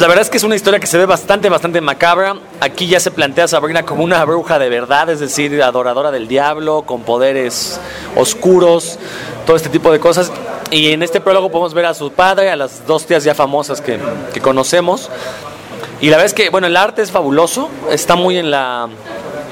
La 0.00 0.06
verdad 0.08 0.22
es 0.22 0.30
que 0.30 0.38
es 0.38 0.44
una 0.44 0.56
historia 0.56 0.80
que 0.80 0.86
se 0.86 0.96
ve 0.96 1.04
bastante, 1.04 1.50
bastante 1.50 1.78
macabra. 1.82 2.34
Aquí 2.60 2.86
ya 2.86 2.98
se 3.00 3.10
plantea 3.10 3.44
a 3.44 3.48
Sabrina 3.48 3.82
como 3.82 4.02
una 4.02 4.24
bruja 4.24 4.58
de 4.58 4.70
verdad, 4.70 5.10
es 5.10 5.20
decir, 5.20 5.62
adoradora 5.62 6.10
del 6.10 6.26
diablo, 6.26 6.82
con 6.86 7.02
poderes 7.02 7.78
oscuros, 8.16 8.98
todo 9.44 9.56
este 9.56 9.68
tipo 9.68 9.92
de 9.92 10.00
cosas. 10.00 10.32
Y 10.70 10.92
en 10.92 11.02
este 11.02 11.20
prólogo 11.20 11.50
podemos 11.50 11.74
ver 11.74 11.84
a 11.84 11.92
su 11.92 12.10
padre, 12.12 12.50
a 12.50 12.56
las 12.56 12.86
dos 12.86 13.04
tías 13.04 13.24
ya 13.24 13.34
famosas 13.34 13.82
que, 13.82 13.98
conocemos. 14.40 15.10
Y 16.00 16.06
la 16.06 16.12
verdad 16.16 16.26
es 16.26 16.34
que, 16.34 16.48
bueno, 16.48 16.66
el 16.66 16.78
arte 16.78 17.02
es 17.02 17.10
fabuloso, 17.10 17.68
está 17.90 18.16
muy 18.16 18.38
en 18.38 18.50
la, 18.50 18.88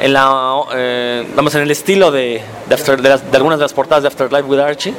en 0.01 0.15
la, 0.15 0.63
eh, 0.75 1.29
vamos, 1.37 1.55
en 1.57 1.61
el 1.61 1.71
estilo 1.71 2.11
de, 2.11 2.41
de 2.69 3.09
las- 3.09 3.31
de 3.31 3.37
algunas 3.37 3.59
de 3.59 3.65
las 3.67 3.75
portadas 3.75 4.03
de 4.03 4.09
Afterlife 4.09 4.45
with 4.45 4.61
Archie. 4.61 4.95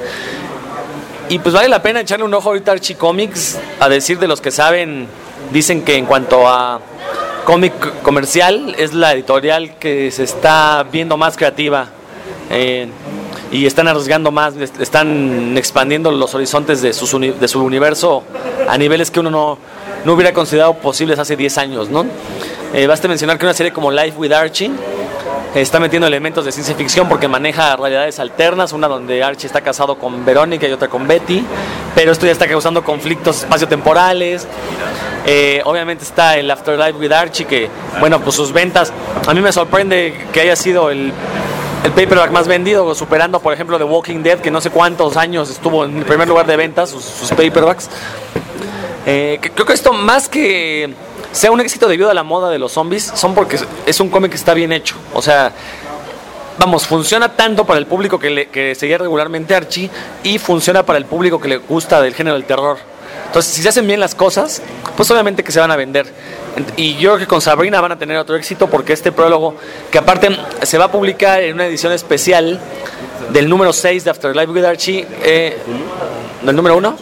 Y 1.28 1.40
pues 1.40 1.56
vale 1.56 1.70
la 1.70 1.82
pena 1.82 2.02
echarle 2.02 2.26
un 2.26 2.34
ojo 2.36 2.50
ahorita 2.50 2.70
a 2.70 2.74
Archie 2.76 2.96
Comics, 2.96 3.58
a 3.80 3.90
decir 3.90 4.20
de 4.20 4.28
los 4.28 4.42
que 4.42 4.52
saben, 4.52 5.08
dicen 5.52 5.84
que 5.84 5.96
en 5.98 6.06
cuanto 6.06 6.48
a 6.48 6.80
cómic 7.46 7.74
comercial 8.04 8.76
es 8.78 8.94
la 8.94 9.14
editorial 9.14 9.76
que 9.78 10.12
se 10.12 10.24
está 10.24 10.86
viendo 10.92 11.18
más 11.18 11.36
creativa 11.36 11.88
eh, 12.52 12.88
y 13.52 13.66
están 13.66 13.88
arriesgando 13.88 14.32
más, 14.32 14.56
est- 14.58 14.80
están 14.80 15.58
expandiendo 15.58 16.12
los 16.12 16.36
horizontes 16.36 16.82
de, 16.82 16.94
sus 16.94 17.12
de 17.20 17.48
su 17.48 17.64
universo 17.64 18.24
a 18.68 18.78
niveles 18.78 19.10
que 19.10 19.20
uno 19.20 19.32
no, 19.32 19.58
no 20.06 20.14
hubiera 20.14 20.34
considerado 20.34 20.76
posibles 20.76 21.18
hace 21.18 21.36
10 21.36 21.58
años, 21.58 21.90
¿no? 21.90 22.06
Eh, 22.74 22.86
basta 22.86 23.08
mencionar 23.08 23.40
que 23.40 23.46
una 23.46 23.54
serie 23.56 23.74
como 23.74 23.90
Life 23.90 24.18
with 24.18 24.32
Archie 24.32 24.70
está 25.56 25.80
metiendo 25.80 26.08
elementos 26.08 26.46
de 26.46 26.52
ciencia 26.52 26.76
ficción 26.76 27.10
porque 27.10 27.28
maneja 27.28 27.76
realidades 27.76 28.20
alternas, 28.20 28.72
una 28.74 28.88
donde 28.88 29.24
Archie 29.24 29.48
está 29.48 29.62
casado 29.62 29.96
con 29.98 30.26
Verónica 30.26 30.68
y 30.68 30.72
otra 30.72 30.88
con 30.88 31.08
Betty, 31.08 31.44
pero 31.96 32.12
esto 32.12 32.26
ya 32.26 32.32
está 32.32 32.48
causando 32.48 32.84
conflictos 32.84 33.40
espaciotemporales. 33.40 34.48
Eh, 35.26 35.62
obviamente 35.66 36.04
está 36.04 36.38
el 36.38 36.50
Afterlife 36.50 36.94
with 36.94 37.12
Archie, 37.12 37.46
que, 37.46 37.70
bueno, 38.00 38.20
pues 38.22 38.36
sus 38.36 38.52
ventas, 38.54 38.94
a 39.28 39.34
mí 39.34 39.42
me 39.42 39.52
sorprende 39.52 40.28
que 40.32 40.42
haya 40.42 40.56
sido 40.56 40.92
el, 40.92 41.12
el 41.84 41.92
paperback 41.92 42.32
más 42.32 42.48
vendido, 42.48 42.94
superando, 42.96 43.40
por 43.40 43.54
ejemplo, 43.54 43.78
The 43.78 43.84
Walking 43.84 44.24
Dead, 44.24 44.40
que 44.40 44.52
no 44.52 44.62
sé 44.62 44.70
cuántos 44.70 45.18
años 45.18 45.50
estuvo 45.50 45.86
en 45.86 45.98
el 45.98 46.06
primer 46.06 46.28
lugar 46.28 46.46
de 46.46 46.56
ventas, 46.58 46.90
sus, 46.90 47.04
sus 47.04 47.30
paperbacks. 47.30 47.90
Eh, 49.06 49.40
creo 49.42 49.66
que 49.66 49.74
esto 49.74 49.94
más 49.94 50.30
que 50.30 50.94
sea 51.32 51.52
un 51.52 51.60
éxito 51.62 51.88
debido 51.88 52.10
a 52.10 52.14
la 52.14 52.24
moda 52.24 52.50
de 52.50 52.60
los 52.60 52.72
zombies, 52.72 53.12
son 53.16 53.34
porque 53.36 53.60
es- 53.86 54.00
un 54.00 54.10
cómic 54.10 54.32
que 54.32 54.38
está 54.38 54.54
bien 54.54 54.72
hecho. 54.72 54.96
O 55.14 55.22
sea, 55.22 55.52
vamos, 56.58 56.86
funciona 56.88 57.36
tanto 57.36 57.66
para 57.66 57.80
el 57.80 57.86
público 57.86 58.20
que, 58.20 58.30
le, 58.30 58.48
que 58.50 58.76
seguía 58.76 58.98
regularmente 58.98 59.56
Archie 59.56 59.90
y 60.24 60.38
funciona 60.40 60.84
para 60.86 60.98
el 60.98 61.06
público 61.06 61.40
que 61.40 61.48
le 61.48 61.58
gusta 61.58 62.02
del 62.02 62.14
género 62.16 62.36
del 62.36 62.46
terror. 62.46 62.78
Entonces, 63.28 63.54
si 63.54 63.62
se 63.62 63.70
hacen 63.70 63.86
bien 63.86 64.00
las 64.00 64.16
cosas, 64.16 64.62
pues 64.98 65.10
obviamente 65.12 65.44
que 65.44 65.52
se 65.52 65.60
van 65.60 65.70
a 65.72 65.76
vender. 65.76 66.12
Y 66.78 66.96
yo 66.96 67.12
creo 67.12 67.18
que 67.20 67.28
con 67.28 67.42
Sabrina 67.42 67.80
van 67.80 67.92
a 67.92 68.00
tener 68.00 68.18
otro 68.18 68.36
éxito 68.36 68.68
porque 68.68 68.94
este 68.94 69.12
prólogo, 69.12 69.56
que 69.92 69.98
aparte 70.00 70.36
se 70.64 70.78
va 70.80 70.86
a 70.86 70.92
publicar 70.92 71.42
en 71.44 71.54
una 71.56 71.68
edición 71.68 71.94
especial 71.94 72.60
del 73.32 73.48
número 73.48 73.72
6 73.72 74.04
de 74.04 74.10
Afterlife 74.10 74.52
with 74.52 74.66
Archie, 74.66 75.08
eh, 75.24 75.58
¿del 76.44 76.56
número 76.56 76.76
1? 76.78 76.98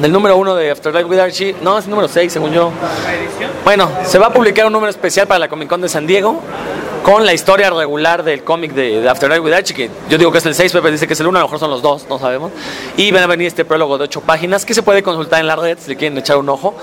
Del 0.00 0.12
número 0.12 0.38
1 0.38 0.54
de 0.54 0.70
Afterlife 0.70 1.04
with 1.04 1.18
Archie, 1.18 1.54
no, 1.60 1.76
es 1.78 1.84
el 1.84 1.90
número 1.90 2.08
6 2.08 2.32
según 2.32 2.52
yo. 2.52 2.72
Bueno, 3.64 3.90
se 4.06 4.18
va 4.18 4.28
a 4.28 4.32
publicar 4.32 4.64
un 4.64 4.72
número 4.72 4.88
especial 4.88 5.26
para 5.26 5.40
la 5.40 5.48
Comic 5.48 5.68
Con 5.68 5.82
de 5.82 5.90
San 5.90 6.06
Diego 6.06 6.40
con 7.02 7.26
la 7.26 7.34
historia 7.34 7.68
regular 7.70 8.22
del 8.22 8.42
cómic 8.42 8.72
de, 8.72 9.00
de 9.00 9.08
Afterlife 9.08 9.40
with 9.40 9.52
Archie, 9.52 9.74
que 9.74 9.90
yo 10.08 10.16
digo 10.16 10.32
que 10.32 10.38
es 10.38 10.46
el 10.46 10.54
6, 10.54 10.72
Pepe 10.72 10.90
dice 10.90 11.06
que 11.06 11.12
es 11.12 11.20
el 11.20 11.26
1, 11.26 11.38
a 11.38 11.42
lo 11.42 11.46
mejor 11.46 11.58
son 11.58 11.70
los 11.70 11.82
dos, 11.82 12.06
no 12.08 12.18
sabemos. 12.18 12.50
Y 12.96 13.10
van 13.10 13.22
a 13.22 13.26
venir 13.26 13.46
este 13.46 13.64
prólogo 13.64 13.98
de 13.98 14.04
8 14.04 14.22
páginas 14.22 14.64
que 14.64 14.72
se 14.72 14.82
puede 14.82 15.02
consultar 15.02 15.40
en 15.40 15.46
la 15.46 15.56
red 15.56 15.78
si 15.78 15.90
le 15.90 15.96
quieren 15.96 16.16
echar 16.16 16.38
un 16.38 16.48
ojo. 16.48 16.74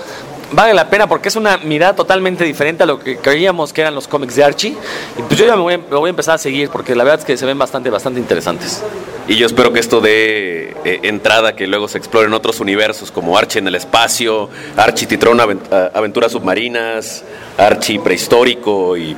Vale 0.50 0.72
la 0.74 0.88
pena 0.88 1.06
porque 1.06 1.28
es 1.28 1.36
una 1.36 1.58
mirada 1.58 1.94
totalmente 1.94 2.42
diferente 2.44 2.82
a 2.82 2.86
lo 2.86 2.98
que 2.98 3.18
creíamos 3.18 3.72
que 3.72 3.82
eran 3.82 3.94
los 3.94 4.08
cómics 4.08 4.34
de 4.36 4.44
Archie. 4.44 4.76
Y 5.18 5.22
pues 5.22 5.38
yo 5.38 5.46
ya 5.46 5.54
me 5.56 5.62
voy, 5.62 5.74
a- 5.74 5.78
me 5.78 5.96
voy 5.96 6.08
a 6.08 6.10
empezar 6.10 6.34
a 6.36 6.38
seguir 6.38 6.70
porque 6.70 6.94
la 6.94 7.04
verdad 7.04 7.20
es 7.20 7.24
que 7.26 7.36
se 7.36 7.44
ven 7.44 7.58
bastante, 7.58 7.90
bastante 7.90 8.18
interesantes. 8.18 8.82
Y 9.26 9.36
yo 9.36 9.44
espero 9.46 9.74
que 9.74 9.80
esto 9.80 10.00
dé 10.00 10.74
eh, 10.86 11.00
entrada, 11.02 11.54
que 11.54 11.66
luego 11.66 11.86
se 11.86 11.98
exploren 11.98 12.32
otros 12.32 12.60
universos 12.60 13.10
como 13.10 13.36
Archie 13.36 13.58
en 13.58 13.68
el 13.68 13.74
espacio, 13.74 14.48
Archie 14.74 15.06
Titrón 15.06 15.38
avent- 15.38 15.90
aventuras 15.92 16.32
submarinas, 16.32 17.24
Archie 17.58 18.00
prehistórico 18.00 18.96
y, 18.96 19.10
y- 19.10 19.16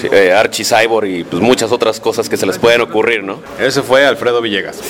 sí, 0.00 0.08
eh, 0.10 0.32
Archie 0.32 0.64
Cyborg 0.64 1.08
y 1.08 1.24
pues 1.24 1.42
muchas 1.42 1.72
otras 1.72 2.00
cosas 2.00 2.30
que 2.30 2.38
se 2.38 2.46
les 2.46 2.56
pueden 2.58 2.80
ocurrir, 2.80 3.22
¿no? 3.22 3.40
Ese 3.60 3.82
fue 3.82 4.06
Alfredo 4.06 4.40
Villegas. 4.40 4.80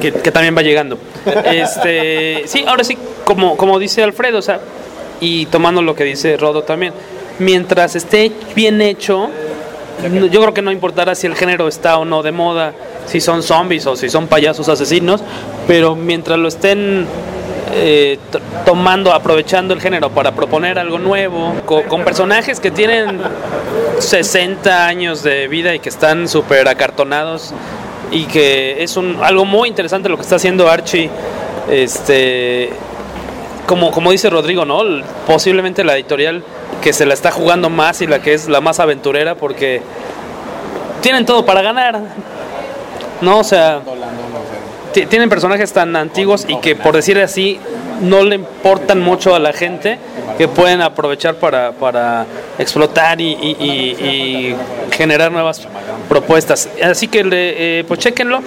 que, 0.00 0.12
que 0.14 0.32
también 0.32 0.56
va 0.56 0.62
llegando. 0.62 0.96
Este, 1.44 2.44
sí, 2.46 2.64
ahora 2.66 2.84
sí, 2.84 2.96
como, 3.24 3.58
como 3.58 3.78
dice 3.78 4.02
Alfredo, 4.02 4.38
o 4.38 4.42
sea, 4.42 4.60
y 5.20 5.46
tomando 5.46 5.82
lo 5.82 5.94
que 5.94 6.04
dice 6.04 6.36
Rodo 6.36 6.62
también, 6.62 6.92
mientras 7.38 7.94
esté 7.96 8.32
bien 8.54 8.80
hecho, 8.80 9.28
yo 10.30 10.40
creo 10.40 10.54
que 10.54 10.62
no 10.62 10.72
importará 10.72 11.14
si 11.14 11.26
el 11.26 11.34
género 11.36 11.68
está 11.68 11.98
o 11.98 12.04
no 12.04 12.22
de 12.22 12.32
moda, 12.32 12.72
si 13.06 13.20
son 13.20 13.42
zombies 13.42 13.86
o 13.86 13.94
si 13.96 14.08
son 14.08 14.26
payasos 14.26 14.68
asesinos, 14.68 15.22
pero 15.66 15.94
mientras 15.94 16.38
lo 16.38 16.48
estén 16.48 17.06
eh, 17.74 18.18
tomando, 18.66 19.12
aprovechando 19.12 19.72
el 19.74 19.80
género 19.80 20.10
para 20.10 20.32
proponer 20.32 20.78
algo 20.78 20.98
nuevo, 20.98 21.54
co- 21.66 21.84
con 21.84 22.04
personajes 22.04 22.58
que 22.60 22.70
tienen 22.70 23.20
60 23.98 24.86
años 24.86 25.22
de 25.22 25.48
vida 25.48 25.74
y 25.74 25.78
que 25.78 25.88
están 25.88 26.28
súper 26.28 26.68
acartonados 26.68 27.52
y 28.10 28.24
que 28.24 28.82
es 28.82 28.96
un, 28.96 29.18
algo 29.22 29.44
muy 29.44 29.68
interesante 29.68 30.08
lo 30.08 30.16
que 30.16 30.22
está 30.22 30.36
haciendo 30.36 30.68
Archie. 30.68 31.08
Este, 31.70 32.70
como, 33.66 33.90
como 33.92 34.10
dice 34.10 34.28
Rodrigo, 34.30 34.64
¿no? 34.64 34.82
Posiblemente 35.26 35.84
la 35.84 35.94
editorial 35.94 36.42
que 36.82 36.92
se 36.92 37.06
la 37.06 37.14
está 37.14 37.30
jugando 37.30 37.70
más 37.70 38.00
y 38.02 38.06
la 38.06 38.20
que 38.20 38.34
es 38.34 38.48
la 38.48 38.60
más 38.60 38.80
aventurera 38.80 39.34
porque 39.36 39.82
tienen 41.00 41.24
todo 41.26 41.44
para 41.44 41.62
ganar. 41.62 42.00
¿No? 43.20 43.38
O 43.38 43.44
sea, 43.44 43.80
ti- 44.92 45.06
tienen 45.06 45.28
personajes 45.28 45.72
tan 45.72 45.94
antiguos 45.94 46.44
y 46.48 46.56
que 46.58 46.74
por 46.74 46.94
decir 46.96 47.18
así 47.20 47.60
no 48.00 48.24
le 48.24 48.34
importan 48.34 49.00
mucho 49.00 49.34
a 49.36 49.38
la 49.38 49.52
gente 49.52 49.98
que 50.38 50.48
pueden 50.48 50.80
aprovechar 50.82 51.36
para, 51.36 51.70
para 51.70 52.26
explotar 52.58 53.20
y- 53.20 53.30
y 53.32 54.56
generar 54.90 55.30
nuevas 55.30 55.68
propuestas. 56.08 56.68
Así 56.82 57.06
que 57.06 57.22
le, 57.22 57.78
eh, 57.80 57.84
pues 57.84 58.00
chequenlo. 58.00 58.40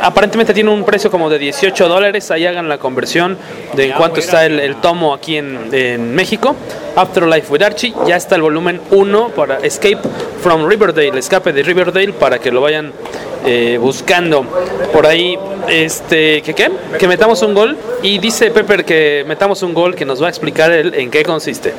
Aparentemente 0.00 0.54
tiene 0.54 0.70
un 0.70 0.84
precio 0.84 1.10
como 1.10 1.28
de 1.28 1.38
18 1.38 1.88
dólares. 1.88 2.30
Ahí 2.30 2.46
hagan 2.46 2.68
la 2.68 2.78
conversión 2.78 3.36
de 3.74 3.86
en 3.86 3.92
cuánto 3.92 4.20
está 4.20 4.46
el, 4.46 4.60
el 4.60 4.76
tomo 4.76 5.14
aquí 5.14 5.36
en, 5.36 5.68
en 5.72 6.14
México. 6.14 6.54
Afterlife 6.96 7.52
with 7.52 7.62
Archie. 7.62 7.94
Ya 8.06 8.16
está 8.16 8.36
el 8.36 8.42
volumen 8.42 8.80
1 8.90 9.30
para 9.30 9.58
Escape 9.58 9.98
from 10.42 10.68
Riverdale. 10.68 11.18
Escape 11.18 11.52
de 11.52 11.62
Riverdale 11.62 12.12
para 12.12 12.38
que 12.38 12.50
lo 12.50 12.60
vayan 12.60 12.92
eh, 13.46 13.78
buscando 13.80 14.44
por 14.92 15.06
ahí 15.06 15.38
este 15.68 16.42
que 16.42 16.54
qué 16.54 16.70
que 16.98 17.06
metamos 17.06 17.40
un 17.42 17.54
gol 17.54 17.76
y 18.02 18.18
dice 18.18 18.50
Pepper 18.50 18.84
que 18.84 19.24
metamos 19.28 19.62
un 19.62 19.74
gol 19.74 19.94
que 19.94 20.04
nos 20.04 20.20
va 20.20 20.26
a 20.26 20.30
explicar 20.30 20.72
él 20.72 20.92
en 20.94 21.10
qué 21.10 21.22
consiste 21.22 21.72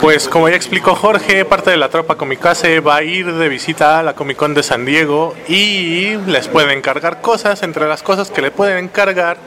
Pues 0.00 0.28
como 0.28 0.48
ya 0.48 0.56
explicó 0.56 0.94
Jorge, 0.94 1.44
parte 1.46 1.70
de 1.70 1.78
la 1.78 1.88
tropa 1.88 2.16
Comicase 2.16 2.80
va 2.80 2.96
a 2.96 3.02
ir 3.02 3.32
de 3.32 3.48
visita 3.48 3.98
a 3.98 4.02
la 4.02 4.14
Comic 4.14 4.36
Con 4.36 4.52
de 4.52 4.62
San 4.62 4.84
Diego 4.84 5.34
y 5.48 6.16
les 6.26 6.48
pueden 6.48 6.70
encargar 6.70 7.22
cosas. 7.22 7.62
Entre 7.62 7.88
las 7.88 8.02
cosas 8.02 8.30
que 8.30 8.42
le 8.42 8.50
pueden 8.50 8.76
encargar 8.76 9.38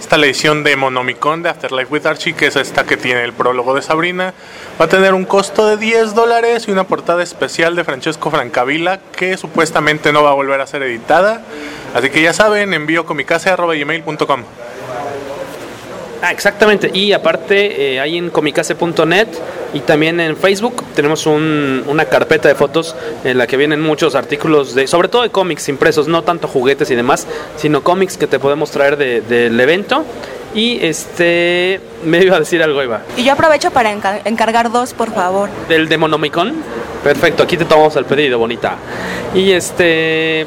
está 0.00 0.16
la 0.16 0.26
edición 0.26 0.64
de 0.64 0.76
Monomicon 0.76 1.42
de 1.42 1.50
Afterlife 1.50 1.92
with 1.92 2.06
Archie, 2.06 2.32
que 2.32 2.46
es 2.46 2.56
esta 2.56 2.84
que 2.84 2.96
tiene 2.96 3.22
el 3.22 3.34
prólogo 3.34 3.74
de 3.74 3.82
Sabrina. 3.82 4.32
Va 4.80 4.86
a 4.86 4.88
tener 4.88 5.12
un 5.12 5.26
costo 5.26 5.66
de 5.66 5.76
10 5.76 6.14
dólares 6.14 6.66
y 6.68 6.70
una 6.70 6.84
portada 6.84 7.22
especial 7.22 7.76
de 7.76 7.84
Francesco 7.84 8.30
Francavilla 8.30 9.00
que 9.14 9.36
supuestamente 9.36 10.12
no 10.12 10.22
va 10.22 10.30
a 10.30 10.34
volver 10.34 10.60
a 10.60 10.66
ser 10.66 10.82
editada. 10.82 11.42
Así 11.94 12.08
que 12.08 12.22
ya 12.22 12.32
saben, 12.32 12.72
envío 12.72 13.04
comicase.gmail.com. 13.04 14.44
Ah, 16.22 16.32
exactamente. 16.32 16.90
Y 16.92 17.12
aparte, 17.12 17.94
eh, 17.94 18.00
hay 18.00 18.18
en 18.18 18.30
comicase.net 18.30 19.28
y 19.72 19.80
también 19.80 20.18
en 20.18 20.36
Facebook 20.36 20.82
tenemos 20.94 21.26
un- 21.26 21.84
una 21.86 22.06
carpeta 22.06 22.48
de 22.48 22.54
fotos 22.54 22.96
en 23.24 23.38
la 23.38 23.46
que 23.46 23.56
vienen 23.56 23.80
muchos 23.80 24.14
artículos, 24.14 24.74
de, 24.74 24.86
sobre 24.88 25.08
todo 25.08 25.22
de 25.22 25.30
cómics 25.30 25.68
impresos, 25.68 26.08
no 26.08 26.22
tanto 26.24 26.48
juguetes 26.48 26.90
y 26.90 26.94
demás, 26.96 27.26
sino 27.56 27.82
cómics 27.84 28.16
que 28.16 28.26
te 28.26 28.38
podemos 28.38 28.70
traer 28.70 28.96
de- 28.96 29.20
del 29.20 29.58
evento. 29.60 30.04
Y 30.54 30.84
este, 30.84 31.78
me 32.04 32.18
iba 32.24 32.36
a 32.36 32.40
decir 32.40 32.62
algo, 32.62 32.82
Iba. 32.82 33.02
Y 33.16 33.22
yo 33.22 33.34
aprovecho 33.34 33.70
para 33.70 33.92
encar- 33.92 34.22
encargar 34.24 34.72
dos, 34.72 34.94
por 34.94 35.12
favor. 35.12 35.50
Del 35.68 35.88
de 35.88 35.98
Monomicon. 35.98 36.54
Perfecto, 37.04 37.42
aquí 37.44 37.56
te 37.56 37.64
tomamos 37.66 37.94
el 37.96 38.06
pedido, 38.06 38.38
bonita. 38.38 38.76
Y 39.34 39.52
este. 39.52 40.46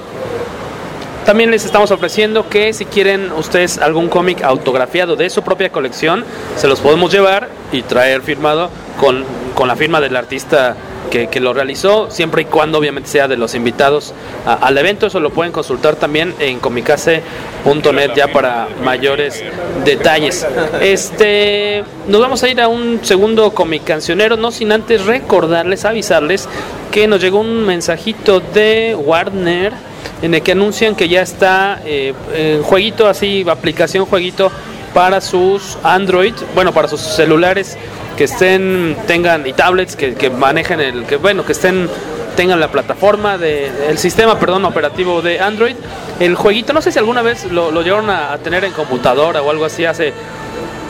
También 1.25 1.51
les 1.51 1.65
estamos 1.65 1.91
ofreciendo 1.91 2.49
que 2.49 2.73
si 2.73 2.85
quieren 2.85 3.31
ustedes 3.31 3.77
algún 3.77 4.09
cómic 4.09 4.43
autografiado 4.43 5.15
de 5.15 5.29
su 5.29 5.43
propia 5.43 5.71
colección, 5.71 6.25
se 6.57 6.67
los 6.67 6.79
podemos 6.79 7.11
llevar 7.11 7.49
y 7.71 7.83
traer 7.83 8.21
firmado 8.21 8.69
con, 8.99 9.23
con 9.53 9.67
la 9.67 9.75
firma 9.75 10.01
del 10.01 10.15
artista 10.15 10.75
que, 11.11 11.27
que 11.27 11.39
lo 11.39 11.53
realizó, 11.53 12.09
siempre 12.09 12.41
y 12.41 12.45
cuando 12.45 12.79
obviamente 12.79 13.09
sea 13.09 13.27
de 13.27 13.37
los 13.37 13.53
invitados 13.53 14.15
al 14.45 14.75
evento. 14.77 15.05
Eso 15.05 15.19
lo 15.19 15.29
pueden 15.29 15.51
consultar 15.51 15.95
también 15.95 16.33
en 16.39 16.59
comicase.net 16.59 18.11
ya 18.15 18.29
para 18.29 18.67
mayores 18.83 19.43
detalles. 19.85 20.47
Este, 20.81 21.83
nos 22.07 22.19
vamos 22.19 22.41
a 22.41 22.49
ir 22.49 22.59
a 22.61 22.67
un 22.67 22.99
segundo 23.03 23.51
cómic 23.51 23.83
cancionero, 23.83 24.37
no 24.37 24.51
sin 24.51 24.71
antes 24.71 25.05
recordarles, 25.05 25.85
avisarles 25.85 26.49
que 26.91 27.07
nos 27.07 27.21
llegó 27.21 27.41
un 27.41 27.65
mensajito 27.65 28.39
de 28.39 28.95
Warner 28.95 29.90
en 30.21 30.33
el 30.33 30.41
que 30.41 30.51
anuncian 30.51 30.95
que 30.95 31.09
ya 31.09 31.21
está 31.21 31.81
eh, 31.85 32.13
en 32.33 32.63
jueguito 32.63 33.07
así, 33.07 33.45
aplicación 33.49 34.05
jueguito 34.05 34.51
para 34.93 35.21
sus 35.21 35.77
Android, 35.83 36.33
bueno, 36.53 36.73
para 36.73 36.87
sus 36.87 36.99
celulares 37.01 37.77
que 38.17 38.25
estén, 38.25 38.97
tengan 39.07 39.47
y 39.47 39.53
tablets 39.53 39.95
que, 39.95 40.15
que 40.15 40.29
manejen 40.29 40.79
el, 40.79 41.05
que 41.05 41.15
bueno, 41.17 41.45
que 41.45 41.53
estén 41.53 41.89
tengan 42.35 42.59
la 42.59 42.71
plataforma 42.71 43.37
de 43.37 43.69
el 43.89 43.97
sistema, 43.97 44.39
perdón, 44.39 44.65
operativo 44.65 45.21
de 45.21 45.39
Android. 45.39 45.75
El 46.19 46.35
jueguito, 46.35 46.73
no 46.73 46.81
sé 46.81 46.91
si 46.91 46.99
alguna 46.99 47.21
vez 47.21 47.51
lo, 47.51 47.71
lo 47.71 47.81
llegaron 47.81 48.09
a 48.09 48.37
tener 48.37 48.63
en 48.63 48.71
computadora 48.71 49.41
o 49.41 49.49
algo 49.49 49.65
así 49.65 49.85
hace 49.85 50.13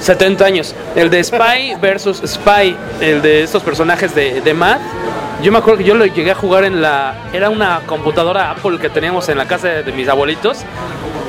70 0.01 0.43
años. 0.43 0.75
El 0.95 1.09
de 1.09 1.23
Spy 1.23 1.75
versus 1.79 2.21
Spy, 2.25 2.75
el 2.99 3.21
de 3.21 3.43
estos 3.43 3.63
personajes 3.63 4.13
de, 4.13 4.41
de 4.41 4.53
Math. 4.53 4.81
Yo 5.41 5.51
me 5.51 5.57
acuerdo 5.59 5.79
que 5.79 5.85
yo 5.85 5.95
lo 5.95 6.05
llegué 6.05 6.31
a 6.31 6.35
jugar 6.35 6.65
en 6.65 6.81
la... 6.81 7.15
Era 7.33 7.49
una 7.49 7.81
computadora 7.85 8.51
Apple 8.51 8.77
que 8.79 8.89
teníamos 8.89 9.29
en 9.29 9.37
la 9.37 9.47
casa 9.47 9.69
de 9.69 9.91
mis 9.91 10.07
abuelitos 10.07 10.59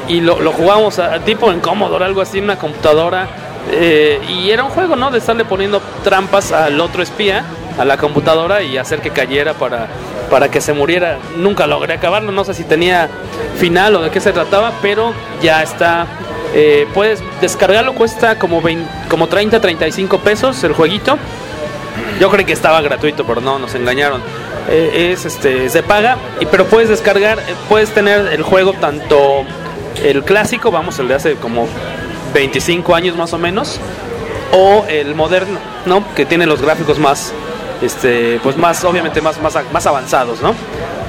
y 0.08 0.20
lo, 0.20 0.40
lo 0.40 0.52
jugábamos 0.52 0.98
a, 0.98 1.20
tipo 1.20 1.50
en 1.52 1.60
Commodore, 1.60 2.04
algo 2.04 2.20
así, 2.20 2.38
una 2.40 2.58
computadora. 2.58 3.28
eh, 3.70 4.20
y 4.28 4.50
era 4.50 4.64
un 4.64 4.70
juego, 4.70 4.96
¿no? 4.96 5.10
De 5.10 5.18
estarle 5.18 5.44
poniendo 5.44 5.80
trampas 6.04 6.52
al 6.52 6.78
otro 6.80 7.02
espía, 7.02 7.44
a 7.78 7.84
la 7.84 7.96
computadora 7.96 8.62
y 8.62 8.76
hacer 8.76 9.00
que 9.00 9.10
cayera 9.10 9.54
para, 9.54 9.86
para 10.30 10.50
que 10.50 10.60
se 10.60 10.72
muriera. 10.74 11.18
Nunca 11.36 11.66
logré 11.66 11.94
acabarlo, 11.94 12.32
no 12.32 12.44
sé 12.44 12.52
si 12.52 12.64
tenía 12.64 13.08
final 13.56 13.96
o 13.96 14.02
de 14.02 14.10
qué 14.10 14.20
se 14.20 14.32
trataba, 14.32 14.72
pero 14.82 15.14
ya 15.40 15.62
está. 15.62 16.06
Eh, 16.54 16.86
puedes 16.92 17.22
descargarlo, 17.40 17.94
cuesta 17.94 18.38
como, 18.38 18.60
20 18.60 19.08
como 19.08 19.28
30, 19.28 19.60
35 19.60 20.18
pesos 20.18 20.62
el 20.64 20.72
jueguito. 20.72 21.18
Yo 22.20 22.30
creí 22.30 22.44
que 22.44 22.52
estaba 22.52 22.80
gratuito, 22.80 23.24
pero 23.26 23.40
no, 23.40 23.58
nos 23.58 23.74
engañaron. 23.74 24.22
Eh, 24.68 25.10
es 25.12 25.24
este 25.24 25.66
es 25.66 25.72
de 25.72 25.82
paga, 25.82 26.18
y, 26.40 26.46
pero 26.46 26.66
puedes 26.66 26.88
descargar, 26.88 27.38
eh, 27.40 27.54
puedes 27.68 27.90
tener 27.90 28.28
el 28.32 28.42
juego 28.42 28.74
tanto 28.74 29.44
el 30.02 30.22
clásico, 30.22 30.70
vamos, 30.70 30.98
el 30.98 31.08
de 31.08 31.14
hace 31.14 31.34
como 31.34 31.66
25 32.34 32.94
años 32.94 33.16
más 33.16 33.32
o 33.32 33.38
menos, 33.38 33.80
o 34.52 34.84
el 34.88 35.14
moderno, 35.14 35.58
¿no? 35.86 36.04
Que 36.14 36.26
tiene 36.26 36.46
los 36.46 36.62
gráficos 36.62 36.98
más, 36.98 37.32
este, 37.82 38.38
pues 38.42 38.56
más, 38.56 38.84
obviamente 38.84 39.20
más, 39.20 39.40
más, 39.40 39.54
más 39.72 39.86
avanzados, 39.86 40.40
¿no? 40.40 40.54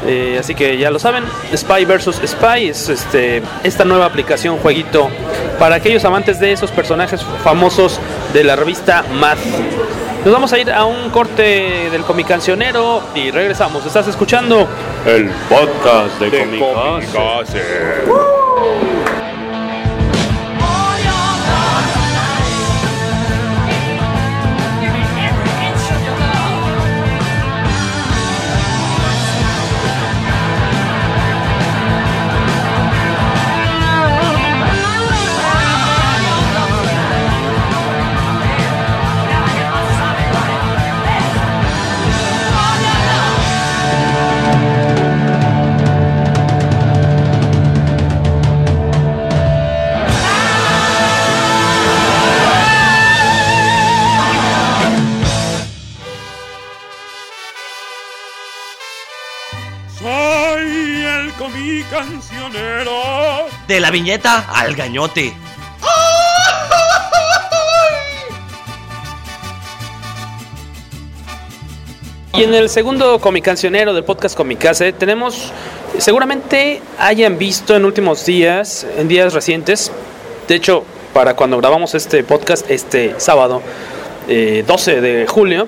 Eh, 0.06 0.38
así 0.39 0.54
que 0.54 0.78
ya 0.78 0.91
lo 0.91 0.99
saben, 0.99 1.24
Spy 1.56 1.86
vs 1.86 2.22
Spy 2.26 2.68
es 2.68 2.89
este, 2.89 3.41
esta 3.64 3.86
nueva 3.86 4.06
aplicación, 4.06 4.58
jueguito, 4.58 5.10
para 5.60 5.76
aquellos 5.76 6.04
amantes 6.04 6.39
de 6.39 6.51
esos 6.51 6.72
personajes 6.72 7.22
famosos 7.43 7.99
de 8.34 8.43
la 8.43 8.56
revista 8.56 9.04
Mad. 9.14 9.38
Nos 10.26 10.34
vamos 10.34 10.54
a 10.54 10.60
ir 10.60 10.72
a 10.72 10.86
un 10.86 11.10
corte 11.10 11.89
del 11.91 12.04
Comic 12.04 12.28
Cancionero 12.28 13.04
y 13.14 13.30
regresamos. 13.32 13.86
¿Estás 13.86 14.08
escuchando? 14.08 14.68
El 15.06 15.30
podcast 15.49 16.18
de, 16.20 16.58
Comicase. 16.60 17.62
Soy 18.06 19.03
Cancionero. 61.89 63.47
De 63.67 63.79
la 63.79 63.91
viñeta 63.91 64.45
al 64.53 64.75
gañote. 64.75 65.34
Y 72.36 72.43
en 72.43 72.53
el 72.55 72.67
segundo 72.69 73.19
Comic 73.19 73.45
Cancionero 73.45 73.93
del 73.93 74.03
podcast 74.03 74.36
Comicase 74.36 74.91
tenemos, 74.91 75.51
seguramente 75.99 76.81
hayan 76.97 77.38
visto 77.38 77.75
en 77.75 77.86
últimos 77.86 78.25
días, 78.25 78.88
en 78.97 79.07
días 79.07 79.34
recientes, 79.34 79.91
de 80.47 80.55
hecho, 80.55 80.84
para 81.13 81.36
cuando 81.36 81.57
grabamos 81.57 81.93
este 81.93 82.23
podcast 82.23 82.69
este 82.71 83.19
sábado, 83.19 83.61
eh, 84.27 84.63
12 84.65 84.99
de 84.99 85.27
julio, 85.27 85.67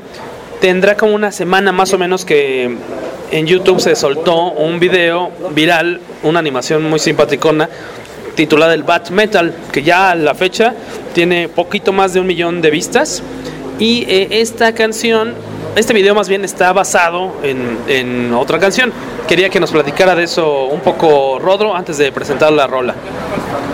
tendrá 0.59 0.97
como 0.97 1.13
una 1.13 1.31
semana 1.31 1.71
más 1.71 1.93
o 1.93 1.99
menos 1.99 2.25
que 2.25 2.75
en 3.35 3.47
YouTube 3.47 3.81
se 3.81 3.97
soltó 3.97 4.51
un 4.51 4.79
video 4.79 5.29
viral, 5.51 5.99
una 6.23 6.39
animación 6.39 6.83
muy 6.83 6.99
simpaticona, 6.99 7.69
titulada 8.33 8.73
El 8.73 8.83
Bat 8.83 9.09
Metal, 9.09 9.53
que 9.73 9.83
ya 9.83 10.11
a 10.11 10.15
la 10.15 10.33
fecha 10.35 10.73
tiene 11.13 11.49
poquito 11.49 11.91
más 11.91 12.13
de 12.13 12.21
un 12.21 12.27
millón 12.27 12.61
de 12.61 12.71
vistas. 12.71 13.21
Y 13.77 14.05
eh, 14.07 14.39
esta 14.39 14.73
canción, 14.73 15.33
este 15.75 15.93
video 15.93 16.15
más 16.15 16.29
bien 16.29 16.45
está 16.45 16.71
basado 16.71 17.33
en, 17.43 17.77
en 17.89 18.33
otra 18.33 18.57
canción. 18.57 18.93
Quería 19.27 19.49
que 19.49 19.59
nos 19.59 19.71
platicara 19.71 20.15
de 20.15 20.23
eso 20.23 20.67
un 20.67 20.79
poco 20.79 21.37
Rodro 21.37 21.75
antes 21.75 21.97
de 21.97 22.13
presentar 22.13 22.53
la 22.53 22.67
rola. 22.67 22.95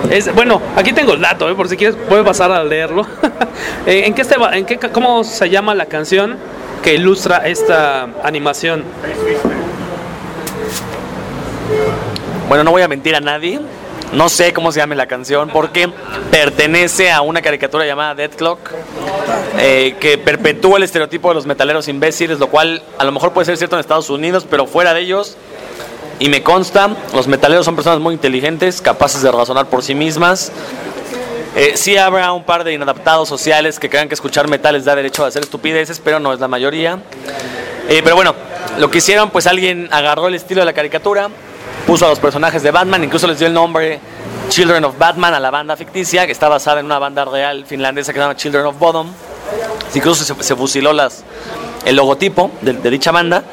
Es, 0.09 0.34
bueno, 0.34 0.59
aquí 0.76 0.91
tengo 0.91 1.14
el 1.14 1.22
dato, 1.22 1.47
eh, 1.47 1.53
por 1.53 1.70
si 1.70 1.78
quieres 1.78 1.95
puedes 2.09 2.26
pasar 2.26 2.51
a 2.51 2.64
leerlo. 2.64 3.05
Eh, 3.86 4.03
¿En 4.05 4.14
qué, 4.14 4.22
este 4.22 4.36
en 4.53 4.66
qué, 4.66 4.78
¿Cómo 4.78 5.24
se 5.24 5.49
llama 5.49 5.74
la 5.74 5.88
canción 5.88 6.38
que 6.84 6.93
ilustra 6.93 7.47
esta 7.47 8.07
animación? 8.24 8.84
Bueno, 12.52 12.66
no 12.66 12.72
voy 12.72 12.82
a 12.82 12.89
mentir 12.89 13.16
a 13.16 13.22
nadie. 13.22 13.62
No 14.12 14.28
sé 14.28 14.52
cómo 14.52 14.74
se 14.74 14.82
llame 14.82 14.93
la 14.93 15.08
canción 15.08 15.47
porque 15.47 15.89
pertenece 16.32 17.10
a 17.10 17.22
una 17.22 17.41
caricatura 17.41 17.86
llamada 17.86 18.14
Dead 18.14 18.32
Clock 18.32 18.60
eh, 19.58 19.95
que 20.02 20.18
perpetúa 20.18 20.76
el 20.76 20.84
estereotipo 20.84 21.30
de 21.30 21.36
los 21.36 21.45
metaleros 21.45 21.88
imbéciles, 21.88 22.39
lo 22.39 22.49
cual 22.49 22.84
a 22.97 23.06
lo 23.06 23.14
mejor 23.14 23.32
puede 23.32 23.45
ser 23.45 23.56
cierto 23.56 23.78
en 23.78 23.80
Estados 23.80 24.10
Unidos, 24.10 24.45
pero 24.49 24.68
fuera 24.68 24.93
de 24.93 24.99
ellos, 24.99 25.38
y 26.20 26.28
me 26.28 26.43
consta, 26.43 26.89
los 27.14 27.30
metaleros 27.30 27.64
son 27.64 27.76
personas 27.76 28.02
muy 28.02 28.16
inteligentes, 28.16 28.82
capaces 28.82 29.22
de 29.22 29.32
razonar 29.32 29.68
por 29.68 29.82
sí 29.82 29.95
mismas. 29.95 30.52
Eh, 31.56 31.78
sí 31.78 31.95
habrá 31.95 32.34
un 32.34 32.43
par 32.43 32.66
de 32.66 32.74
inadaptados 32.74 33.30
sociales 33.30 33.80
que 33.80 33.89
crean 33.89 34.10
que 34.10 34.16
escuchar 34.16 34.49
metal 34.49 34.74
les 34.76 34.84
da 34.84 34.93
derecho 34.93 35.24
a 35.24 35.28
hacer 35.28 35.41
estupideces, 35.41 36.02
pero 36.04 36.20
no 36.20 36.34
es 36.34 36.41
la 36.41 36.49
mayoría. 36.49 36.99
Eh, 37.88 38.02
pero 38.04 38.18
bueno, 38.18 38.36
lo 38.78 38.91
que 38.91 38.97
hicieron, 38.97 39.30
pues 39.30 39.47
alguien 39.47 39.88
agarró 39.89 40.28
el 40.28 40.36
estilo 40.36 40.60
de 40.60 40.66
la 40.66 40.74
caricatura, 40.74 41.30
puso 41.86 42.05
a 42.05 42.09
los 42.09 42.19
personajes 42.19 42.63
de 42.63 42.71
Batman, 42.71 43.03
incluso 43.03 43.27
les 43.27 43.39
dio 43.39 43.47
el 43.47 43.53
nombre 43.53 43.99
Children 44.49 44.84
of 44.86 44.97
Batman 44.97 45.34
a 45.34 45.39
la 45.39 45.49
banda 45.49 45.75
ficticia, 45.77 46.25
que 46.25 46.32
está 46.32 46.49
basada 46.49 46.79
en 46.79 46.86
una 46.86 46.99
banda 46.99 47.25
real 47.25 47.65
finlandesa 47.65 48.11
que 48.11 48.19
se 48.19 48.23
llama 48.23 48.36
Children 48.36 48.65
of 48.65 48.77
Bodom. 48.77 49.07
Incluso 49.93 50.23
se, 50.23 50.43
se 50.43 50.55
fusiló 50.55 50.91
el 51.86 51.95
logotipo 51.95 52.51
de, 52.61 52.73
dicha 52.89 53.11
banda 53.11 53.43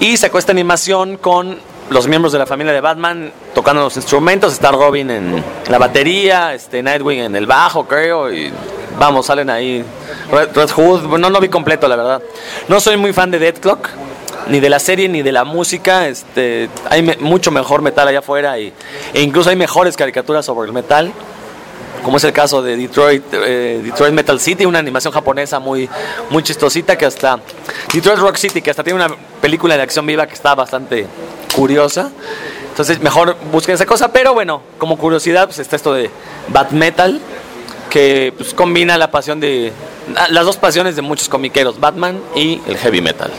y 0.00 0.16
sacó 0.16 0.38
esta 0.38 0.52
animación 0.52 1.16
con 1.16 1.58
los 1.90 2.08
miembros 2.08 2.32
de 2.32 2.38
la 2.38 2.46
familia 2.46 2.72
de 2.72 2.80
Batman 2.80 3.32
tocando 3.54 3.82
los 3.82 3.96
instrumentos. 3.96 4.52
Está 4.52 4.72
Robin 4.72 5.10
en 5.10 5.44
la 5.68 5.78
batería, 5.78 6.54
este 6.54 6.82
Nightwing 6.82 7.20
en 7.20 7.36
el 7.36 7.46
bajo, 7.46 7.86
creo, 7.86 8.32
y 8.32 8.52
vamos, 8.98 9.26
salen 9.26 9.50
ahí 9.50 9.84
Red, 10.30 10.50
Red 10.54 10.70
Hood. 10.70 11.18
No, 11.18 11.30
no 11.30 11.40
vi 11.40 11.48
completo, 11.48 11.86
la 11.88 11.96
verdad. 11.96 12.22
No 12.68 12.80
soy 12.80 12.96
muy 12.96 13.12
fan 13.12 13.30
de 13.30 13.38
Dead 13.38 13.54
Clock, 13.54 13.88
ni 14.48 14.60
de 14.60 14.70
la 14.70 14.78
serie 14.78 15.08
ni 15.08 15.22
de 15.22 15.32
la 15.32 15.44
música. 15.44 16.08
Este, 16.08 16.68
hay 16.88 17.02
mucho 17.20 17.50
mejor 17.50 17.82
metal 17.82 18.08
allá 18.08 18.20
afuera 18.20 18.58
y, 18.58 18.72
e 19.12 19.20
incluso 19.20 19.50
hay 19.50 19.56
mejores 19.56 19.96
caricaturas 19.96 20.44
sobre 20.44 20.66
el 20.66 20.72
metal 20.72 21.12
como 22.04 22.18
es 22.18 22.24
el 22.24 22.32
caso 22.32 22.62
de 22.62 22.76
Detroit, 22.76 23.24
eh, 23.32 23.80
Detroit 23.82 24.12
Metal 24.12 24.38
City, 24.38 24.66
una 24.66 24.78
animación 24.78 25.12
japonesa 25.12 25.58
muy, 25.58 25.88
muy 26.30 26.42
chistosita 26.42 26.96
que 26.96 27.06
hasta 27.06 27.40
Detroit 27.92 28.18
Rock 28.18 28.36
City, 28.36 28.60
que 28.60 28.70
hasta 28.70 28.84
tiene 28.84 29.02
una 29.02 29.16
película 29.40 29.76
de 29.76 29.82
acción 29.82 30.06
viva 30.06 30.26
que 30.26 30.34
está 30.34 30.54
bastante 30.54 31.06
curiosa. 31.56 32.10
Entonces 32.68 33.00
mejor 33.00 33.36
busquen 33.50 33.74
esa 33.74 33.86
cosa, 33.86 34.12
pero 34.12 34.34
bueno, 34.34 34.60
como 34.78 34.98
curiosidad 34.98 35.46
pues 35.46 35.58
está 35.58 35.76
esto 35.76 35.94
de 35.94 36.10
Bat 36.48 36.72
Metal, 36.72 37.20
que 37.88 38.34
pues, 38.36 38.52
combina 38.52 38.98
la 38.98 39.10
pasión 39.10 39.40
de 39.40 39.72
las 40.28 40.44
dos 40.44 40.58
pasiones 40.58 40.96
de 40.96 41.02
muchos 41.02 41.28
comiqueros, 41.28 41.80
Batman 41.80 42.20
y 42.34 42.60
el 42.66 42.76
heavy 42.76 43.00
metal. 43.00 43.30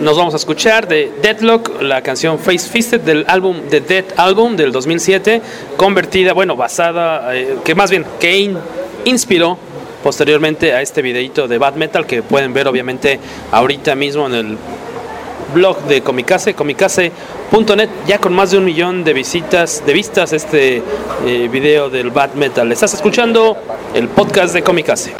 Nos 0.00 0.16
vamos 0.16 0.32
a 0.34 0.36
escuchar 0.36 0.86
de 0.88 1.12
Deadlock, 1.22 1.82
la 1.82 2.02
canción 2.02 2.38
Face 2.38 2.68
Fisted 2.70 3.00
del 3.00 3.24
álbum 3.28 3.62
The 3.68 3.80
Dead 3.80 4.04
Album 4.16 4.56
del 4.56 4.70
2007, 4.72 5.42
convertida, 5.76 6.32
bueno, 6.32 6.56
basada, 6.56 7.34
eh, 7.36 7.56
que 7.64 7.74
más 7.74 7.90
bien, 7.90 8.04
in- 8.22 8.58
inspiró 9.04 9.58
posteriormente 10.02 10.72
a 10.72 10.82
este 10.82 11.02
videito 11.02 11.46
de 11.48 11.58
Bad 11.58 11.74
Metal 11.74 12.06
que 12.06 12.22
pueden 12.22 12.52
ver 12.52 12.66
obviamente 12.68 13.18
ahorita 13.50 13.94
mismo 13.94 14.26
en 14.26 14.34
el 14.34 14.58
blog 15.54 15.80
de 15.84 16.00
Comicase, 16.02 16.54
comicase.net, 16.54 17.88
ya 18.06 18.18
con 18.18 18.32
más 18.32 18.50
de 18.52 18.58
un 18.58 18.64
millón 18.64 19.04
de 19.04 19.12
visitas, 19.12 19.82
de 19.84 19.92
vistas 19.92 20.32
este 20.32 20.82
eh, 21.26 21.48
video 21.50 21.90
del 21.90 22.10
Bad 22.10 22.34
Metal. 22.34 22.70
Estás 22.72 22.94
escuchando 22.94 23.56
el 23.94 24.08
podcast 24.08 24.54
de 24.54 24.62
Comicase. 24.62 25.12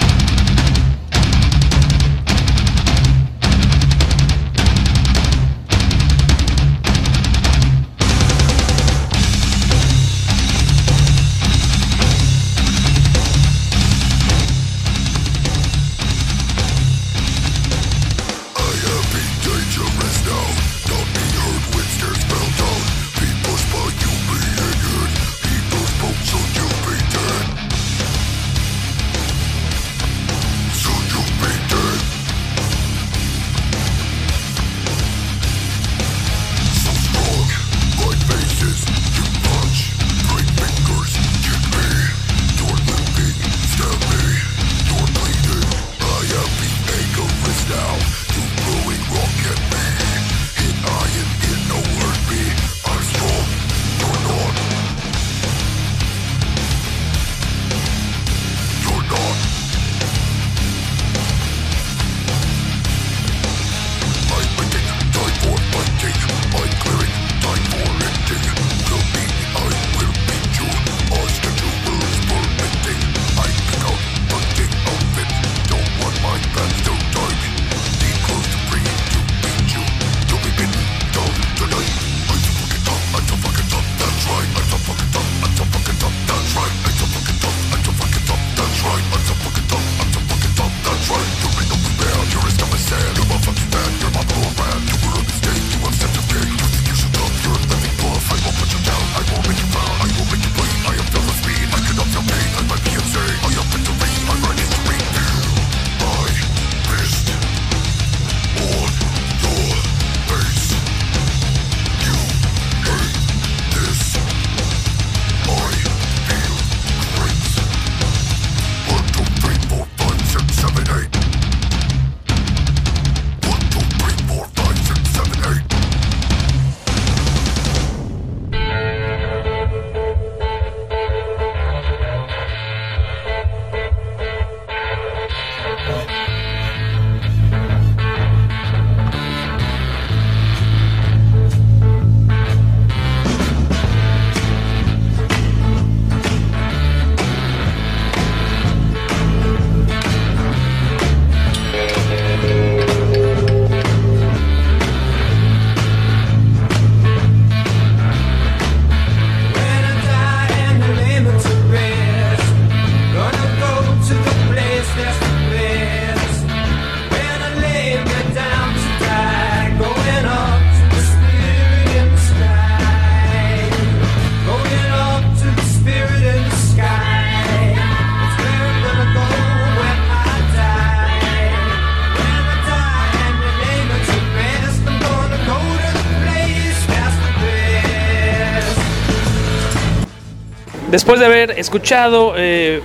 Después 190.92 191.18
de 191.18 191.26
haber 191.26 191.50
escuchado 191.58 192.34
eh, 192.36 192.80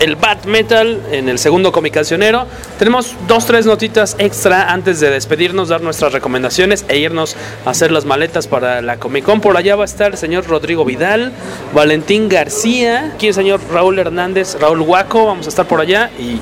el 0.00 0.16
Bat 0.16 0.46
Metal 0.46 1.02
en 1.12 1.28
el 1.28 1.38
segundo 1.38 1.70
comicacionero, 1.72 2.46
tenemos 2.78 3.14
dos, 3.28 3.44
tres 3.44 3.66
notitas 3.66 4.16
extra 4.18 4.72
antes 4.72 5.00
de 5.00 5.10
despedirnos, 5.10 5.68
dar 5.68 5.82
nuestras 5.82 6.12
recomendaciones 6.12 6.86
e 6.88 6.96
irnos 6.96 7.36
a 7.66 7.70
hacer 7.70 7.92
las 7.92 8.06
maletas 8.06 8.46
para 8.46 8.80
la 8.80 8.96
Comic 8.96 9.24
Con. 9.24 9.42
Por 9.42 9.56
allá 9.56 9.76
va 9.76 9.82
a 9.82 9.84
estar 9.84 10.12
el 10.12 10.16
señor 10.16 10.46
Rodrigo 10.46 10.86
Vidal, 10.86 11.32
Valentín 11.74 12.30
García, 12.30 13.12
aquí 13.14 13.28
el 13.28 13.34
señor 13.34 13.60
Raúl 13.70 13.98
Hernández, 13.98 14.56
Raúl 14.58 14.80
Huaco, 14.80 15.26
vamos 15.26 15.46
a 15.46 15.50
estar 15.50 15.66
por 15.66 15.80
allá 15.80 16.10
y 16.18 16.40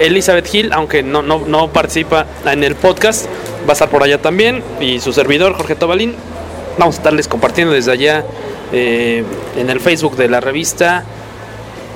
Elizabeth 0.00 0.52
Hill, 0.52 0.72
aunque 0.72 1.02
no, 1.02 1.22
no, 1.22 1.40
no 1.46 1.68
participa 1.68 2.26
en 2.46 2.64
el 2.64 2.74
podcast, 2.74 3.26
va 3.66 3.70
a 3.70 3.72
estar 3.74 3.90
por 3.90 4.02
allá 4.02 4.18
también. 4.18 4.62
Y 4.80 4.98
su 5.00 5.12
servidor, 5.12 5.54
Jorge 5.54 5.74
Tobalín. 5.74 6.14
Vamos 6.78 6.94
a 6.94 6.98
estarles 6.98 7.28
compartiendo 7.28 7.74
desde 7.74 7.92
allá 7.92 8.24
eh, 8.72 9.24
en 9.56 9.70
el 9.70 9.80
Facebook 9.80 10.16
de 10.16 10.28
la 10.28 10.40
revista 10.40 11.04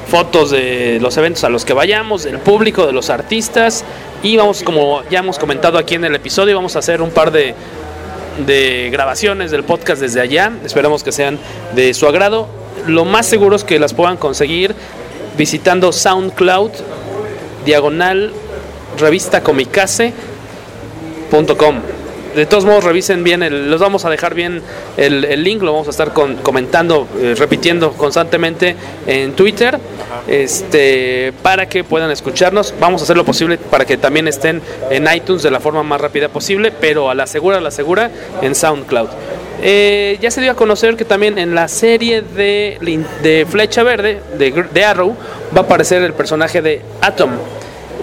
fotos 0.09 0.51
de 0.51 0.99
los 1.01 1.17
eventos 1.17 1.45
a 1.45 1.49
los 1.49 1.65
que 1.65 1.73
vayamos, 1.73 2.25
del 2.25 2.39
público, 2.39 2.87
de 2.87 2.93
los 2.93 3.11
artistas. 3.11 3.85
Y 4.23 4.37
vamos, 4.37 4.63
como 4.63 5.03
ya 5.11 5.21
hemos 5.21 5.39
comentado 5.39 5.79
aquí 5.79 5.95
en 5.95 6.05
el 6.05 6.15
episodio, 6.15 6.55
vamos 6.55 6.77
a 6.77 6.79
hacer 6.79 7.03
un 7.03 7.11
par 7.11 7.31
de, 7.31 7.55
de 8.47 8.91
grabaciones 8.93 9.51
del 9.51 9.65
podcast 9.65 10.01
desde 10.01 10.21
allá. 10.21 10.53
Esperamos 10.65 11.03
que 11.03 11.13
sean 11.13 11.39
de 11.75 11.95
su 11.95 12.07
agrado. 12.07 12.49
Lo 12.87 13.05
más 13.05 13.27
seguro 13.27 13.57
es 13.57 13.65
que 13.65 13.79
las 13.79 13.95
puedan 13.95 14.17
conseguir 14.17 14.75
visitando 15.37 15.93
SoundCloud 15.93 16.71
diagonal 17.65 18.33
revista 18.99 19.43
comicase.com. 19.43 20.15
De 22.35 22.47
todos 22.47 22.65
modos, 22.65 22.83
revisen 22.83 23.23
bien, 23.23 23.43
el, 23.43 23.71
los 23.71 23.81
vamos 23.81 24.05
a 24.05 24.11
dejar 24.11 24.35
bien 24.35 24.61
el, 24.97 25.45
link, 25.45 25.63
lo 25.63 25.73
vamos 25.73 25.87
a 25.87 25.91
estar 25.91 26.13
con- 26.13 26.37
comentando, 26.37 27.07
eh, 27.19 27.35
repitiendo 27.39 27.93
constantemente 27.93 28.75
en 29.07 29.35
Twitter, 29.35 29.79
este, 30.27 31.33
para 31.43 31.69
que 31.69 31.85
puedan 31.85 32.11
escucharnos. 32.11 32.75
Vamos 32.81 33.03
a 33.03 33.05
hacer 33.05 33.17
lo 33.17 33.25
posible 33.25 33.57
para 33.59 33.85
que 33.85 33.97
también 33.97 34.27
estén 34.27 34.63
en 34.91 35.07
iTunes 35.15 35.43
de 35.43 35.51
la 35.51 35.61
forma 35.61 35.83
más 35.83 36.01
rápida 36.01 36.29
posible, 36.29 36.73
pero 36.73 37.09
a 37.09 37.15
la 37.15 37.27
segura, 37.27 37.59
a 37.59 37.61
la 37.61 37.71
segura, 37.71 38.11
en 38.43 38.55
SoundCloud. 38.55 39.09
Eh, 39.63 40.19
ya 40.21 40.31
se 40.31 40.41
dio 40.41 40.51
a 40.51 40.55
conocer 40.57 40.97
que 40.97 41.05
también 41.05 41.39
en 41.39 41.55
la 41.55 41.69
serie 41.69 42.23
de, 42.23 43.47
Flecha 43.49 43.83
Verde, 43.83 44.21
de, 44.37 44.51
de 44.73 44.85
Arrow, 44.85 45.17
va 45.57 45.61
a 45.61 45.65
aparecer 45.65 46.03
el 46.03 46.13
personaje 46.13 46.61
de 46.61 46.83
Atom, 47.01 47.31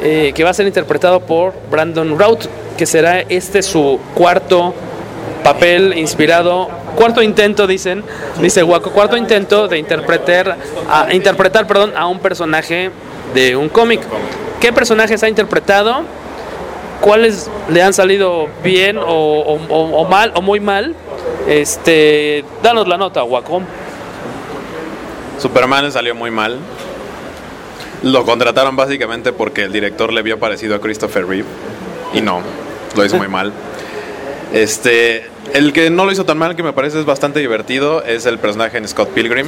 eh, 0.02 0.32
que 0.36 0.44
va 0.44 0.50
a 0.50 0.54
ser 0.54 0.68
interpretado 0.68 1.20
por 1.22 1.54
Brandon 1.70 2.18
Routh, 2.18 2.46
que 2.78 2.86
será 2.86 3.20
este 3.22 3.62
su 3.62 4.00
cuarto 4.16 4.74
papel 5.44 5.98
inspirado, 5.98 6.70
cuarto 6.96 7.22
intento, 7.22 7.68
dicen, 7.68 8.04
dice 8.40 8.64
Waco, 8.64 8.92
cuarto 8.92 9.18
intento 9.18 9.68
de 9.68 9.78
interpretar, 9.80 10.58
a, 10.90 11.14
interpretar 11.14 11.66
perdón, 11.68 11.94
a 11.96 12.08
un 12.08 12.20
personaje 12.20 12.92
de 13.34 13.56
un 13.56 13.70
cómic. 13.70 14.02
¿Qué 14.60 14.72
personajes 14.74 15.24
ha 15.24 15.30
interpretado? 15.30 16.04
¿Cuáles 17.02 17.50
le 17.70 17.82
han 17.82 17.94
salido 17.94 18.48
bien 18.64 18.98
o, 19.00 19.04
o- 19.04 19.60
o- 19.70 20.02
o 20.02 20.06
mal 20.08 20.32
o 20.36 20.42
muy 20.44 20.60
mal? 20.60 20.94
Este, 21.48 22.46
danos 22.62 22.88
la 22.88 22.98
nota, 22.98 23.24
Waco. 23.24 23.62
Superman 25.40 25.92
salió 25.92 26.14
muy 26.14 26.30
mal. 26.30 26.60
Lo 28.04 28.26
contrataron 28.26 28.76
básicamente 28.76 29.32
porque 29.32 29.64
el 29.64 29.72
director 29.72 30.12
le 30.12 30.22
vio 30.22 30.40
parecido 30.40 30.76
a 30.76 30.82
Christopher 30.82 31.26
Reeve. 31.28 31.48
Y 32.14 32.22
no, 32.22 32.42
lo 32.96 33.06
hizo 33.06 33.18
muy 33.18 33.28
mal. 33.30 33.52
Este, 34.54 35.26
el 35.54 35.72
que 35.74 35.90
no 35.90 36.06
lo 36.06 36.12
hizo 36.12 36.26
tan 36.26 36.38
mal, 36.38 36.56
que 36.56 36.64
me 36.64 36.74
parece 36.74 37.00
es 37.00 37.06
bastante 37.06 37.40
divertido, 37.40 38.04
es 38.04 38.26
el 38.26 38.38
personaje 38.40 38.78
en 38.78 38.88
Scott 38.88 39.10
Pilgrim. 39.10 39.48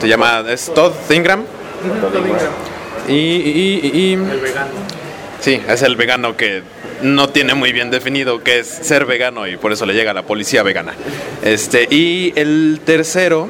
Se 0.00 0.08
llama, 0.08 0.44
es 0.48 0.72
Todd 0.74 0.92
Ingram. 1.10 1.44
Y, 3.08 3.12
y, 3.12 3.80
y- 3.82 4.12
y- 4.14 4.18
Sí, 5.40 5.60
es 5.68 5.82
el 5.82 5.96
vegano 5.96 6.36
que 6.38 6.62
no 7.02 7.28
tiene 7.28 7.52
muy 7.54 7.72
bien 7.72 7.90
definido 7.90 8.42
qué 8.42 8.60
es 8.60 8.66
ser 8.66 9.04
vegano 9.04 9.46
y 9.46 9.58
por 9.58 9.72
eso 9.72 9.84
le 9.84 9.92
llega 9.92 10.12
a 10.12 10.14
la 10.14 10.22
policía 10.22 10.62
vegana. 10.62 10.94
Este, 11.42 11.86
y 11.90 12.32
el 12.36 12.80
tercero, 12.86 13.48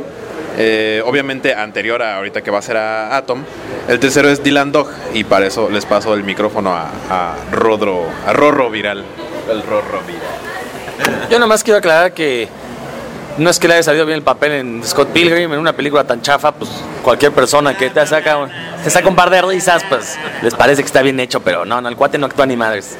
eh, 0.56 1.02
obviamente 1.04 1.54
anterior 1.54 2.02
a 2.02 2.16
ahorita 2.16 2.42
que 2.42 2.50
va 2.50 2.58
a 2.58 2.62
ser 2.62 2.76
a 2.76 3.16
Atom, 3.16 3.42
el 3.88 3.98
tercero 3.98 4.28
es 4.28 4.42
Dylan 4.42 4.72
Dog 4.72 4.88
y 5.12 5.24
para 5.24 5.46
eso 5.46 5.68
les 5.70 5.84
paso 5.86 6.14
el 6.14 6.22
micrófono 6.24 6.74
a, 6.74 6.90
a 7.10 7.34
Rodro, 7.52 8.06
a 8.26 8.32
Rorro 8.32 8.70
Viral. 8.70 9.04
El 9.50 9.62
Rorro 9.62 10.00
Viral. 10.06 11.28
Yo 11.30 11.38
nomás 11.38 11.62
quiero 11.64 11.78
aclarar 11.78 12.12
que 12.12 12.48
no 13.36 13.50
es 13.50 13.58
que 13.58 13.66
le 13.66 13.74
haya 13.74 13.82
salido 13.82 14.06
bien 14.06 14.18
el 14.18 14.22
papel 14.24 14.52
en 14.52 14.84
Scott 14.84 15.08
Pilgrim, 15.08 15.52
en 15.52 15.58
una 15.58 15.72
película 15.72 16.04
tan 16.04 16.22
chafa, 16.22 16.52
pues 16.52 16.70
cualquier 17.02 17.32
persona 17.32 17.76
que 17.76 17.90
te 17.90 18.06
saca, 18.06 18.36
un- 18.38 18.50
te 18.82 18.90
saca 18.90 19.08
un 19.08 19.16
par 19.16 19.28
de 19.30 19.42
risas, 19.42 19.82
pues 19.88 20.16
les 20.40 20.54
parece 20.54 20.82
que 20.82 20.86
está 20.86 21.02
bien 21.02 21.18
hecho, 21.18 21.40
pero 21.40 21.64
no, 21.64 21.80
no, 21.80 21.88
el 21.88 21.96
cuate 21.96 22.16
no 22.16 22.26
actúa 22.26 22.46
ni 22.46 22.56
madres. 22.56 22.96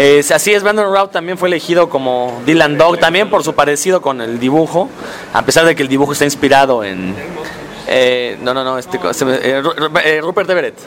Eh, 0.00 0.24
así 0.32 0.54
es, 0.54 0.62
Brandon 0.62 0.94
Routh 0.94 1.10
también 1.10 1.36
fue 1.38 1.48
elegido 1.48 1.88
como 1.88 2.40
Dylan 2.46 2.78
Dog, 2.78 2.98
también 2.98 3.28
por 3.28 3.42
su 3.42 3.54
parecido 3.56 4.00
con 4.00 4.20
el 4.20 4.38
dibujo, 4.38 4.88
a 5.32 5.44
pesar 5.44 5.66
de 5.66 5.74
que 5.74 5.82
el 5.82 5.88
dibujo 5.88 6.12
está 6.12 6.24
inspirado 6.24 6.84
en... 6.84 7.16
eh, 7.88 8.38
no, 8.40 8.54
no, 8.54 8.62
no, 8.62 8.78
este, 8.78 8.96
eh, 9.02 9.60
eh, 10.04 10.20
Rupert 10.22 10.48
Everett. 10.50 10.78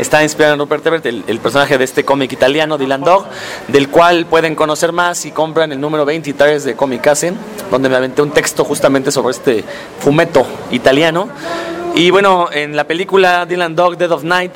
Está 0.00 0.24
inspirado 0.24 0.54
en 0.54 0.58
Rupert 0.58 0.84
Everett, 0.84 1.06
el, 1.06 1.22
el 1.28 1.38
personaje 1.38 1.78
de 1.78 1.84
este 1.84 2.04
cómic 2.04 2.32
italiano, 2.32 2.76
Dylan 2.76 3.02
Dog, 3.02 3.26
del 3.68 3.88
cual 3.88 4.26
pueden 4.26 4.56
conocer 4.56 4.90
más 4.90 5.18
si 5.18 5.30
compran 5.30 5.70
el 5.70 5.80
número 5.80 6.04
23 6.04 6.64
de 6.64 6.74
Comicase, 6.74 7.34
donde 7.70 7.88
me 7.88 7.94
aventé 7.94 8.20
un 8.20 8.32
texto 8.32 8.64
justamente 8.64 9.12
sobre 9.12 9.30
este 9.30 9.64
fumeto 10.00 10.44
italiano. 10.72 11.28
Y 11.94 12.10
bueno, 12.10 12.48
en 12.50 12.74
la 12.74 12.82
película 12.82 13.46
Dylan 13.46 13.76
Dog, 13.76 13.96
Dead 13.96 14.10
of 14.10 14.24
Night, 14.24 14.52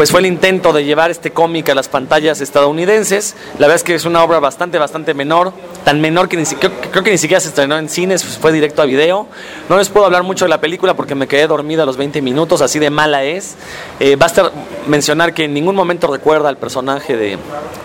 pues 0.00 0.12
fue 0.12 0.20
el 0.20 0.26
intento 0.26 0.72
de 0.72 0.82
llevar 0.82 1.10
este 1.10 1.30
cómic 1.30 1.68
a 1.68 1.74
las 1.74 1.88
pantallas 1.88 2.40
estadounidenses. 2.40 3.36
La 3.58 3.66
verdad 3.66 3.74
es 3.76 3.84
que 3.84 3.94
es 3.94 4.06
una 4.06 4.24
obra 4.24 4.40
bastante, 4.40 4.78
bastante 4.78 5.12
menor, 5.12 5.52
tan 5.84 6.00
menor 6.00 6.26
que 6.26 6.42
creo 6.90 7.04
que 7.04 7.10
ni 7.10 7.18
siquiera 7.18 7.38
se 7.38 7.48
estrenó 7.48 7.76
en 7.76 7.86
cines, 7.90 8.22
pues 8.22 8.38
fue 8.38 8.50
directo 8.50 8.80
a 8.80 8.86
video. 8.86 9.26
No 9.68 9.76
les 9.76 9.90
puedo 9.90 10.06
hablar 10.06 10.22
mucho 10.22 10.46
de 10.46 10.48
la 10.48 10.58
película 10.58 10.94
porque 10.94 11.14
me 11.14 11.28
quedé 11.28 11.46
dormida 11.46 11.82
a 11.82 11.84
los 11.84 11.98
20 11.98 12.22
minutos, 12.22 12.62
así 12.62 12.78
de 12.78 12.88
mala 12.88 13.24
es. 13.24 13.56
Eh, 13.98 14.16
basta 14.16 14.50
mencionar 14.86 15.34
que 15.34 15.44
en 15.44 15.52
ningún 15.52 15.76
momento 15.76 16.06
recuerda 16.06 16.48
al 16.48 16.56
personaje 16.56 17.18
de, 17.18 17.36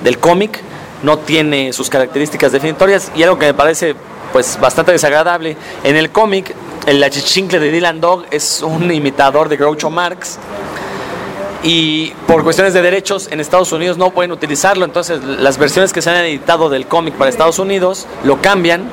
del 0.01 0.18
cómic, 0.18 0.61
no 1.03 1.20
tiene 1.20 1.74
sus 1.74 1.89
características 1.89 2.53
definitorias 2.53 3.11
y 3.13 3.24
algo 3.24 3.38
que 3.38 3.47
me 3.47 3.53
parece 3.53 3.93
pues 4.32 4.57
bastante 4.61 4.93
desagradable. 4.93 5.57
En 5.84 5.97
el 5.97 6.11
cómic, 6.11 6.55
el 6.86 7.03
achichincle 7.03 7.59
de 7.59 7.72
Dylan 7.72 7.99
Dog 7.99 8.24
es 8.32 8.61
un 8.61 8.89
imitador 8.89 9.49
de 9.49 9.57
Groucho 9.57 9.89
Marx 9.89 10.39
y 11.66 12.13
por 12.28 12.43
cuestiones 12.43 12.76
de 12.76 12.84
derechos 12.84 13.28
en 13.32 13.39
Estados 13.39 13.72
Unidos 13.72 13.97
no 13.97 14.11
pueden 14.11 14.32
utilizarlo. 14.32 14.86
Entonces 14.86 15.24
las 15.24 15.57
versiones 15.57 15.93
que 15.93 16.01
se 16.03 16.11
han 16.11 16.18
editado 16.18 16.70
del 16.70 16.86
cómic 16.86 17.16
para 17.16 17.28
Estados 17.28 17.57
Unidos 17.57 18.05
lo 18.24 18.39
cambian, 18.39 18.84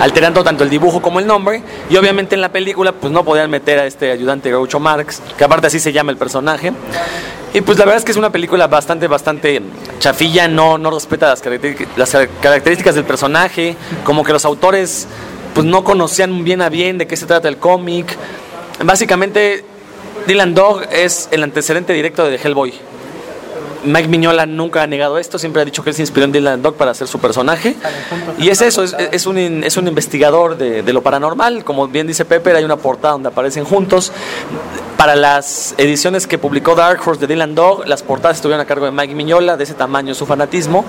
alterando 0.00 0.42
tanto 0.42 0.64
el 0.64 0.70
dibujo 0.70 1.02
como 1.02 1.20
el 1.20 1.26
nombre. 1.26 1.62
Y 1.90 1.96
obviamente 1.98 2.34
en 2.34 2.40
la 2.40 2.48
película 2.48 2.92
pues 2.92 3.12
no 3.12 3.22
podían 3.22 3.50
meter 3.50 3.78
a 3.78 3.86
este 3.86 4.10
ayudante 4.10 4.48
Groucho 4.48 4.80
Marx, 4.80 5.20
que 5.36 5.44
aparte 5.44 5.66
así 5.66 5.78
se 5.78 5.92
llama 5.92 6.10
el 6.10 6.16
personaje. 6.16 6.72
Y 7.52 7.60
pues 7.60 7.78
la 7.78 7.84
verdad 7.84 7.98
es 7.98 8.04
que 8.06 8.12
es 8.12 8.18
una 8.18 8.32
película 8.32 8.66
bastante, 8.66 9.08
bastante 9.08 9.60
chafilla, 9.98 10.48
no, 10.48 10.78
no 10.78 10.90
respeta 10.90 11.28
las, 11.28 11.42
las 11.96 12.16
características 12.40 12.94
del 12.94 13.04
personaje, 13.04 13.76
como 14.04 14.24
que 14.24 14.32
los 14.32 14.46
autores 14.46 15.06
pues 15.52 15.66
no 15.66 15.84
conocían 15.84 16.44
bien 16.44 16.62
a 16.62 16.70
bien 16.70 16.96
de 16.96 17.06
qué 17.06 17.16
se 17.16 17.26
trata 17.26 17.48
el 17.48 17.58
cómic. 17.58 18.16
Básicamente 18.82 19.75
Dylan 20.26 20.54
Dog 20.54 20.82
es 20.90 21.28
el 21.30 21.44
antecedente 21.44 21.92
directo 21.92 22.24
de 22.24 22.36
Hellboy. 22.36 22.74
Mike 23.84 24.08
Miñola 24.08 24.44
nunca 24.46 24.82
ha 24.82 24.86
negado 24.88 25.18
esto, 25.18 25.38
siempre 25.38 25.62
ha 25.62 25.64
dicho 25.64 25.84
que 25.84 25.90
él 25.90 25.96
se 25.96 26.02
inspiró 26.02 26.24
en 26.24 26.32
Dylan 26.32 26.60
Dog 26.60 26.74
para 26.74 26.90
hacer 26.90 27.06
su 27.06 27.20
personaje. 27.20 27.76
Y 28.36 28.48
es 28.48 28.60
eso, 28.60 28.82
es, 28.82 29.26
un, 29.26 29.38
es 29.62 29.76
un 29.76 29.86
investigador 29.86 30.58
de, 30.58 30.92
lo 30.92 31.02
paranormal. 31.02 31.62
Como 31.62 31.86
bien 31.86 32.08
dice 32.08 32.24
Pepper, 32.24 32.56
hay 32.56 32.64
una 32.64 32.76
portada 32.76 33.12
donde 33.12 33.28
aparecen 33.28 33.64
juntos. 33.64 34.10
Para 34.96 35.14
las 35.14 35.74
ediciones 35.78 36.26
que 36.26 36.38
publicó 36.38 36.74
Dark 36.74 37.00
Horse 37.06 37.20
de 37.20 37.26
Dylan 37.28 37.54
Dog, 37.54 37.86
las 37.86 38.02
portadas 38.02 38.38
estuvieron 38.38 38.60
a 38.60 38.64
cargo 38.64 38.86
de 38.86 38.90
Mike 38.90 39.14
Miñola, 39.14 39.56
de 39.56 39.62
ese 39.62 39.74
tamaño 39.74 40.14
su 40.14 40.26
fanatismo. 40.26 40.84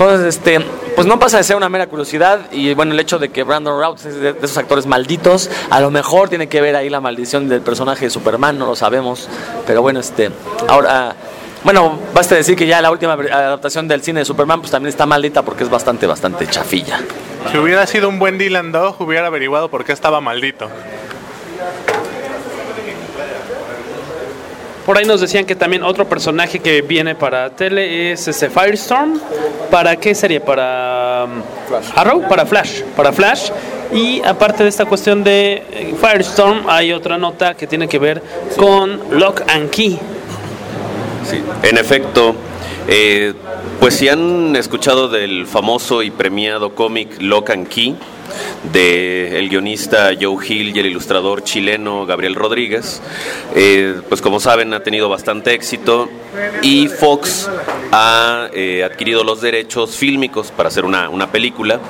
Entonces, 0.00 0.34
este, 0.34 0.60
pues 0.96 1.06
no 1.06 1.18
pasa 1.18 1.36
de 1.36 1.44
ser 1.44 1.56
una 1.56 1.68
mera 1.68 1.86
curiosidad 1.86 2.50
y 2.52 2.72
bueno, 2.72 2.94
el 2.94 3.00
hecho 3.00 3.18
de 3.18 3.28
que 3.28 3.42
Brandon 3.42 3.78
Routh 3.78 4.06
es 4.06 4.14
de, 4.14 4.32
de 4.32 4.46
esos 4.46 4.56
actores 4.56 4.86
malditos, 4.86 5.50
a 5.68 5.78
lo 5.78 5.90
mejor 5.90 6.30
tiene 6.30 6.48
que 6.48 6.62
ver 6.62 6.74
ahí 6.74 6.88
la 6.88 7.02
maldición 7.02 7.50
del 7.50 7.60
personaje 7.60 8.06
de 8.06 8.10
Superman, 8.10 8.58
no 8.58 8.64
lo 8.64 8.74
sabemos, 8.74 9.28
pero 9.66 9.82
bueno, 9.82 10.00
este, 10.00 10.30
ahora, 10.68 11.14
bueno, 11.64 11.98
basta 12.14 12.34
decir 12.34 12.56
que 12.56 12.66
ya 12.66 12.80
la 12.80 12.90
última 12.90 13.12
adaptación 13.12 13.88
del 13.88 14.00
cine 14.00 14.20
de 14.20 14.24
Superman 14.24 14.60
pues 14.60 14.70
también 14.70 14.88
está 14.88 15.04
maldita 15.04 15.42
porque 15.42 15.64
es 15.64 15.70
bastante, 15.70 16.06
bastante 16.06 16.46
chafilla. 16.46 17.02
Si 17.52 17.58
hubiera 17.58 17.86
sido 17.86 18.08
un 18.08 18.18
buen 18.18 18.38
Dylan 18.38 18.72
Dog, 18.72 19.02
hubiera 19.02 19.26
averiguado 19.26 19.68
por 19.68 19.84
qué 19.84 19.92
estaba 19.92 20.22
maldito. 20.22 20.70
Por 24.86 24.96
ahí 24.96 25.04
nos 25.04 25.20
decían 25.20 25.44
que 25.44 25.54
también 25.54 25.82
otro 25.82 26.08
personaje 26.08 26.58
que 26.58 26.82
viene 26.82 27.14
para 27.14 27.50
tele 27.50 28.12
es 28.12 28.26
ese 28.26 28.48
Firestorm. 28.48 29.20
¿Para 29.70 29.96
qué 29.96 30.14
serie? 30.14 30.40
¿Para 30.40 31.26
um, 31.26 31.42
Arrow? 31.94 32.26
Para 32.28 32.46
Flash. 32.46 32.82
Para 32.96 33.12
Flash. 33.12 33.50
Y 33.92 34.22
aparte 34.24 34.62
de 34.62 34.68
esta 34.68 34.84
cuestión 34.86 35.22
de 35.22 35.62
eh, 35.72 35.94
Firestorm, 36.00 36.68
hay 36.68 36.92
otra 36.92 37.18
nota 37.18 37.54
que 37.54 37.66
tiene 37.66 37.88
que 37.88 37.98
ver 37.98 38.22
con 38.56 39.18
Lock 39.18 39.42
and 39.48 39.70
Key. 39.70 39.98
Sí, 41.28 41.42
en 41.62 41.76
efecto, 41.76 42.34
eh, 42.88 43.34
pues 43.78 43.94
si 43.96 44.08
han 44.08 44.56
escuchado 44.56 45.08
del 45.08 45.46
famoso 45.46 46.02
y 46.02 46.10
premiado 46.10 46.74
cómic 46.74 47.20
Lock 47.20 47.50
and 47.50 47.68
Key, 47.68 47.96
de 48.72 49.38
el 49.38 49.48
guionista 49.48 50.10
Joe 50.20 50.36
Hill 50.46 50.76
y 50.76 50.80
el 50.80 50.86
ilustrador 50.86 51.42
chileno 51.42 52.06
Gabriel 52.06 52.34
Rodríguez, 52.34 53.00
eh, 53.54 54.00
pues 54.08 54.20
como 54.20 54.40
saben 54.40 54.74
ha 54.74 54.82
tenido 54.82 55.08
bastante 55.08 55.54
éxito 55.54 56.08
y 56.62 56.88
Fox 56.88 57.48
ha 57.92 58.48
eh, 58.52 58.84
adquirido 58.84 59.24
los 59.24 59.40
derechos 59.40 59.96
fílmicos 59.96 60.50
para 60.50 60.68
hacer 60.68 60.84
una, 60.84 61.08
una 61.08 61.30
película. 61.30 61.80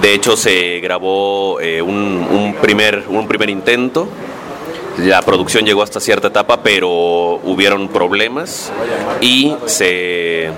De 0.00 0.14
hecho 0.14 0.36
se 0.36 0.80
grabó 0.80 1.60
eh, 1.60 1.82
un, 1.82 2.26
un 2.30 2.54
primer, 2.54 3.04
un 3.08 3.26
primer 3.26 3.50
intento 3.50 4.08
la 4.98 5.22
producción 5.22 5.64
llegó 5.64 5.82
hasta 5.82 6.00
cierta 6.00 6.26
etapa, 6.28 6.60
pero 6.62 6.88
hubieron 7.44 7.88
problemas 7.88 8.72
y 9.20 9.54
se 9.66 10.50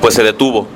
pues 0.00 0.14
se 0.14 0.24
detuvo. 0.24 0.66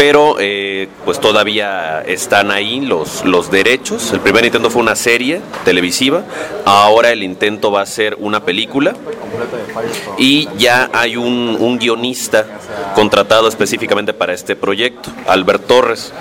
Pero 0.00 0.36
eh, 0.40 0.88
pues 1.04 1.20
todavía 1.20 2.00
están 2.00 2.50
ahí 2.50 2.80
los, 2.80 3.22
los 3.26 3.50
derechos. 3.50 4.14
El 4.14 4.20
primer 4.20 4.46
intento 4.46 4.70
fue 4.70 4.80
una 4.80 4.96
serie 4.96 5.42
televisiva, 5.66 6.24
ahora 6.64 7.10
el 7.12 7.22
intento 7.22 7.70
va 7.70 7.82
a 7.82 7.86
ser 7.86 8.16
una 8.18 8.42
película 8.42 8.94
y 10.16 10.48
ya 10.56 10.88
hay 10.94 11.18
un, 11.18 11.54
un 11.60 11.78
guionista 11.78 12.46
contratado 12.94 13.46
específicamente 13.46 14.14
para 14.14 14.32
este 14.32 14.56
proyecto, 14.56 15.10
Albert 15.26 15.66
Torres. 15.66 16.14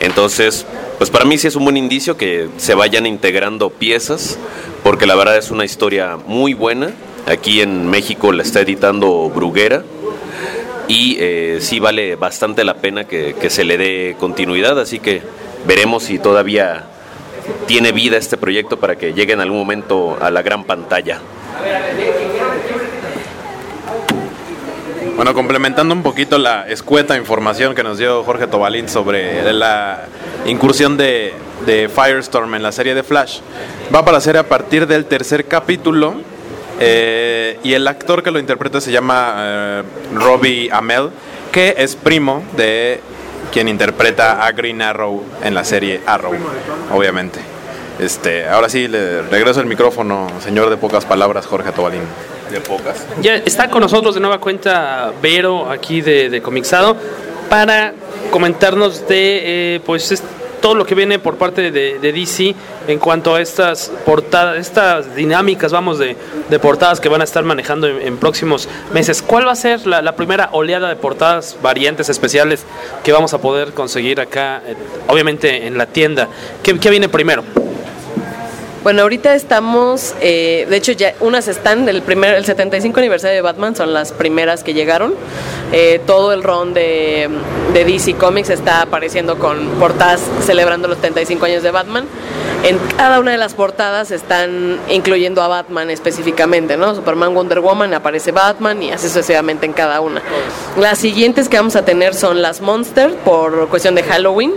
Entonces, 0.00 0.64
pues 0.96 1.10
para 1.10 1.26
mí 1.26 1.36
sí 1.36 1.48
es 1.48 1.54
un 1.54 1.64
buen 1.64 1.76
indicio 1.76 2.16
que 2.16 2.48
se 2.56 2.72
vayan 2.72 3.04
integrando 3.04 3.68
piezas, 3.68 4.38
porque 4.82 5.04
la 5.04 5.16
verdad 5.16 5.36
es 5.36 5.50
una 5.50 5.66
historia 5.66 6.16
muy 6.26 6.54
buena. 6.54 6.92
Aquí 7.26 7.60
en 7.60 7.90
México 7.90 8.32
la 8.32 8.42
está 8.42 8.60
editando 8.60 9.28
Bruguera 9.28 9.82
y 10.88 11.16
eh, 11.20 11.58
sí 11.60 11.78
vale 11.78 12.16
bastante 12.16 12.64
la 12.64 12.74
pena 12.74 13.04
que, 13.04 13.34
que 13.34 13.50
se 13.50 13.64
le 13.64 13.78
dé 13.78 14.16
continuidad, 14.18 14.80
así 14.80 14.98
que 14.98 15.22
veremos 15.66 16.04
si 16.04 16.18
todavía 16.18 16.86
tiene 17.66 17.92
vida 17.92 18.16
este 18.16 18.36
proyecto 18.36 18.78
para 18.78 18.96
que 18.96 19.12
llegue 19.12 19.34
en 19.34 19.40
algún 19.40 19.58
momento 19.58 20.18
a 20.20 20.30
la 20.30 20.42
gran 20.42 20.64
pantalla. 20.64 21.20
Bueno, 25.16 25.34
complementando 25.34 25.94
un 25.94 26.02
poquito 26.02 26.38
la 26.38 26.68
escueta 26.68 27.16
información 27.16 27.74
que 27.74 27.82
nos 27.82 27.98
dio 27.98 28.22
Jorge 28.22 28.46
Tobalín 28.46 28.88
sobre 28.88 29.52
la 29.52 30.04
incursión 30.46 30.96
de, 30.96 31.34
de 31.66 31.88
Firestorm 31.88 32.54
en 32.54 32.62
la 32.62 32.70
serie 32.70 32.94
de 32.94 33.02
Flash, 33.02 33.40
va 33.92 33.98
a 33.98 34.02
aparecer 34.02 34.36
a 34.36 34.44
partir 34.44 34.86
del 34.86 35.06
tercer 35.06 35.46
capítulo 35.46 36.14
eh, 36.80 37.58
y 37.62 37.72
el 37.74 37.86
actor 37.88 38.22
que 38.22 38.30
lo 38.30 38.38
interpreta 38.38 38.80
se 38.80 38.92
llama 38.92 39.34
eh, 39.38 39.82
Robbie 40.14 40.70
Amell, 40.72 41.10
que 41.52 41.74
es 41.78 41.96
primo 41.96 42.42
de 42.56 43.00
quien 43.52 43.68
interpreta 43.68 44.44
a 44.46 44.52
Green 44.52 44.82
Arrow 44.82 45.22
en 45.42 45.54
la 45.54 45.64
serie 45.64 46.00
Arrow, 46.06 46.34
obviamente. 46.94 47.40
Este, 47.98 48.46
ahora 48.48 48.68
sí, 48.68 48.86
le 48.86 49.22
regreso 49.22 49.60
el 49.60 49.66
micrófono, 49.66 50.28
señor 50.44 50.70
de 50.70 50.76
pocas 50.76 51.04
palabras, 51.04 51.46
Jorge 51.46 51.72
Tobalín. 51.72 52.02
¿De 52.52 52.60
pocas? 52.60 53.04
Ya 53.20 53.34
está 53.36 53.68
con 53.68 53.80
nosotros 53.82 54.14
de 54.14 54.20
nueva 54.20 54.38
cuenta 54.38 55.12
Vero 55.20 55.70
aquí 55.70 56.00
de, 56.00 56.30
de 56.30 56.40
Comixado 56.40 56.96
para 57.50 57.92
comentarnos 58.30 59.06
de 59.08 59.74
eh, 59.76 59.80
pues 59.84 60.12
es- 60.12 60.22
todo 60.60 60.74
lo 60.74 60.84
que 60.84 60.94
viene 60.94 61.18
por 61.18 61.36
parte 61.36 61.70
de, 61.70 61.98
de 61.98 62.12
DC 62.12 62.54
en 62.86 62.98
cuanto 62.98 63.34
a 63.34 63.40
estas 63.40 63.90
portadas, 64.04 64.58
estas 64.58 65.14
dinámicas, 65.14 65.72
vamos, 65.72 65.98
de, 65.98 66.16
portadas 66.60 67.00
que 67.00 67.08
van 67.08 67.20
a 67.20 67.24
estar 67.24 67.44
manejando 67.44 67.86
en, 67.86 68.16
próximos 68.16 68.68
meses. 68.92 69.22
¿Cuál 69.22 69.46
va 69.46 69.52
a 69.52 69.56
ser 69.56 69.86
la, 69.86 70.16
primera 70.16 70.48
oleada 70.52 70.88
de 70.88 70.96
portadas, 70.96 71.56
variantes 71.62 72.08
especiales 72.08 72.64
que 73.04 73.12
vamos 73.12 73.34
a 73.34 73.38
poder 73.38 73.72
conseguir 73.72 74.20
acá, 74.20 74.62
eh, 74.66 74.74
obviamente 75.06 75.66
en 75.66 75.78
la 75.78 75.86
tienda? 75.86 76.28
¿Qué, 76.62 76.78
qué 76.78 76.90
viene 76.90 77.08
primero? 77.08 77.44
Bueno, 78.84 79.02
ahorita 79.02 79.34
estamos, 79.34 80.14
eh, 80.20 80.66
de 80.70 80.76
hecho 80.76 80.92
ya 80.92 81.14
unas 81.18 81.48
están, 81.48 81.88
el 81.88 82.00
primer, 82.02 82.34
el 82.34 82.44
75 82.44 83.00
aniversario 83.00 83.34
de 83.34 83.42
Batman 83.42 83.74
son 83.74 83.92
las 83.92 84.12
primeras 84.12 84.62
que 84.62 84.72
llegaron. 84.72 85.14
Eh, 85.72 86.00
todo 86.06 86.32
el 86.32 86.44
ron 86.44 86.74
de, 86.74 87.28
de 87.74 87.84
DC 87.84 88.14
Comics 88.14 88.50
está 88.50 88.82
apareciendo 88.82 89.38
con 89.38 89.66
portadas 89.80 90.22
celebrando 90.46 90.86
los 90.86 90.98
75 90.98 91.44
años 91.46 91.62
de 91.64 91.72
Batman. 91.72 92.06
En 92.64 92.76
cada 92.96 93.20
una 93.20 93.30
de 93.30 93.38
las 93.38 93.54
portadas 93.54 94.10
están 94.10 94.80
incluyendo 94.88 95.42
a 95.42 95.48
Batman 95.48 95.90
específicamente, 95.90 96.76
¿no? 96.76 96.92
Superman, 96.92 97.32
Wonder 97.32 97.60
Woman, 97.60 97.94
aparece 97.94 98.32
Batman 98.32 98.82
y 98.82 98.90
así 98.90 99.06
sucesivamente 99.06 99.64
en 99.64 99.72
cada 99.72 100.00
una. 100.00 100.22
Las 100.76 100.98
siguientes 100.98 101.48
que 101.48 101.56
vamos 101.56 101.76
a 101.76 101.84
tener 101.84 102.14
son 102.14 102.42
las 102.42 102.60
Monster 102.60 103.14
por 103.24 103.68
cuestión 103.68 103.94
de 103.94 104.02
Halloween. 104.02 104.54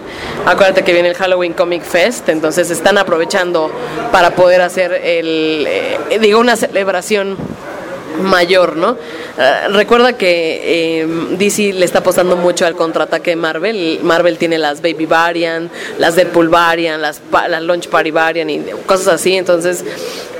Acuérdate 0.47 0.83
que 0.83 0.93
viene 0.93 1.09
el 1.09 1.15
Halloween 1.15 1.53
Comic 1.53 1.83
Fest, 1.83 2.27
entonces 2.29 2.71
están 2.71 2.97
aprovechando 2.97 3.69
para 4.11 4.31
poder 4.31 4.61
hacer 4.61 4.91
el, 4.93 5.65
eh, 5.67 6.19
digo, 6.19 6.39
una 6.39 6.55
celebración 6.55 7.37
mayor, 8.19 8.75
¿no? 8.75 8.97
Eh, 9.37 9.67
recuerda 9.69 10.13
que 10.13 11.01
eh, 11.01 11.07
DC 11.37 11.73
le 11.73 11.85
está 11.85 11.99
apostando 11.99 12.35
mucho 12.35 12.65
al 12.65 12.75
contraataque 12.75 13.31
de 13.31 13.35
Marvel. 13.35 13.99
Marvel 14.03 14.37
tiene 14.37 14.57
las 14.57 14.81
Baby 14.81 15.05
Variant, 15.05 15.71
las 15.97 16.15
Deadpool 16.15 16.49
Variant, 16.49 17.01
las, 17.01 17.21
las 17.31 17.61
Launch 17.61 17.87
Party 17.87 18.11
Variant 18.11 18.51
y 18.51 18.61
cosas 18.85 19.07
así. 19.07 19.35
Entonces, 19.35 19.83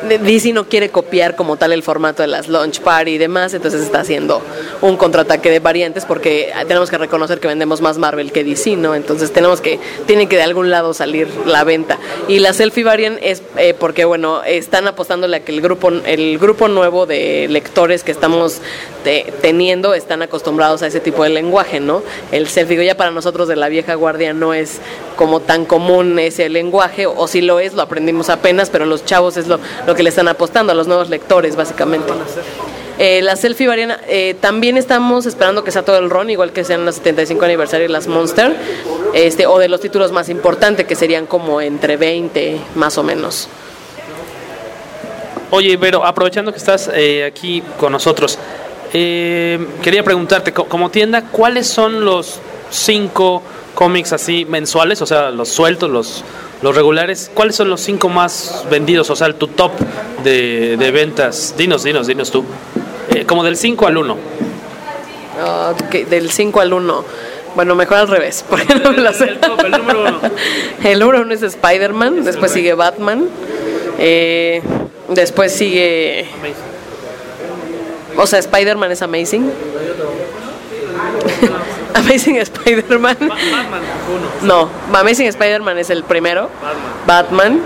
DC 0.03 0.53
no 0.53 0.67
quiere 0.67 0.89
copiar 0.89 1.36
como 1.36 1.57
tal 1.57 1.74
el 1.74 1.84
formato 1.84 2.24
de 2.24 2.28
las 2.28 2.47
Launch 2.47 2.82
Party 2.82 3.11
y 3.11 3.17
demás. 3.17 3.53
Entonces, 3.53 3.82
está 3.82 4.01
haciendo 4.01 4.41
un 4.82 4.97
contraataque 4.97 5.49
de 5.49 5.59
variantes 5.59 6.05
porque 6.05 6.51
tenemos 6.67 6.89
que 6.89 6.97
reconocer 6.97 7.39
que 7.39 7.47
vendemos 7.47 7.82
más 7.82 7.97
Marvel 7.97 8.32
que 8.32 8.43
DC, 8.43 8.76
¿no? 8.76 8.95
Entonces, 8.95 9.32
tenemos 9.32 9.61
que, 9.61 9.80
tiene 10.07 10.28
que 10.28 10.36
de 10.36 10.43
algún 10.43 10.69
lado 10.69 10.93
salir 10.93 11.28
la 11.45 11.63
venta. 11.63 11.97
Y 12.28 12.39
la 12.39 12.53
Selfie 12.53 12.84
Variant 12.84 13.19
es 13.22 13.41
eh, 13.57 13.74
porque, 13.78 14.05
bueno, 14.05 14.43
están 14.43 14.88
apostándole 14.88 15.38
a 15.38 15.39
que 15.41 15.51
el 15.51 15.61
grupo, 15.61 15.89
el 15.89 16.38
grupo 16.38 16.67
nuevo 16.67 17.05
de 17.05 17.47
lectores 17.62 18.03
que 18.03 18.12
estamos 18.12 18.59
te- 19.03 19.32
teniendo 19.41 19.93
están 19.93 20.22
acostumbrados 20.24 20.82
a 20.82 20.88
ese 20.88 20.99
tipo 20.99 21.24
de 21.24 21.30
lenguaje, 21.30 21.80
¿no? 21.80 22.01
El 22.32 22.47
selfie, 22.47 22.84
ya 22.84 22.95
para 22.97 23.12
nosotros 23.12 23.47
de 23.47 23.55
la 23.55 23.70
vieja 23.70 23.93
guardia 23.95 24.34
no 24.34 24.53
es 24.53 24.80
como 25.16 25.39
tan 25.41 25.66
común 25.66 26.18
ese 26.18 26.49
lenguaje, 26.49 27.05
o 27.05 27.28
si 27.28 27.41
lo 27.41 27.59
es, 27.59 27.74
lo 27.74 27.84
aprendimos 27.84 28.30
apenas, 28.30 28.70
pero 28.72 28.86
los 28.86 29.05
chavos 29.05 29.38
es 29.38 29.47
lo, 29.47 29.59
lo 29.86 29.93
que 29.95 30.01
le 30.03 30.09
están 30.09 30.28
apostando, 30.28 30.72
a 30.72 30.76
los 30.76 30.88
nuevos 30.88 31.09
lectores, 31.09 31.55
básicamente. 31.55 32.12
Eh, 32.97 33.22
la 33.22 33.36
selfie 33.36 33.68
variana, 33.68 33.99
eh, 34.07 34.36
también 34.39 34.78
estamos 34.78 35.26
esperando 35.26 35.64
que 35.64 35.72
sea 35.72 35.84
todo 35.84 35.97
el 35.97 36.09
ron, 36.09 36.30
igual 36.30 36.51
que 36.51 36.64
sean 36.64 36.84
los 36.86 36.95
75 36.95 37.45
aniversario 37.45 37.86
de 37.88 37.93
las 37.93 38.07
Monster, 38.07 38.55
este, 39.14 39.45
o 39.45 39.59
de 39.59 39.70
los 39.70 39.82
títulos 39.82 40.12
más 40.12 40.30
importantes, 40.30 40.86
que 40.88 40.95
serían 40.95 41.26
como 41.28 41.62
entre 41.62 41.97
20, 41.97 42.57
más 42.76 42.97
o 42.97 43.03
menos. 43.03 43.47
Oye, 45.51 45.77
pero 45.77 46.05
aprovechando 46.05 46.51
que 46.51 46.57
estás 46.57 46.89
eh, 46.93 47.25
aquí 47.25 47.61
con 47.79 47.91
nosotros, 47.91 48.39
eh, 48.93 49.59
quería 49.81 50.03
preguntarte, 50.03 50.53
co- 50.53 50.65
como 50.65 50.89
tienda, 50.89 51.23
¿cuáles 51.31 51.67
son 51.67 52.05
los 52.05 52.39
cinco 52.69 53.43
cómics 53.75 54.13
así 54.13 54.45
mensuales? 54.45 55.01
O 55.01 55.05
sea, 55.05 55.29
los 55.29 55.49
sueltos, 55.49 55.89
los, 55.89 56.23
los 56.61 56.73
regulares. 56.75 57.29
¿Cuáles 57.33 57.55
son 57.55 57.69
los 57.69 57.81
cinco 57.81 58.07
más 58.07 58.65
vendidos? 58.71 59.09
O 59.09 59.15
sea, 59.15 59.31
tu 59.33 59.47
top 59.47 59.71
de, 60.23 60.77
de 60.77 60.91
ventas. 60.91 61.53
Dinos, 61.57 61.83
dinos, 61.83 62.07
dinos 62.07 62.31
tú. 62.31 62.45
Eh, 63.13 63.25
como 63.25 63.43
del 63.43 63.57
5 63.57 63.87
al 63.87 63.97
1. 63.97 64.17
Ok, 65.71 65.91
del 66.09 66.31
5 66.31 66.61
al 66.61 66.71
1. 66.73 67.05
Bueno, 67.55 67.75
mejor 67.75 67.97
al 67.97 68.07
revés, 68.07 68.45
porque 68.49 68.73
no 68.75 68.91
me 68.91 68.99
lo 68.99 69.11
sé. 69.13 69.31
El 69.65 69.71
número 69.71 70.01
uno. 70.01 70.21
El 70.83 70.99
número 70.99 71.21
uno 71.23 71.33
es 71.33 71.41
Spider-Man, 71.41 72.23
después 72.23 72.51
sigue 72.53 72.73
Batman, 72.73 73.27
eh, 74.03 74.61
después 75.09 75.53
sigue... 75.53 76.25
O 78.17 78.25
sea, 78.25 78.39
Spider-Man 78.39 78.91
es 78.91 79.01
Amazing. 79.01 79.51
Amazing 81.93 82.37
Spider-Man. 82.37 83.17
No, 84.41 84.69
Amazing 84.91 85.27
Spider-Man 85.27 85.77
es 85.77 85.91
el 85.91 86.03
primero. 86.03 86.49
Batman. 87.05 87.61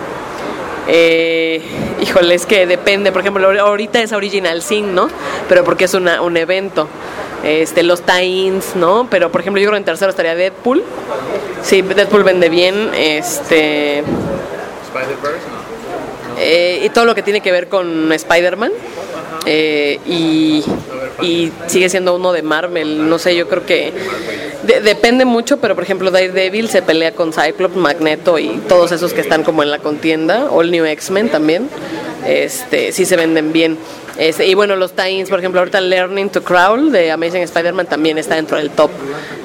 Eh, 0.88 1.62
híjole, 2.02 2.36
es 2.36 2.46
que 2.46 2.68
depende. 2.68 3.14
Por 3.14 3.22
ejemplo, 3.22 3.50
ahorita 3.62 4.02
es 4.02 4.12
Original 4.12 4.62
Sin, 4.62 4.94
¿no? 4.94 5.08
Pero 5.48 5.64
porque 5.64 5.86
es 5.86 5.94
una, 5.94 6.22
un 6.22 6.36
evento. 6.38 6.88
Este, 7.44 7.84
los 7.84 8.04
tie-ins, 8.04 8.76
¿no? 8.76 9.08
Pero 9.10 9.32
por 9.32 9.42
ejemplo, 9.42 9.62
yo 9.62 9.68
creo 9.68 9.76
que 9.76 9.80
en 9.80 9.86
tercero 9.86 10.10
estaría 10.10 10.36
Deadpool. 10.36 10.84
Sí, 11.64 11.82
Deadpool 11.82 12.24
vende 12.24 12.50
bien. 12.50 12.92
Este. 12.94 14.04
Eh, 16.38 16.82
y 16.84 16.90
todo 16.90 17.06
lo 17.06 17.16
que 17.16 17.22
tiene 17.22 17.42
que 17.42 17.52
ver 17.52 17.68
con 17.68 18.12
Spider-Man. 18.12 18.72
Eh, 19.46 20.00
y, 20.08 20.64
sigue 21.68 21.90
siendo 21.90 22.16
uno 22.16 22.34
de 22.34 22.42
Marvel. 22.42 23.08
No 23.10 23.20
sé, 23.20 23.36
yo 23.36 23.48
creo 23.48 23.66
que 23.66 23.94
De- 24.64 24.82
depende 24.82 25.24
mucho, 25.26 25.58
pero 25.58 25.76
por 25.76 25.84
ejemplo 25.84 26.10
Daredevil 26.12 26.68
se 26.70 26.82
pelea 26.82 27.12
con 27.12 27.32
Cyclops, 27.32 27.76
Magneto 27.76 28.40
y 28.40 28.50
todos 28.68 28.92
esos 28.92 29.14
que 29.14 29.22
están 29.22 29.44
como 29.44 29.62
en 29.62 29.70
la 29.70 29.78
contienda, 29.80 30.50
All 30.50 30.72
New 30.72 30.86
X-Men 30.86 31.30
también, 31.30 31.70
este, 32.26 32.92
sí 32.92 33.06
se 33.06 33.16
venden 33.16 33.54
bien. 33.54 33.78
Este, 34.18 34.48
y 34.48 34.54
bueno, 34.56 34.76
los 34.76 34.94
tie-ins, 34.96 35.30
por 35.30 35.40
ejemplo, 35.40 35.60
ahorita 35.60 35.82
Learning 35.82 36.30
to 36.30 36.42
Crawl 36.44 36.92
de 36.92 37.12
Amazing 37.12 37.44
Spider-Man 37.44 37.86
también 37.88 38.18
está 38.18 38.36
dentro 38.36 38.58
del 38.58 38.72
top. 38.72 38.90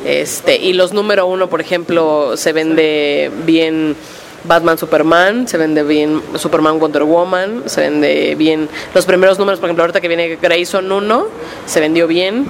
Este, 0.06 0.56
y 0.56 0.72
los 0.72 0.92
número 0.94 1.26
uno, 1.26 1.48
por 1.50 1.60
ejemplo, 1.60 2.36
se 2.36 2.52
vende 2.52 3.30
bien 3.44 3.96
Batman 4.44 4.78
Superman, 4.78 5.48
se 5.48 5.58
vende 5.58 5.82
bien 5.82 6.22
Superman 6.36 6.78
Wonder 6.78 7.04
Woman, 7.04 7.64
se 7.66 7.82
vende 7.82 8.34
bien 8.36 8.68
los 8.94 9.06
primeros 9.06 9.38
números, 9.38 9.60
por 9.60 9.68
ejemplo, 9.68 9.84
ahorita 9.84 10.00
que 10.00 10.08
viene 10.08 10.36
Grayson 10.40 10.90
1, 10.90 11.26
se 11.66 11.80
vendió 11.80 12.06
bien. 12.06 12.46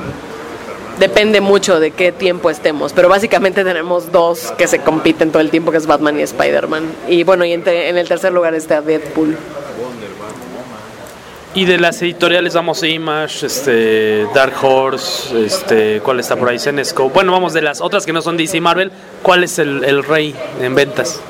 Depende 0.99 1.41
mucho 1.41 1.81
de 1.81 1.93
qué 1.93 2.13
tiempo 2.13 2.51
estemos, 2.51 2.93
pero 2.93 3.09
básicamente 3.09 3.65
tenemos 3.65 4.13
dos 4.13 4.53
que 4.59 4.67
se 4.67 4.81
compiten 4.81 5.31
todo 5.31 5.41
el 5.41 5.51
tiempo, 5.51 5.71
que 5.73 5.79
es 5.79 5.87
Batman 5.87 6.19
y 6.21 6.23
Spider-Man. 6.23 6.85
Y 7.09 7.25
bueno, 7.25 7.45
y 7.47 7.53
en, 7.53 7.67
en 7.67 7.97
el 7.97 8.07
tercer 8.07 8.33
lugar 8.33 8.55
está 8.55 8.83
Deadpool. 8.83 9.37
Y 11.53 11.65
de 11.65 11.79
las 11.79 12.01
editoriales 12.01 12.55
vamos 12.55 12.81
a 12.83 12.87
Image, 12.87 13.45
este, 13.45 14.25
Dark 14.33 14.55
Horse, 14.63 15.47
este, 15.47 16.01
¿cuál 16.01 16.21
está 16.21 16.37
por 16.37 16.49
ahí? 16.49 16.61
Zenescope. 16.61 17.13
Bueno, 17.13 17.33
vamos 17.33 17.53
de 17.55 17.63
las 17.63 17.81
otras 17.81 18.07
que 18.07 18.13
no 18.13 18.23
son 18.23 18.37
DC 18.37 18.59
y 18.59 18.61
Marvel. 18.61 18.93
¿Cuál 19.23 19.43
es 19.43 19.59
el, 19.59 19.83
el 19.83 20.05
rey 20.05 20.33
en 20.61 20.77
ventas? 20.77 21.21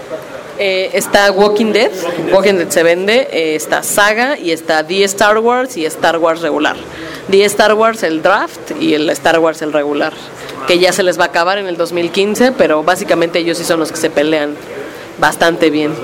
Eh, 0.62 0.90
está 0.92 1.32
Walking 1.32 1.72
Dead, 1.72 1.90
Walking 2.30 2.52
Dead 2.52 2.68
se 2.68 2.82
vende, 2.82 3.28
eh, 3.32 3.54
está 3.54 3.82
Saga 3.82 4.38
y 4.38 4.50
está 4.50 4.86
The 4.86 5.04
Star 5.04 5.38
Wars 5.38 5.78
y 5.78 5.86
Star 5.86 6.18
Wars 6.18 6.42
regular. 6.42 6.76
The 7.30 7.46
Star 7.46 7.72
Wars 7.72 8.02
el 8.02 8.20
draft 8.20 8.72
y 8.78 8.92
el 8.92 9.08
Star 9.08 9.38
Wars 9.38 9.62
el 9.62 9.72
regular, 9.72 10.12
que 10.66 10.78
ya 10.78 10.92
se 10.92 11.02
les 11.02 11.18
va 11.18 11.24
a 11.24 11.26
acabar 11.28 11.56
en 11.56 11.66
el 11.66 11.78
2015, 11.78 12.52
pero 12.52 12.82
básicamente 12.82 13.38
ellos 13.38 13.56
sí 13.56 13.64
son 13.64 13.80
los 13.80 13.90
que 13.90 13.96
se 13.96 14.10
pelean 14.10 14.54
bastante 15.18 15.70
bien. 15.70 15.94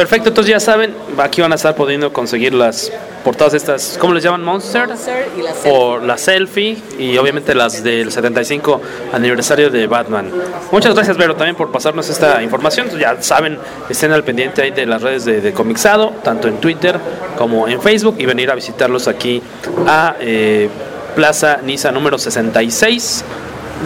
Perfecto, 0.00 0.30
entonces 0.30 0.52
ya 0.52 0.60
saben, 0.60 0.94
aquí 1.18 1.42
van 1.42 1.52
a 1.52 1.56
estar 1.56 1.74
pudiendo 1.74 2.10
conseguir 2.10 2.54
las 2.54 2.90
portadas 3.22 3.52
estas, 3.52 3.98
¿cómo 4.00 4.14
les 4.14 4.24
llaman? 4.24 4.42
Monster. 4.42 4.88
y 5.36 5.42
la 5.42 5.52
o 5.70 5.98
la 5.98 6.16
selfie 6.16 6.78
y 6.98 7.18
obviamente 7.18 7.54
las 7.54 7.84
del 7.84 8.10
75 8.10 8.80
aniversario 9.12 9.68
de 9.68 9.86
Batman. 9.86 10.30
Muchas 10.72 10.94
gracias, 10.94 11.18
Vero, 11.18 11.36
también 11.36 11.54
por 11.54 11.70
pasarnos 11.70 12.08
esta 12.08 12.42
información. 12.42 12.88
Ya 12.98 13.20
saben, 13.20 13.58
estén 13.90 14.10
al 14.12 14.24
pendiente 14.24 14.62
ahí 14.62 14.70
de 14.70 14.86
las 14.86 15.02
redes 15.02 15.26
de, 15.26 15.42
de 15.42 15.52
Comixado, 15.52 16.14
tanto 16.24 16.48
en 16.48 16.62
Twitter 16.62 16.98
como 17.36 17.68
en 17.68 17.82
Facebook, 17.82 18.14
y 18.16 18.24
venir 18.24 18.50
a 18.50 18.54
visitarlos 18.54 19.06
aquí 19.06 19.42
a 19.86 20.16
eh, 20.18 20.70
Plaza 21.14 21.58
Niza 21.62 21.92
número 21.92 22.16
66. 22.16 23.22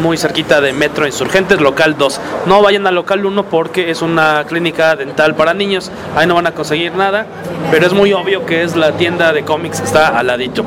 Muy 0.00 0.16
cerquita 0.16 0.60
de 0.60 0.72
Metro 0.72 1.06
Insurgentes, 1.06 1.60
local 1.60 1.96
2. 1.96 2.20
No 2.46 2.62
vayan 2.62 2.84
al 2.86 2.96
local 2.96 3.24
1 3.24 3.44
porque 3.44 3.90
es 3.90 4.02
una 4.02 4.44
clínica 4.48 4.96
dental 4.96 5.36
para 5.36 5.54
niños. 5.54 5.90
Ahí 6.16 6.26
no 6.26 6.34
van 6.34 6.48
a 6.48 6.52
conseguir 6.52 6.94
nada, 6.94 7.26
pero 7.70 7.86
es 7.86 7.92
muy 7.92 8.12
obvio 8.12 8.44
que 8.44 8.62
es 8.62 8.74
la 8.74 8.92
tienda 8.92 9.32
de 9.32 9.44
cómics 9.44 9.80
que 9.80 9.86
está 9.86 10.08
al 10.18 10.26
ladito. 10.26 10.64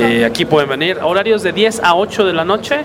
Eh, 0.00 0.24
aquí 0.24 0.44
pueden 0.44 0.68
venir. 0.68 0.98
Horarios 1.00 1.44
de 1.44 1.52
10 1.52 1.82
a 1.84 1.94
8 1.94 2.24
de 2.24 2.32
la 2.32 2.44
noche. 2.44 2.80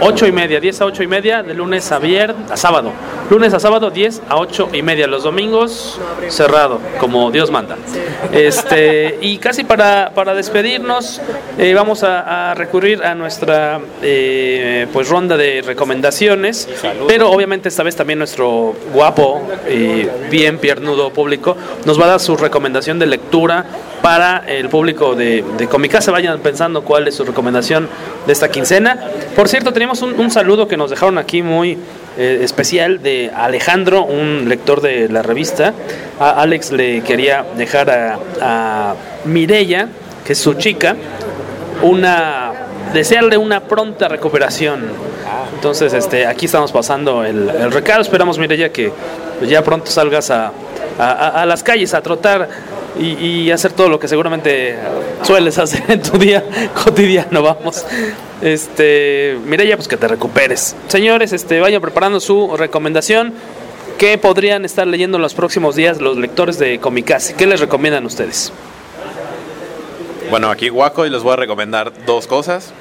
8 0.00 0.26
y 0.26 0.32
media, 0.32 0.60
10 0.60 0.80
a 0.82 0.84
8 0.84 1.02
y 1.02 1.06
media, 1.08 1.42
de 1.42 1.54
lunes 1.54 1.90
a 1.90 1.98
viernes, 1.98 2.50
a 2.50 2.56
sábado. 2.56 2.92
Lunes 3.28 3.52
a 3.52 3.58
sábado, 3.58 3.90
10 3.90 4.22
a 4.28 4.36
8 4.36 4.68
y 4.74 4.82
media. 4.82 5.08
Los 5.08 5.24
domingos, 5.24 5.98
cerrado, 6.28 6.80
como 7.00 7.32
Dios 7.32 7.50
manda. 7.50 7.76
Este, 8.32 9.18
y 9.20 9.38
casi 9.38 9.64
para, 9.64 10.12
para 10.14 10.34
despedirnos, 10.34 11.20
eh, 11.58 11.74
vamos 11.74 12.04
a, 12.04 12.50
a 12.50 12.54
recurrir 12.54 13.02
a 13.02 13.14
nuestra 13.14 13.80
eh, 14.02 14.86
pues 14.92 15.08
ronda 15.16 15.38
de 15.38 15.62
recomendaciones. 15.62 16.68
Pero 17.08 17.30
obviamente 17.30 17.70
esta 17.70 17.82
vez 17.82 17.96
también 17.96 18.18
nuestro 18.18 18.74
guapo 18.92 19.42
y 19.66 20.06
bien 20.30 20.58
piernudo 20.58 21.10
público 21.10 21.56
nos 21.86 21.98
va 21.98 22.04
a 22.04 22.08
dar 22.08 22.20
su 22.20 22.36
recomendación 22.36 22.98
de 22.98 23.06
lectura 23.06 23.64
para 24.02 24.44
el 24.46 24.68
público 24.68 25.14
de, 25.14 25.42
de 25.56 25.66
Comicasa. 25.68 26.12
Vayan 26.12 26.38
pensando 26.40 26.82
cuál 26.82 27.08
es 27.08 27.14
su 27.14 27.24
recomendación 27.24 27.88
de 28.26 28.32
esta 28.32 28.50
quincena. 28.50 29.10
Por 29.34 29.48
cierto, 29.48 29.72
tenemos 29.72 30.02
un, 30.02 30.20
un 30.20 30.30
saludo 30.30 30.68
que 30.68 30.76
nos 30.76 30.90
dejaron 30.90 31.16
aquí 31.16 31.42
muy 31.42 31.78
eh, 32.18 32.40
especial 32.42 33.02
de 33.02 33.30
Alejandro, 33.34 34.04
un 34.04 34.50
lector 34.50 34.82
de 34.82 35.08
la 35.08 35.22
revista. 35.22 35.72
A 36.20 36.42
Alex 36.42 36.72
le 36.72 37.00
quería 37.00 37.46
dejar 37.56 37.88
a, 37.88 38.18
a 38.42 38.94
Mirella, 39.24 39.88
que 40.26 40.34
es 40.34 40.38
su 40.38 40.54
chica, 40.54 40.94
una 41.82 42.52
desearle 42.96 43.36
una 43.36 43.60
pronta 43.60 44.08
recuperación. 44.08 44.86
Entonces, 45.54 45.92
este, 45.92 46.26
aquí 46.26 46.46
estamos 46.46 46.72
pasando 46.72 47.24
el, 47.24 47.48
el 47.48 47.70
recado. 47.72 48.00
Esperamos, 48.02 48.38
Mireya, 48.38 48.72
que 48.72 48.90
ya 49.46 49.62
pronto 49.62 49.90
salgas 49.90 50.30
a, 50.30 50.50
a- 50.98 51.44
las 51.46 51.62
calles 51.62 51.92
a 51.94 52.00
trotar 52.02 52.48
y, 52.98 53.50
hacer 53.50 53.72
todo 53.72 53.90
lo 53.90 54.00
que 54.00 54.08
seguramente 54.08 54.76
sueles 55.22 55.58
hacer 55.58 55.82
en 55.88 56.00
tu 56.02 56.16
día 56.18 56.42
cotidiano. 56.84 57.42
Vamos, 57.42 57.84
este, 58.42 59.38
Mireya, 59.44 59.76
pues 59.76 59.88
que 59.88 59.96
te 59.96 60.08
recuperes. 60.08 60.74
Señores, 60.88 61.32
este, 61.32 61.60
vayan 61.60 61.82
preparando 61.82 62.18
su 62.20 62.56
recomendación. 62.56 63.34
¿Qué 63.98 64.18
podrían 64.18 64.64
estar 64.64 64.86
leyendo 64.86 65.16
en 65.16 65.22
los 65.22 65.34
próximos 65.34 65.74
días 65.74 66.00
los 66.00 66.16
lectores 66.18 66.58
de 66.58 66.78
Comicase? 66.80 67.34
¿Qué 67.34 67.46
les 67.46 67.60
recomiendan 67.60 68.04
ustedes? 68.04 68.52
Bueno, 70.30 70.50
aquí 70.50 70.68
Guaco 70.68 71.06
y 71.06 71.10
les 71.10 71.22
voy 71.22 71.34
a 71.34 71.36
recomendar 71.36 71.92
dos 72.04 72.26
cosas. 72.26 72.72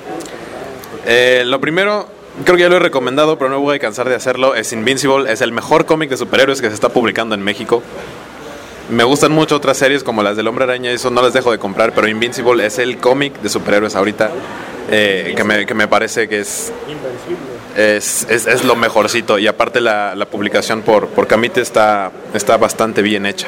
Eh, 1.05 1.43
lo 1.45 1.61
primero, 1.61 2.07
creo 2.43 2.55
que 2.55 2.63
ya 2.63 2.69
lo 2.69 2.77
he 2.77 2.79
recomendado, 2.79 3.37
pero 3.37 3.51
no 3.51 3.59
voy 3.59 3.75
a 3.75 3.79
cansar 3.79 4.09
de 4.09 4.15
hacerlo. 4.15 4.55
Es 4.55 4.73
Invincible, 4.73 5.31
es 5.31 5.41
el 5.41 5.51
mejor 5.51 5.85
cómic 5.85 6.09
de 6.09 6.17
superhéroes 6.17 6.61
que 6.61 6.69
se 6.69 6.73
está 6.73 6.89
publicando 6.89 7.35
en 7.35 7.41
México. 7.41 7.83
Me 8.89 9.03
gustan 9.03 9.31
mucho 9.31 9.55
otras 9.55 9.77
series 9.77 10.03
como 10.03 10.23
las 10.23 10.37
del 10.37 10.47
Hombre 10.47 10.65
Araña, 10.65 10.91
eso 10.91 11.09
no 11.09 11.21
las 11.21 11.33
dejo 11.33 11.51
de 11.51 11.57
comprar, 11.57 11.93
pero 11.93 12.07
Invincible 12.07 12.65
es 12.65 12.77
el 12.77 12.97
cómic 12.97 13.39
de 13.41 13.49
superhéroes 13.49 13.95
ahorita 13.95 14.29
eh, 14.91 15.33
que, 15.35 15.43
me, 15.43 15.65
que 15.65 15.73
me 15.73 15.87
parece 15.87 16.27
que 16.27 16.39
es, 16.39 16.71
es, 17.75 18.27
es, 18.29 18.45
es 18.45 18.63
lo 18.63 18.75
mejorcito. 18.75 19.39
Y 19.39 19.47
aparte 19.47 19.81
la, 19.81 20.13
la 20.15 20.25
publicación 20.25 20.81
por, 20.81 21.07
por 21.07 21.25
Camite 21.27 21.61
está, 21.61 22.11
está 22.33 22.57
bastante 22.57 23.01
bien 23.01 23.25
hecha. 23.25 23.47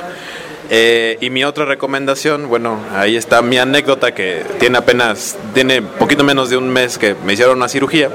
Eh, 0.69 1.17
y 1.21 1.29
mi 1.29 1.43
otra 1.43 1.65
recomendación, 1.65 2.49
bueno, 2.49 2.79
ahí 2.93 3.15
está 3.15 3.41
mi 3.41 3.57
anécdota 3.57 4.13
que 4.13 4.43
tiene 4.59 4.77
apenas, 4.77 5.37
tiene 5.53 5.81
poquito 5.81 6.23
menos 6.23 6.49
de 6.49 6.57
un 6.57 6.69
mes 6.69 6.97
que 6.97 7.15
me 7.25 7.33
hicieron 7.33 7.57
una 7.57 7.69
cirugía. 7.69 8.09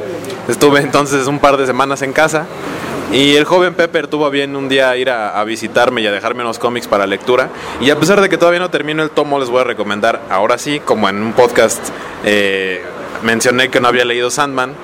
Estuve 0.49 0.81
entonces 0.83 1.27
un 1.27 1.39
par 1.39 1.57
de 1.57 1.67
semanas 1.67 2.03
en 2.03 2.13
casa 2.13 2.47
y 3.13 3.37
el 3.37 3.45
joven 3.45 3.75
Pepper 3.75 4.07
tuvo 4.07 4.31
bien 4.31 4.57
un 4.57 4.69
día 4.69 4.97
ir 4.97 5.11
a, 5.11 5.39
a 5.39 5.45
visitarme 5.45 6.01
y 6.01 6.07
a 6.07 6.13
dejarme 6.13 6.43
unos 6.43 6.59
cómics 6.59 6.87
para 6.87 7.07
lectura. 7.07 7.51
Y 7.81 7.91
a 7.91 7.99
pesar 7.99 8.21
de 8.21 8.29
que 8.29 8.39
todavía 8.39 8.61
no 8.61 8.71
termino 8.71 9.03
el 9.03 9.11
tomo, 9.11 9.39
les 9.39 9.49
voy 9.49 9.61
a 9.61 9.65
recomendar, 9.65 10.21
ahora 10.31 10.59
sí, 10.59 10.81
como 10.81 11.09
en 11.09 11.23
un 11.23 11.33
podcast 11.33 11.89
eh, 12.25 12.83
mencioné 13.23 13.71
que 13.71 13.81
no 13.81 13.89
había 13.89 14.05
leído 14.05 14.31
Sandman, 14.31 14.75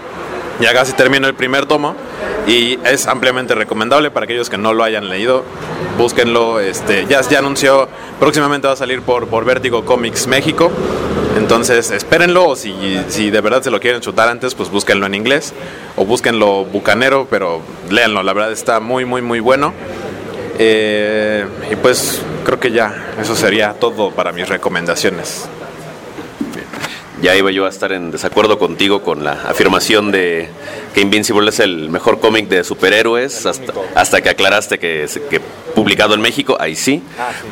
ya 0.60 0.72
casi 0.72 0.92
termino 0.92 1.26
el 1.26 1.34
primer 1.34 1.66
tomo 1.66 1.94
y 2.46 2.78
es 2.84 3.06
ampliamente 3.06 3.54
recomendable 3.54 4.10
para 4.10 4.24
aquellos 4.24 4.48
que 4.50 4.58
no 4.58 4.72
lo 4.72 4.84
hayan 4.84 5.08
leído. 5.08 5.44
Búsquenlo, 5.96 6.60
este, 6.60 7.06
ya, 7.06 7.20
ya 7.22 7.40
anunció, 7.40 7.88
próximamente 8.18 8.66
va 8.66 8.74
a 8.74 8.76
salir 8.76 9.02
por, 9.02 9.28
por 9.28 9.44
Vértigo 9.44 9.84
Comics 9.84 10.26
México. 10.26 10.70
Entonces 11.36 11.90
espérenlo 11.90 12.48
o 12.48 12.56
si, 12.56 12.74
si 13.08 13.30
de 13.30 13.40
verdad 13.40 13.62
se 13.62 13.70
lo 13.70 13.80
quieren 13.80 14.00
chutar 14.00 14.28
antes, 14.28 14.54
pues 14.54 14.70
búsquenlo 14.70 15.06
en 15.06 15.14
inglés 15.14 15.52
o 15.96 16.04
búsquenlo 16.04 16.64
bucanero, 16.64 17.26
pero 17.30 17.60
léanlo, 17.90 18.22
la 18.22 18.32
verdad 18.32 18.52
está 18.52 18.80
muy, 18.80 19.04
muy, 19.04 19.22
muy 19.22 19.40
bueno. 19.40 19.72
Eh, 20.58 21.46
y 21.70 21.76
pues 21.76 22.20
creo 22.44 22.58
que 22.58 22.72
ya 22.72 23.12
eso 23.20 23.36
sería 23.36 23.74
todo 23.74 24.10
para 24.10 24.32
mis 24.32 24.48
recomendaciones. 24.48 25.48
Ya 27.22 27.34
iba 27.34 27.50
yo 27.50 27.66
a 27.66 27.68
estar 27.68 27.90
en 27.92 28.10
desacuerdo 28.12 28.58
contigo 28.60 29.02
con 29.02 29.24
la 29.24 29.32
afirmación 29.32 30.12
de 30.12 30.48
que 30.94 31.00
Invincible 31.00 31.48
es 31.50 31.58
el 31.58 31.90
mejor 31.90 32.20
cómic 32.20 32.48
de 32.48 32.62
superhéroes, 32.62 33.44
hasta, 33.44 33.72
hasta 33.96 34.20
que 34.22 34.28
aclaraste 34.28 34.78
que, 34.78 35.06
que 35.28 35.40
publicado 35.74 36.14
en 36.14 36.20
México, 36.20 36.56
ahí 36.60 36.76
sí, 36.76 37.02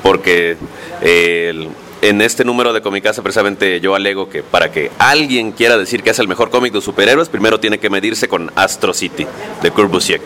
porque 0.04 0.56
eh, 1.02 1.48
el- 1.50 1.68
en 2.02 2.20
este 2.20 2.44
número 2.44 2.72
de 2.74 2.82
Comicasa 2.82 3.22
precisamente 3.22 3.80
yo 3.80 3.94
alego 3.94 4.28
que 4.28 4.42
para 4.42 4.70
que 4.70 4.90
alguien 4.98 5.50
quiera 5.52 5.78
decir 5.78 6.02
que 6.02 6.10
es 6.10 6.18
el 6.18 6.28
mejor 6.28 6.50
cómic 6.50 6.72
de 6.72 6.80
superhéroes, 6.82 7.28
primero 7.30 7.58
tiene 7.58 7.78
que 7.78 7.88
medirse 7.90 8.28
con 8.28 8.52
Astro 8.54 8.92
City, 8.94 9.26
de 9.62 9.70
Kurt 9.72 9.90
Busiek. 9.90 10.20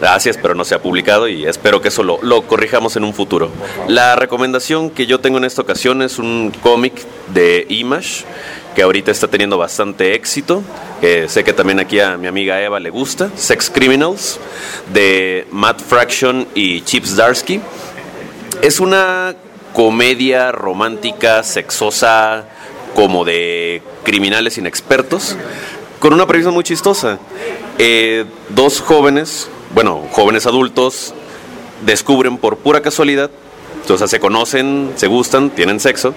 Gracias, 0.00 0.38
pero 0.40 0.54
no 0.54 0.64
se 0.64 0.74
ha 0.74 0.82
publicado 0.82 1.28
y 1.28 1.46
espero 1.46 1.80
que 1.80 1.88
eso 1.88 2.02
lo, 2.02 2.18
lo 2.22 2.42
corrijamos 2.42 2.96
en 2.96 3.04
un 3.04 3.14
futuro. 3.14 3.50
La 3.88 4.16
recomendación 4.16 4.90
que 4.90 5.06
yo 5.06 5.20
tengo 5.20 5.38
en 5.38 5.44
esta 5.44 5.62
ocasión 5.62 6.02
es 6.02 6.18
un 6.18 6.52
cómic 6.62 7.04
de 7.32 7.66
Image 7.68 8.24
que 8.74 8.82
ahorita 8.82 9.10
está 9.10 9.28
teniendo 9.28 9.58
bastante 9.58 10.14
éxito, 10.14 10.62
que 11.00 11.28
sé 11.28 11.44
que 11.44 11.52
también 11.52 11.80
aquí 11.80 11.98
a 12.00 12.16
mi 12.16 12.26
amiga 12.26 12.60
Eva 12.60 12.78
le 12.78 12.90
gusta, 12.90 13.30
Sex 13.34 13.70
Criminals, 13.70 14.38
de 14.92 15.46
Matt 15.50 15.80
Fraction 15.80 16.46
y 16.54 16.82
Chips 16.82 17.16
Darsky. 17.16 17.60
Es 18.62 18.80
una 18.80 19.34
comedia 19.72 20.52
romántica, 20.52 21.42
sexosa, 21.42 22.46
como 22.94 23.24
de 23.24 23.82
criminales 24.04 24.58
inexpertos, 24.58 25.36
con 25.98 26.12
una 26.12 26.26
premisa 26.26 26.50
muy 26.50 26.64
chistosa. 26.64 27.18
Eh, 27.78 28.24
dos 28.50 28.80
jóvenes, 28.80 29.48
bueno, 29.74 30.02
jóvenes 30.12 30.46
adultos, 30.46 31.14
descubren 31.84 32.36
por 32.38 32.56
pura 32.58 32.82
casualidad, 32.82 33.30
o 33.88 33.98
sea, 33.98 34.06
se 34.08 34.20
conocen, 34.20 34.92
se 34.96 35.06
gustan, 35.06 35.50
tienen 35.50 35.80
sexo, 35.80 36.14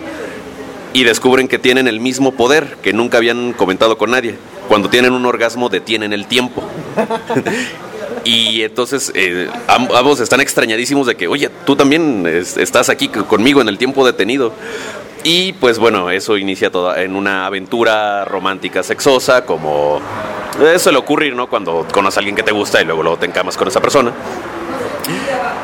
y 0.94 1.04
descubren 1.04 1.48
que 1.48 1.58
tienen 1.58 1.88
el 1.88 2.00
mismo 2.00 2.34
poder 2.34 2.78
que 2.84 2.94
nunca 2.94 3.18
habían 3.18 3.54
comentado 3.54 3.98
con 3.98 4.12
nadie. 4.12 4.36
Cuando 4.68 4.90
tienen 4.90 5.14
un 5.14 5.26
orgasmo 5.26 5.70
detienen 5.70 6.14
el 6.14 6.28
tiempo. 6.28 6.64
y 8.24 8.62
entonces 8.62 9.12
eh, 9.16 9.50
am- 9.68 9.88
ambos 9.96 10.20
están 10.20 10.40
extrañadísimos 10.40 11.08
de 11.08 11.16
que, 11.16 11.28
oye, 11.28 11.50
tú 11.66 11.76
también 11.76 12.26
es- 12.28 12.58
estás 12.58 12.90
aquí 12.90 13.08
conmigo 13.08 13.60
en 13.62 13.70
el 13.70 13.78
tiempo 13.78 14.06
detenido. 14.06 14.54
Y 15.24 15.54
pues 15.54 15.80
bueno, 15.80 16.10
eso 16.10 16.38
inicia 16.38 16.70
toda 16.70 17.02
en 17.02 17.16
una 17.16 17.46
aventura 17.46 18.26
romántica 18.26 18.84
sexosa, 18.84 19.46
como 19.46 20.02
eh, 20.62 20.78
suele 20.78 20.98
ocurrir, 20.98 21.34
¿no? 21.36 21.48
Cuando 21.48 21.88
conoces 21.94 22.18
a 22.18 22.20
alguien 22.20 22.36
que 22.36 22.44
te 22.44 22.52
gusta 22.52 22.82
y 22.82 22.86
luego, 22.86 23.04
luego 23.04 23.18
te 23.18 23.26
encamas 23.26 23.56
con 23.56 23.68
esa 23.68 23.80
persona. 23.80 24.12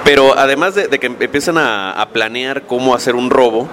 Pero 0.05 0.37
además 0.37 0.75
de, 0.75 0.87
que 0.97 1.07
empiezan 1.07 1.57
a, 1.57 1.91
a 1.91 2.09
planear 2.09 2.63
cómo 2.63 2.95
hacer 2.95 3.15
un 3.15 3.29
robo, 3.29 3.67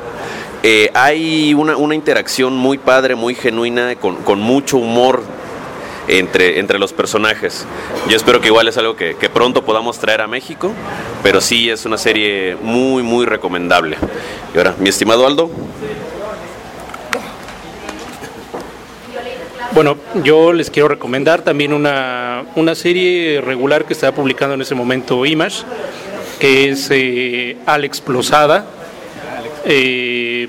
eh, 0.62 0.90
hay 0.94 1.54
una, 1.54 1.76
una 1.76 1.94
interacción 1.94 2.56
muy 2.56 2.78
padre, 2.78 3.14
muy 3.14 3.36
genuina, 3.36 3.94
con, 3.94 4.16
con 4.16 4.40
mucho 4.40 4.78
humor 4.78 5.22
entre, 6.08 6.58
entre 6.58 6.78
los 6.78 6.92
personajes. 6.92 7.66
Yo 8.08 8.16
espero 8.16 8.40
que 8.40 8.48
igual 8.48 8.68
es 8.68 8.76
algo 8.78 8.96
que, 8.96 9.16
que 9.16 9.28
pronto 9.28 9.64
podamos 9.64 9.98
traer 9.98 10.20
a 10.20 10.26
México, 10.26 10.72
pero 11.22 11.40
sí 11.40 11.70
es 11.70 11.84
una 11.84 11.98
serie 11.98 12.56
muy, 12.62 13.02
muy 13.02 13.26
recomendable. 13.26 13.96
Y 14.54 14.58
ahora, 14.58 14.74
mi 14.78 14.88
estimado 14.88 15.26
Aldo. 15.26 15.50
Bueno, 19.72 19.98
yo 20.24 20.54
les 20.54 20.70
quiero 20.70 20.88
recomendar 20.88 21.42
también 21.42 21.74
una, 21.74 22.44
una 22.54 22.74
serie 22.74 23.42
regular 23.42 23.84
que 23.84 23.92
está 23.92 24.14
publicando 24.14 24.54
en 24.54 24.62
ese 24.62 24.74
momento 24.74 25.26
Image, 25.26 25.64
que 26.40 26.70
es 26.70 26.88
eh, 26.90 27.58
Alex 27.66 28.00
Plosada, 28.00 28.64
eh, 29.66 30.48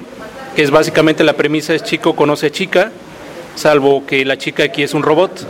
que 0.55 0.63
es 0.63 0.71
básicamente 0.71 1.25
la 1.25 1.33
premisa 1.33 1.73
es 1.73 1.83
chico 1.83 2.15
conoce 2.15 2.47
a 2.47 2.51
chica, 2.51 2.91
salvo 3.57 4.05
que 4.05 4.23
la 4.23 4.37
chica 4.37 4.63
aquí 4.63 4.83
es 4.83 4.93
un 4.93 5.01
robot, 5.03 5.45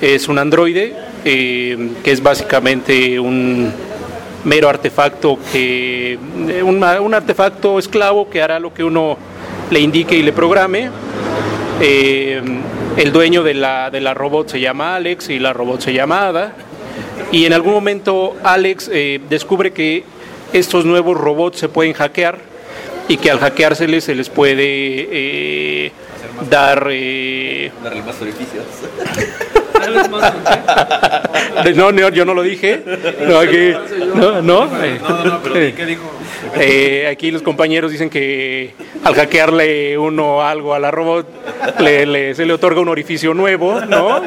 es 0.00 0.26
un 0.28 0.38
androide, 0.38 0.94
eh, 1.24 1.90
que 2.02 2.10
es 2.10 2.22
básicamente 2.22 3.20
un 3.20 3.70
mero 4.44 4.68
artefacto 4.68 5.38
que 5.52 6.18
eh, 6.48 6.62
un, 6.62 6.82
artefacto 7.14 7.78
esclavo 7.78 8.30
que 8.30 8.40
hará 8.40 8.58
lo 8.58 8.72
que 8.72 8.82
uno 8.82 9.18
le 9.70 9.80
indique 9.80 10.16
y 10.16 10.22
le 10.22 10.32
programe. 10.32 10.90
Eh, 11.80 12.40
el 12.96 13.12
dueño 13.12 13.42
de 13.42 13.52
la, 13.52 13.90
de 13.90 14.00
la 14.00 14.14
robot 14.14 14.48
se 14.48 14.60
llama 14.60 14.96
Alex 14.96 15.28
y 15.28 15.38
la 15.38 15.52
robot 15.52 15.82
se 15.82 15.92
llama 15.92 16.28
Ada. 16.28 16.52
Y 17.32 17.44
en 17.44 17.52
algún 17.52 17.74
momento 17.74 18.36
Alex 18.42 18.90
descubre 19.28 19.72
que 19.72 20.04
estos 20.54 20.86
nuevos 20.86 21.18
robots 21.18 21.58
se 21.58 21.68
pueden 21.68 21.92
hackear 21.92 22.38
y 23.08 23.18
que 23.18 23.30
al 23.30 23.40
hackeárseles 23.40 24.04
se 24.04 24.14
les 24.14 24.30
puede 24.30 25.92
dar... 26.50 26.88
eh, 26.90 27.72
Darle 27.82 28.02
más 28.02 28.20
orificios. 28.20 28.64
no, 31.74 31.92
no, 31.92 32.08
yo 32.10 32.24
no 32.24 32.34
lo 32.34 32.42
dije. 32.42 32.82
No, 33.26 33.38
aquí, 33.38 33.72
no, 34.14 34.42
no. 34.42 34.64
eh, 34.82 35.00
eh, 35.54 35.98
eh, 36.58 37.08
aquí 37.10 37.30
los 37.30 37.42
compañeros 37.42 37.90
dicen 37.90 38.10
que 38.10 38.74
al 39.04 39.14
hackearle 39.14 39.96
uno 39.98 40.42
algo 40.42 40.74
a 40.74 40.78
la 40.78 40.90
robot 40.90 41.26
le- 41.80 42.06
le- 42.06 42.34
se 42.34 42.44
le 42.46 42.52
otorga 42.52 42.80
un 42.80 42.88
orificio 42.88 43.34
nuevo, 43.34 43.80
¿no? 43.80 44.20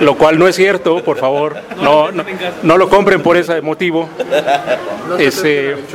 Lo 0.00 0.16
cual 0.16 0.38
no 0.38 0.48
es 0.48 0.56
cierto, 0.56 1.02
por 1.02 1.18
favor. 1.18 1.56
No, 1.82 2.10
no, 2.12 2.24
no 2.62 2.78
lo 2.78 2.88
compren 2.88 3.22
por 3.22 3.36
ese 3.36 3.60
motivo. 3.60 4.08
Ese- 5.18 5.76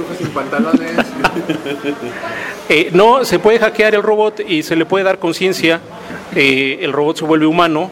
eh, 2.70 2.90
no, 2.94 3.26
se 3.26 3.40
puede 3.40 3.60
hackear 3.60 3.96
el 3.96 4.04
robot 4.04 4.42
y 4.48 4.64
se 4.64 4.76
le 4.76 4.86
puede 4.86 5.04
dar 5.06 5.20
conciencia. 5.20 5.80
eh, 6.36 6.80
el 6.82 6.94
robot 6.94 7.18
se 7.18 7.26
vuelve 7.26 7.46
humano. 7.46 7.92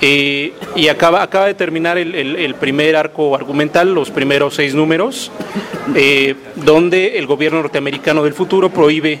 Eh, 0.00 0.52
y 0.76 0.88
acaba, 0.88 1.22
acaba 1.22 1.46
de 1.46 1.54
terminar 1.54 1.98
el, 1.98 2.54
primer 2.54 2.96
arco 2.96 3.34
argumental, 3.34 3.92
los 3.92 4.10
primeros 4.10 4.54
seis 4.54 4.74
números, 4.74 5.32
eh, 5.94 6.36
donde 6.54 7.18
el 7.18 7.26
gobierno 7.26 7.60
norteamericano 7.60 8.22
del 8.22 8.32
futuro 8.32 8.70
prohíbe 8.70 9.20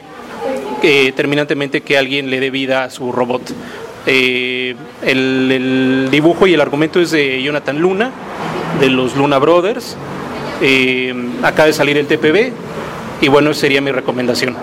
eh, 0.82 1.12
terminantemente 1.16 1.80
que 1.80 1.98
alguien 1.98 2.30
le 2.30 2.38
dé 2.38 2.50
vida 2.50 2.84
a 2.84 2.90
su 2.90 3.10
robot. 3.10 3.42
El, 4.06 4.76
el 5.02 6.08
dibujo 6.10 6.46
y 6.46 6.54
el 6.54 6.60
argumento 6.60 7.00
es 7.00 7.10
de 7.10 7.42
Jonathan 7.42 7.78
Luna, 7.78 8.10
de 8.80 8.88
los 8.88 9.16
Luna 9.16 9.38
Brothers. 9.38 9.96
Acaba 11.42 11.66
de 11.66 11.72
salir 11.72 11.98
el 11.98 12.06
TPB 12.06 12.52
y 13.20 13.28
bueno, 13.28 13.52
sería 13.52 13.80
mi 13.80 13.90
recomendación. 13.90 14.56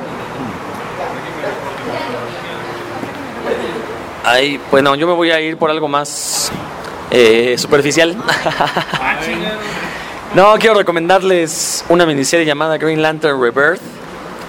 Ay, 4.27 4.59
bueno, 4.71 4.95
yo 4.95 5.05
me 5.05 5.13
voy 5.13 5.29
a 5.29 5.39
ir 5.39 5.55
por 5.55 5.69
algo 5.69 5.87
más 5.87 6.51
eh, 7.11 7.55
superficial. 7.59 8.17
no, 10.33 10.55
quiero 10.57 10.73
recomendarles 10.73 11.85
una 11.89 12.07
miniserie 12.07 12.43
llamada 12.43 12.79
Green 12.79 13.03
Lantern 13.03 13.39
Rebirth 13.39 13.81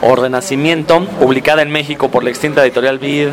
o 0.00 0.16
Renacimiento, 0.16 1.04
publicada 1.20 1.60
en 1.60 1.70
México 1.70 2.10
por 2.10 2.24
la 2.24 2.30
extinta 2.30 2.64
editorial 2.64 2.98
Vid. 2.98 3.28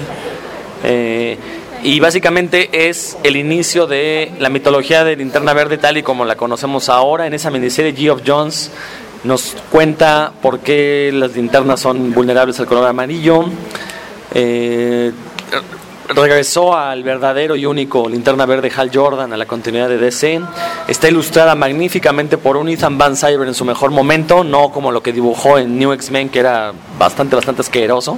Eh, 0.84 1.38
y 1.82 2.02
básicamente 2.02 2.90
es 2.90 3.18
el 3.24 3.38
inicio 3.38 3.88
de 3.88 4.34
la 4.40 4.50
mitología 4.50 5.06
de 5.06 5.16
Linterna 5.16 5.54
Verde 5.54 5.78
tal 5.78 5.98
y 5.98 6.04
como 6.04 6.26
la 6.26 6.36
conocemos 6.36 6.90
ahora. 6.90 7.26
En 7.26 7.34
esa 7.34 7.52
miniserie 7.52 7.96
G. 7.96 8.12
of 8.12 8.22
Jones 8.28 8.70
nos 9.24 9.56
cuenta 9.72 10.34
por 10.42 10.60
qué 10.60 11.10
las 11.14 11.38
linternas 11.38 11.80
son 11.80 12.12
vulnerables 12.12 12.60
al 12.60 12.66
color 12.66 12.86
amarillo. 12.86 13.46
Eh, 14.34 15.14
regresó 16.10 16.76
al 16.78 17.04
verdadero 17.04 17.56
y 17.56 17.66
único 17.66 18.08
linterna 18.10 18.46
verde 18.46 18.72
Hal 18.76 18.92
Jordan 18.94 19.32
a 19.34 19.38
la 19.38 19.46
continuidad 19.46 19.90
de 19.90 19.98
DC. 19.98 20.42
Está 20.88 21.08
ilustrada 21.08 21.56
magníficamente 21.56 22.38
por 22.38 22.58
un 22.58 22.70
Ethan 22.70 22.98
Van 22.98 23.16
Cyber 23.16 23.48
en 23.48 23.54
su 23.54 23.66
mejor 23.66 23.92
momento, 23.92 24.44
no 24.44 24.70
como 24.70 24.92
lo 24.92 25.02
que 25.02 25.14
dibujó 25.14 25.58
en 25.58 25.78
New 25.80 25.92
X-Men, 25.94 26.30
que 26.30 26.40
era 26.40 26.74
bastante, 27.00 27.36
bastante 27.36 27.62
asqueroso. 27.62 28.18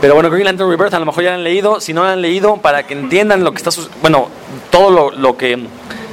Pero 0.00 0.14
bueno, 0.14 0.30
Green 0.30 0.44
Lantern 0.46 0.70
Rebirth 0.70 0.94
a 0.94 0.98
lo 0.98 1.06
mejor 1.06 1.24
ya 1.24 1.30
lo 1.30 1.36
han 1.36 1.44
leído. 1.44 1.80
Si 1.80 1.92
no 1.92 2.02
lo 2.04 2.08
han 2.08 2.22
leído, 2.22 2.56
para 2.58 2.86
que 2.86 2.94
entiendan 2.94 3.44
lo 3.44 3.50
que 3.52 3.58
está 3.58 3.70
sus- 3.70 3.90
Bueno, 4.00 4.28
todo 4.70 4.90
lo, 4.90 5.10
lo 5.10 5.36
que 5.36 5.58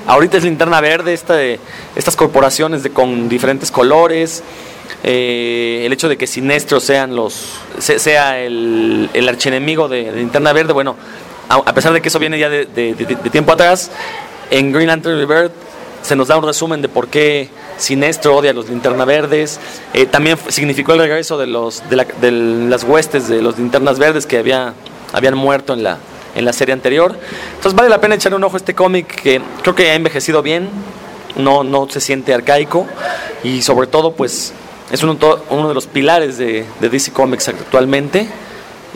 ahorita 0.07 0.37
es 0.37 0.43
linterna 0.43 0.81
verde, 0.81 1.13
esta 1.13 1.35
de- 1.35 1.59
estas 1.95 2.15
corporaciones 2.15 2.83
de, 2.83 2.89
con 2.89 3.29
diferentes 3.29 3.71
colores. 3.71 4.43
Eh, 5.03 5.83
el 5.85 5.93
hecho 5.93 6.09
de 6.09 6.17
que 6.17 6.27
Sinestro 6.27 6.79
sean 6.79 7.15
los 7.15 7.53
se- 7.79 7.99
sea 7.99 8.39
el, 8.39 9.09
el 9.13 9.29
archienemigo 9.29 9.87
de, 9.87 10.11
Linterna 10.11 10.53
Verde, 10.53 10.73
bueno, 10.73 10.95
a, 11.49 11.73
pesar 11.73 11.93
de 11.93 12.01
que 12.01 12.09
eso 12.09 12.19
viene 12.19 12.37
ya 12.39 12.49
de, 12.49 12.65
tiempo 13.31 13.51
atrás, 13.53 13.91
en 14.51 14.71
Green 14.71 14.87
Lantern 14.87 15.17
Rebirth 15.17 15.51
se 16.01 16.15
nos 16.15 16.27
da 16.29 16.37
un 16.37 16.43
resumen 16.45 16.81
de 16.81 16.89
por 16.89 17.07
qué 17.07 17.49
Sinestro 17.77 18.35
odia 18.35 18.51
a 18.51 18.53
los 18.53 18.69
linterna 18.69 19.03
verdes. 19.05 19.59
Eh, 19.93 20.05
también 20.05 20.37
significó 20.47 20.93
el 20.93 20.99
regreso 20.99 21.37
de, 21.37 21.47
los, 21.47 21.87
de, 21.89 21.95
la- 21.97 22.05
de 22.21 22.31
las 22.31 22.83
huestes 22.83 23.27
de 23.27 23.41
los 23.41 23.57
linternas 23.57 23.99
verdes 23.99 24.25
que 24.25 24.37
había, 24.37 24.73
habían 25.13 25.35
muerto 25.37 25.73
en 25.73 25.83
la, 25.83 25.97
en 26.35 26.45
la 26.45 26.53
serie 26.53 26.73
anterior. 26.73 27.15
Entonces 27.55 27.73
vale 27.75 27.89
la 27.89 27.99
pena 27.99 28.15
echarle 28.15 28.37
un 28.37 28.43
ojo 28.43 28.55
a 28.55 28.57
este 28.57 28.73
cómic 28.73 29.07
que 29.21 29.41
creo 29.61 29.75
que 29.75 29.89
ha 29.91 29.95
envejecido 29.95 30.41
bien, 30.41 30.69
no, 31.35 31.63
no 31.63 31.89
se 31.89 31.99
siente 31.99 32.33
arcaico 32.33 32.87
y 33.43 33.61
sobre 33.61 33.87
todo 33.87 34.13
pues 34.13 34.53
es 34.91 35.03
uno, 35.03 35.15
to- 35.15 35.43
uno 35.49 35.67
de 35.67 35.73
los 35.73 35.87
pilares 35.87 36.37
de, 36.37 36.65
de 36.79 36.89
DC 36.89 37.11
Comics 37.13 37.47
actualmente. 37.49 38.27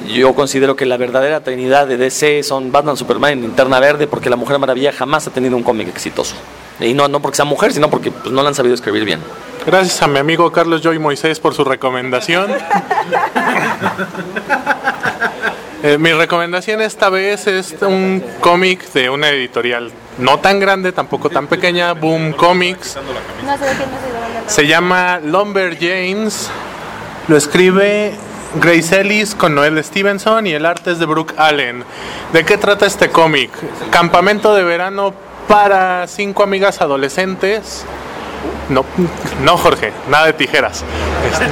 Yo 0.07 0.33
considero 0.33 0.75
que 0.75 0.85
la 0.87 0.97
verdadera 0.97 1.41
trinidad 1.43 1.85
de 1.87 1.97
DC 1.97 2.41
son 2.43 2.71
Batman, 2.71 2.97
Superman 2.97 3.37
y 3.37 3.41
Linterna 3.41 3.79
Verde, 3.79 4.07
porque 4.07 4.29
la 4.31 4.35
Mujer 4.35 4.57
Maravilla 4.57 4.91
jamás 4.91 5.27
ha 5.27 5.31
tenido 5.31 5.55
un 5.55 5.63
cómic 5.63 5.87
exitoso. 5.89 6.35
Y 6.79 6.93
no, 6.95 7.07
no 7.07 7.19
porque 7.19 7.35
sea 7.35 7.45
mujer, 7.45 7.71
sino 7.71 7.89
porque 7.91 8.09
pues, 8.11 8.31
no 8.33 8.41
la 8.41 8.49
han 8.49 8.55
sabido 8.55 8.73
escribir 8.73 9.05
bien. 9.05 9.19
Gracias 9.67 10.01
a 10.01 10.07
mi 10.07 10.17
amigo 10.17 10.51
Carlos 10.51 10.81
Joy 10.81 10.97
Moisés 10.97 11.39
por 11.39 11.53
su 11.53 11.63
recomendación. 11.63 12.51
Eh, 15.83 15.97
mi 15.97 16.13
recomendación 16.13 16.79
esta 16.79 17.09
vez 17.09 17.47
es 17.47 17.75
un 17.81 18.23
cómic 18.39 18.91
de 18.93 19.09
una 19.09 19.29
editorial 19.29 19.91
no 20.19 20.37
tan 20.39 20.59
grande, 20.59 20.91
tampoco 20.91 21.31
tan 21.31 21.47
pequeña, 21.47 21.93
Boom 21.93 22.33
Comics. 22.33 22.99
Se 24.45 24.67
llama 24.67 25.19
Lumber 25.23 25.75
James. 25.79 26.51
Lo 27.27 27.35
escribe 27.35 28.13
Grace 28.61 29.01
Ellis 29.01 29.33
con 29.33 29.55
Noel 29.55 29.83
Stevenson 29.83 30.45
y 30.45 30.51
el 30.51 30.67
arte 30.67 30.91
es 30.91 30.99
de 30.99 31.07
Brooke 31.07 31.33
Allen. 31.37 31.83
¿De 32.31 32.45
qué 32.45 32.57
trata 32.57 32.85
este 32.85 33.09
cómic? 33.09 33.49
Campamento 33.89 34.53
de 34.53 34.63
verano 34.63 35.15
para 35.47 36.05
cinco 36.07 36.43
amigas 36.43 36.79
adolescentes 36.81 37.85
No, 38.71 38.85
no 39.43 39.57
Jorge, 39.57 39.91
nada 40.09 40.27
de 40.27 40.33
tijeras. 40.33 40.85
Este, 41.29 41.45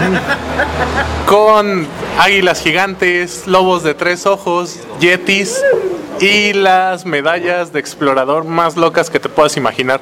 con 1.26 1.86
águilas 2.18 2.62
gigantes, 2.62 3.46
lobos 3.46 3.84
de 3.84 3.94
tres 3.94 4.26
ojos, 4.26 4.80
yetis 5.02 5.62
y 6.22 6.54
las 6.54 7.06
medallas 7.06 7.74
de 7.74 7.82
explorador 7.82 8.46
más 8.46 8.78
locas 8.78 9.10
que 9.10 9.20
te 9.20 9.28
puedas 9.28 9.58
imaginar. 9.58 10.00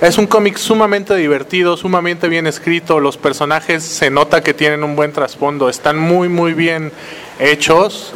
Es 0.00 0.18
un 0.18 0.26
cómic 0.26 0.56
sumamente 0.56 1.14
divertido, 1.14 1.76
sumamente 1.76 2.28
bien 2.28 2.48
escrito, 2.48 2.98
los 2.98 3.16
personajes 3.16 3.84
se 3.84 4.10
nota 4.10 4.42
que 4.42 4.52
tienen 4.52 4.82
un 4.82 4.96
buen 4.96 5.12
trasfondo, 5.12 5.68
están 5.68 5.96
muy 5.98 6.28
muy 6.28 6.52
bien 6.52 6.90
hechos. 7.38 8.12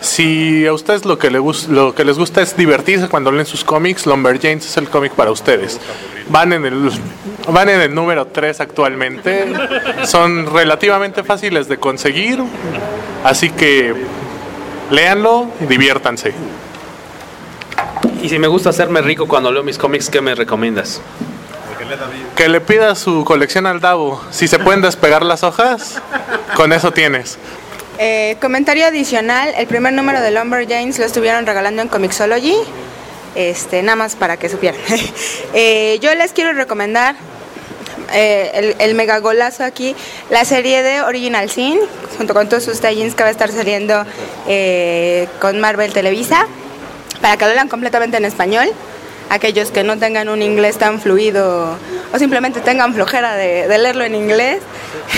Si 0.00 0.66
a 0.66 0.72
ustedes 0.72 1.04
lo 1.04 1.18
que, 1.18 1.30
lo 1.30 1.94
les 1.96 2.18
gusta 2.18 2.40
es 2.40 2.56
divertirse 2.56 3.08
cuando 3.08 3.32
leen 3.32 3.46
sus 3.46 3.64
cómics, 3.64 4.06
Lumberjanes 4.06 4.66
es 4.66 4.76
el 4.76 4.88
cómic 4.88 5.12
para 5.12 5.30
ustedes. 5.30 5.80
Van 6.28 6.52
en 6.52 6.64
el, 6.64 6.90
van 7.48 7.68
en 7.68 7.80
el 7.80 7.94
número 7.94 8.26
3 8.26 8.60
actualmente. 8.60 9.46
Son 10.04 10.52
relativamente 10.52 11.24
fáciles 11.24 11.68
de 11.68 11.78
conseguir. 11.78 12.42
Así 13.24 13.50
que 13.50 13.94
léanlo 14.90 15.48
y 15.60 15.66
diviértanse. 15.66 16.32
Y 18.22 18.28
si 18.28 18.38
me 18.38 18.46
gusta 18.46 18.70
hacerme 18.70 19.00
rico 19.00 19.26
cuando 19.26 19.50
leo 19.50 19.62
mis 19.62 19.78
cómics, 19.78 20.10
¿qué 20.10 20.20
me 20.20 20.34
recomiendas? 20.34 21.00
Que 22.36 22.48
le 22.48 22.60
pida 22.60 22.94
su 22.94 23.24
colección 23.24 23.66
al 23.66 23.80
Davo. 23.80 24.22
Si 24.30 24.46
se 24.46 24.58
pueden 24.58 24.82
despegar 24.82 25.24
las 25.24 25.42
hojas, 25.42 26.00
con 26.54 26.72
eso 26.72 26.92
tienes. 26.92 27.38
Eh, 28.00 28.36
comentario 28.40 28.86
adicional, 28.86 29.52
el 29.56 29.66
primer 29.66 29.92
número 29.92 30.20
de 30.20 30.30
Lumberjanes 30.30 31.00
lo 31.00 31.04
estuvieron 31.04 31.44
regalando 31.46 31.82
en 31.82 31.88
Comixology, 31.88 32.54
este, 33.34 33.82
nada 33.82 33.96
más 33.96 34.14
para 34.14 34.36
que 34.36 34.48
supieran. 34.48 34.80
Eh, 35.54 35.98
yo 36.00 36.14
les 36.14 36.32
quiero 36.32 36.52
recomendar 36.52 37.16
eh, 38.12 38.50
el, 38.54 38.76
el 38.78 38.94
mega 38.94 39.18
golazo 39.18 39.64
aquí, 39.64 39.96
la 40.30 40.44
serie 40.44 40.84
de 40.84 41.00
Original 41.02 41.50
Sin, 41.50 41.80
junto 42.16 42.34
con 42.34 42.48
todos 42.48 42.62
sus 42.62 42.80
tie 42.80 43.10
que 43.10 43.22
va 43.22 43.28
a 43.28 43.32
estar 43.32 43.50
saliendo 43.50 44.04
con 45.40 45.58
Marvel 45.58 45.92
Televisa, 45.92 46.46
para 47.20 47.36
que 47.36 47.46
lo 47.46 47.54
lean 47.54 47.68
completamente 47.68 48.16
en 48.18 48.26
español. 48.26 48.68
Aquellos 49.30 49.70
que 49.72 49.82
no 49.82 49.98
tengan 49.98 50.28
un 50.28 50.40
inglés 50.40 50.78
tan 50.78 51.00
fluido 51.00 51.76
o 52.12 52.18
simplemente 52.18 52.60
tengan 52.60 52.94
flojera 52.94 53.34
de 53.34 53.78
leerlo 53.78 54.04
en 54.04 54.14
inglés, 54.14 54.60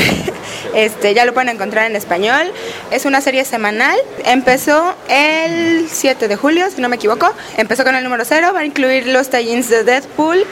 este, 0.75 1.15
ya 1.15 1.25
lo 1.25 1.35
pueden 1.35 1.49
encontrar 1.51 1.91
en 1.91 1.97
español. 1.97 2.53
Es 2.91 3.05
una 3.05 3.21
serie 3.21 3.45
semanal. 3.45 3.99
Empezó 4.25 4.95
el 5.09 5.89
7 5.89 6.29
de 6.29 6.37
julio, 6.37 6.71
si 6.71 6.81
no 6.81 6.89
me 6.89 6.97
equivoco. 6.97 7.33
Empezó 7.57 7.85
con 7.85 7.95
el 7.95 8.05
número 8.05 8.25
0. 8.25 8.53
Va 8.55 8.61
a 8.61 8.65
incluir 8.65 9.07
los 9.07 9.31
tie 9.31 9.63
de 9.63 9.85
Deadpool, 9.85 10.45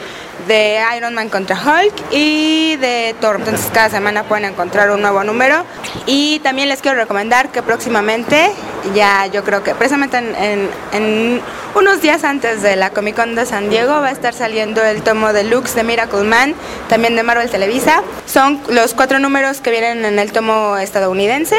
de 0.47 0.79
Iron 0.97 1.13
Man 1.13 1.29
contra 1.29 1.55
Hulk 1.55 1.93
y 2.11 2.75
de 2.77 3.15
Thor. 3.21 3.37
Entonces 3.39 3.69
cada 3.73 3.89
semana 3.89 4.23
pueden 4.23 4.45
encontrar 4.45 4.91
un 4.91 5.01
nuevo 5.01 5.23
número. 5.23 5.63
Y 6.05 6.39
también 6.39 6.69
les 6.69 6.81
quiero 6.81 6.97
recomendar 6.97 7.49
que 7.49 7.61
próximamente, 7.61 8.51
ya 8.95 9.25
yo 9.27 9.43
creo 9.43 9.63
que 9.63 9.75
precisamente 9.75 10.17
en, 10.17 10.35
en- 10.35 10.69
en 10.93 11.41
unos 11.75 12.01
días 12.01 12.23
antes 12.23 12.61
de 12.63 12.75
la 12.75 12.89
Comic 12.89 13.15
Con 13.15 13.35
de 13.35 13.45
San 13.45 13.69
Diego 13.69 13.91
va 14.01 14.07
a 14.07 14.11
estar 14.11 14.33
saliendo 14.33 14.83
el 14.83 15.03
tomo 15.03 15.33
deluxe 15.33 15.75
de 15.75 15.83
Miracle 15.83 16.23
Man, 16.23 16.55
también 16.87 17.15
de 17.15 17.21
Marvel 17.23 17.49
Televisa. 17.49 18.01
Son 18.25 18.59
los 18.69 18.93
cuatro 18.95 19.19
números 19.19 19.61
que 19.61 19.69
vienen 19.71 20.03
en 20.05 20.17
el 20.19 20.31
tomo 20.31 20.77
estadounidense 20.77 21.55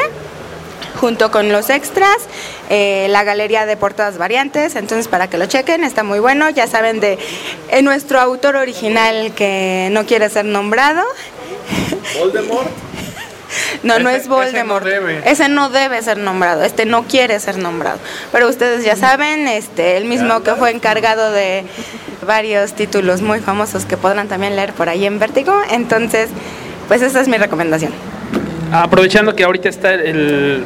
junto 1.00 1.30
con 1.30 1.50
los 1.50 1.70
extras, 1.70 2.18
eh, 2.68 3.06
la 3.08 3.24
galería 3.24 3.64
de 3.64 3.76
portadas 3.76 4.18
variantes, 4.18 4.76
entonces 4.76 5.08
para 5.08 5.28
que 5.30 5.38
lo 5.38 5.46
chequen, 5.46 5.82
está 5.82 6.02
muy 6.02 6.18
bueno, 6.18 6.50
ya 6.50 6.66
saben 6.66 7.00
de 7.00 7.18
eh, 7.70 7.82
nuestro 7.82 8.20
autor 8.20 8.56
original 8.56 9.32
que 9.34 9.88
no 9.92 10.04
quiere 10.04 10.28
ser 10.28 10.44
nombrado. 10.44 11.02
Voldemort. 12.18 12.68
No, 13.82 13.98
no 13.98 14.10
es 14.10 14.28
Voldemort. 14.28 14.86
ese 14.86 14.94
no 14.94 15.00
debe. 15.00 15.28
Ese 15.28 15.48
no 15.48 15.70
debe 15.70 16.02
ser 16.02 16.18
nombrado, 16.18 16.62
este 16.62 16.84
no 16.84 17.02
quiere 17.02 17.40
ser 17.40 17.58
nombrado. 17.58 17.98
Pero 18.30 18.48
ustedes 18.48 18.84
ya 18.84 18.94
saben, 18.94 19.48
este, 19.48 19.96
el 19.96 20.04
mismo 20.04 20.44
que 20.44 20.54
fue 20.54 20.70
encargado 20.70 21.32
de 21.32 21.64
varios 22.24 22.74
títulos 22.74 23.22
muy 23.22 23.40
famosos 23.40 23.86
que 23.86 23.96
podrán 23.96 24.28
también 24.28 24.54
leer 24.54 24.72
por 24.72 24.88
ahí 24.88 25.04
en 25.04 25.18
Vértigo. 25.18 25.52
Entonces, 25.72 26.28
pues 26.86 27.02
esa 27.02 27.20
es 27.20 27.26
mi 27.26 27.38
recomendación. 27.38 27.92
Aprovechando 28.70 29.34
que 29.34 29.42
ahorita 29.42 29.68
está 29.68 29.94
el 29.94 30.64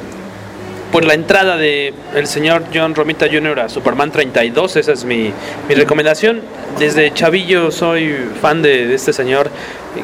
pues 0.95 1.07
la 1.07 1.15
entrada 1.15 1.57
de 1.57 1.93
el 2.15 2.29
señor 2.29 2.66
John 2.73 2.95
Romita 2.95 3.27
Jr. 3.27 3.59
a 3.59 3.69
Superman 3.69 4.12
32, 4.12 4.77
esa 4.77 4.93
es 4.93 5.05
mi, 5.05 5.33
mi 5.69 5.75
recomendación. 5.75 6.41
Desde 6.79 7.12
chavillo 7.12 7.73
soy 7.73 8.15
fan 8.41 8.62
de, 8.62 8.95
este 8.95 9.12
señor 9.12 9.51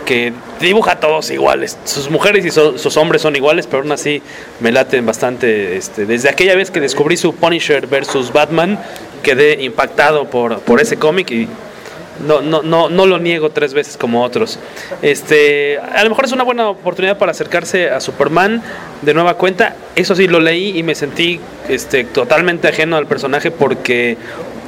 que 0.05 0.33
dibuja 0.59 0.95
a 0.95 0.99
todos 0.99 1.31
iguales. 1.31 1.79
Sus 1.85 2.11
mujeres 2.11 2.45
y 2.45 2.51
sus 2.51 2.97
hombres 2.97 3.23
son 3.23 3.37
iguales, 3.37 3.69
pero 3.69 3.85
aún 3.85 3.93
así 3.93 4.21
me 4.59 4.73
laten 4.73 5.07
bastante. 5.07 5.77
Este, 5.77 6.07
desde 6.07 6.29
aquella 6.29 6.57
vez 6.57 6.73
que 6.73 6.81
descubrí 6.81 7.17
su 7.17 7.37
Punisher 7.37 7.87
versus 7.87 8.33
Batman, 8.33 8.77
quedé 9.23 9.63
impactado 9.63 10.29
por, 10.29 10.59
por 10.59 10.81
ese 10.81 10.97
cómic 10.97 11.31
y 11.31 11.47
no, 12.27 12.41
no, 12.41 12.63
no, 12.63 12.89
no 12.89 13.07
lo 13.07 13.19
niego 13.19 13.51
tres 13.51 13.75
veces 13.75 13.97
como 13.97 14.23
otros. 14.23 14.59
Este, 15.03 15.79
a 15.79 16.03
lo 16.05 16.11
mejor 16.11 16.25
es 16.25 16.33
una 16.33 16.45
buena 16.45 16.69
oportunidad 16.69 17.19
para 17.19 17.33
acercarse 17.33 17.91
a 17.91 18.01
Superman 18.01 18.63
de 19.03 19.15
nueva 19.15 19.35
cuenta. 19.35 19.77
Eso 19.97 20.15
sí, 20.15 20.29
lo 20.29 20.41
leí 20.41 20.79
y 20.79 20.83
me 20.83 20.95
sentí 20.95 21.41
este, 21.69 22.05
totalmente 22.05 22.69
ajeno 22.69 22.97
al 22.97 23.07
personaje 23.07 23.51
porque 23.51 24.17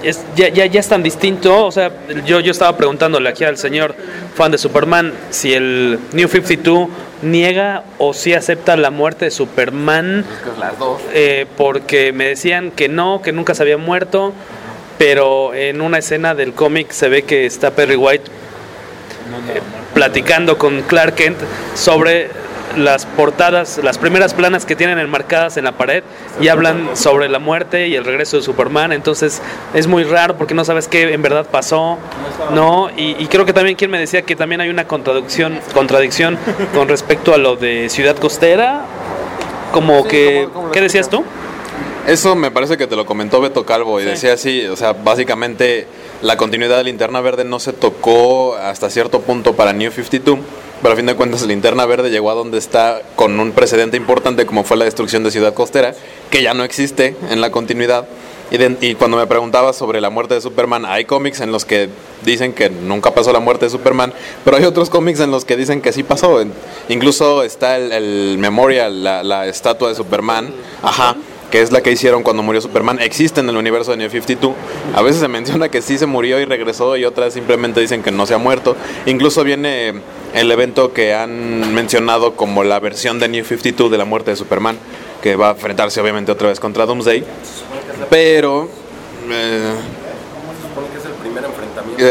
es, 0.02 0.24
ya, 0.34 0.48
ya, 0.48 0.66
ya 0.66 0.80
es 0.80 0.88
tan 0.88 1.02
distinto. 1.02 1.66
O 1.66 1.72
sea, 1.72 1.92
yo, 2.26 2.40
yo 2.40 2.50
estaba 2.50 2.76
preguntándole 2.76 3.28
aquí 3.28 3.44
al 3.44 3.56
señor 3.56 3.94
fan 4.34 4.50
de 4.50 4.58
Superman 4.58 5.12
si 5.30 5.52
el 5.52 5.98
New 6.12 6.28
52 6.28 6.88
niega 7.22 7.84
o 7.98 8.14
si 8.14 8.34
acepta 8.34 8.76
la 8.76 8.90
muerte 8.90 9.26
de 9.26 9.30
Superman. 9.30 10.24
Eh, 11.14 11.46
porque 11.56 12.12
me 12.12 12.26
decían 12.26 12.70
que 12.70 12.88
no, 12.88 13.22
que 13.22 13.32
nunca 13.32 13.54
se 13.54 13.62
había 13.62 13.78
muerto, 13.78 14.32
pero 15.02 15.52
en 15.52 15.80
una 15.80 15.98
escena 15.98 16.32
del 16.36 16.52
cómic 16.52 16.92
se 16.92 17.08
ve 17.08 17.24
que 17.24 17.44
está 17.44 17.72
Perry 17.72 17.96
White 17.96 18.22
eh, 19.52 19.60
platicando 19.94 20.58
con 20.58 20.82
Clark 20.82 21.16
Kent 21.16 21.38
sobre 21.74 22.30
las 22.76 23.04
portadas, 23.04 23.80
las 23.82 23.98
primeras 23.98 24.32
planas 24.32 24.64
que 24.64 24.76
tienen 24.76 25.00
enmarcadas 25.00 25.56
en 25.56 25.64
la 25.64 25.72
pared 25.72 26.04
y 26.40 26.46
hablan 26.46 26.96
sobre 26.96 27.28
la 27.28 27.40
muerte 27.40 27.88
y 27.88 27.96
el 27.96 28.04
regreso 28.04 28.36
de 28.36 28.44
Superman. 28.44 28.92
Entonces 28.92 29.42
es 29.74 29.88
muy 29.88 30.04
raro 30.04 30.36
porque 30.36 30.54
no 30.54 30.64
sabes 30.64 30.86
qué 30.86 31.12
en 31.12 31.20
verdad 31.20 31.46
pasó, 31.50 31.98
¿no? 32.54 32.88
Y, 32.96 33.16
y 33.18 33.26
creo 33.26 33.44
que 33.44 33.52
también 33.52 33.74
quien 33.74 33.90
me 33.90 33.98
decía 33.98 34.22
que 34.22 34.36
también 34.36 34.60
hay 34.60 34.70
una 34.70 34.86
contradicción, 34.86 35.58
contradicción 35.74 36.38
con 36.72 36.86
respecto 36.86 37.34
a 37.34 37.38
lo 37.38 37.56
de 37.56 37.88
Ciudad 37.88 38.16
Costera, 38.16 38.82
como 39.72 40.06
que, 40.06 40.48
¿qué 40.72 40.80
decías 40.80 41.08
tú? 41.08 41.24
Eso 42.06 42.34
me 42.34 42.50
parece 42.50 42.76
que 42.76 42.86
te 42.88 42.96
lo 42.96 43.06
comentó 43.06 43.40
Beto 43.40 43.64
Calvo 43.64 44.00
y 44.00 44.04
decía 44.04 44.32
así, 44.32 44.66
o 44.66 44.74
sea, 44.76 44.92
básicamente 44.92 45.86
la 46.20 46.36
continuidad 46.36 46.76
de 46.78 46.84
Linterna 46.84 47.20
Verde 47.20 47.44
no 47.44 47.60
se 47.60 47.72
tocó 47.72 48.56
hasta 48.56 48.90
cierto 48.90 49.20
punto 49.20 49.54
para 49.54 49.72
New 49.72 49.90
52, 49.92 50.38
pero 50.82 50.94
a 50.94 50.96
fin 50.96 51.06
de 51.06 51.14
cuentas 51.14 51.42
Linterna 51.46 51.86
Verde 51.86 52.10
llegó 52.10 52.30
a 52.32 52.34
donde 52.34 52.58
está 52.58 53.00
con 53.14 53.38
un 53.38 53.52
precedente 53.52 53.96
importante 53.96 54.46
como 54.46 54.64
fue 54.64 54.76
la 54.76 54.84
destrucción 54.84 55.22
de 55.22 55.30
Ciudad 55.30 55.54
Costera, 55.54 55.94
que 56.30 56.42
ya 56.42 56.54
no 56.54 56.64
existe 56.64 57.14
en 57.30 57.40
la 57.40 57.50
continuidad. 57.52 58.06
Y, 58.50 58.58
de- 58.58 58.76
y 58.82 58.94
cuando 58.96 59.16
me 59.16 59.26
preguntabas 59.26 59.76
sobre 59.76 60.00
la 60.00 60.10
muerte 60.10 60.34
de 60.34 60.40
Superman, 60.42 60.84
hay 60.84 61.04
cómics 61.06 61.40
en 61.40 61.52
los 61.52 61.64
que 61.64 61.88
dicen 62.22 62.52
que 62.52 62.68
nunca 62.68 63.12
pasó 63.14 63.32
la 63.32 63.38
muerte 63.40 63.64
de 63.66 63.70
Superman, 63.70 64.12
pero 64.44 64.56
hay 64.58 64.64
otros 64.64 64.90
cómics 64.90 65.20
en 65.20 65.30
los 65.30 65.44
que 65.46 65.56
dicen 65.56 65.80
que 65.80 65.92
sí 65.92 66.02
pasó. 66.02 66.38
Incluso 66.90 67.44
está 67.44 67.76
el, 67.76 67.92
el 67.92 68.36
memorial, 68.38 69.02
la, 69.04 69.22
la 69.22 69.46
estatua 69.46 69.88
de 69.88 69.94
Superman, 69.94 70.52
ajá, 70.82 71.16
que 71.52 71.60
es 71.60 71.70
la 71.70 71.82
que 71.82 71.92
hicieron 71.92 72.22
cuando 72.22 72.42
murió 72.42 72.62
Superman, 72.62 72.98
existe 72.98 73.40
en 73.40 73.48
el 73.50 73.58
universo 73.58 73.90
de 73.90 73.98
New 73.98 74.08
52. 74.08 74.54
A 74.94 75.02
veces 75.02 75.20
se 75.20 75.28
menciona 75.28 75.68
que 75.68 75.82
sí 75.82 75.98
se 75.98 76.06
murió 76.06 76.40
y 76.40 76.46
regresó 76.46 76.96
y 76.96 77.04
otras 77.04 77.34
simplemente 77.34 77.78
dicen 77.80 78.02
que 78.02 78.10
no 78.10 78.24
se 78.24 78.32
ha 78.32 78.38
muerto. 78.38 78.74
Incluso 79.04 79.44
viene 79.44 79.92
el 80.34 80.50
evento 80.50 80.94
que 80.94 81.14
han 81.14 81.74
mencionado 81.74 82.36
como 82.36 82.64
la 82.64 82.80
versión 82.80 83.20
de 83.20 83.28
New 83.28 83.44
52 83.44 83.90
de 83.90 83.98
la 83.98 84.06
muerte 84.06 84.30
de 84.30 84.36
Superman, 84.36 84.78
que 85.22 85.36
va 85.36 85.48
a 85.48 85.52
enfrentarse 85.52 86.00
obviamente 86.00 86.32
otra 86.32 86.48
vez 86.48 86.58
contra 86.58 86.86
Doomsday. 86.86 87.22
Pero... 88.08 88.68
eh, 89.30 89.74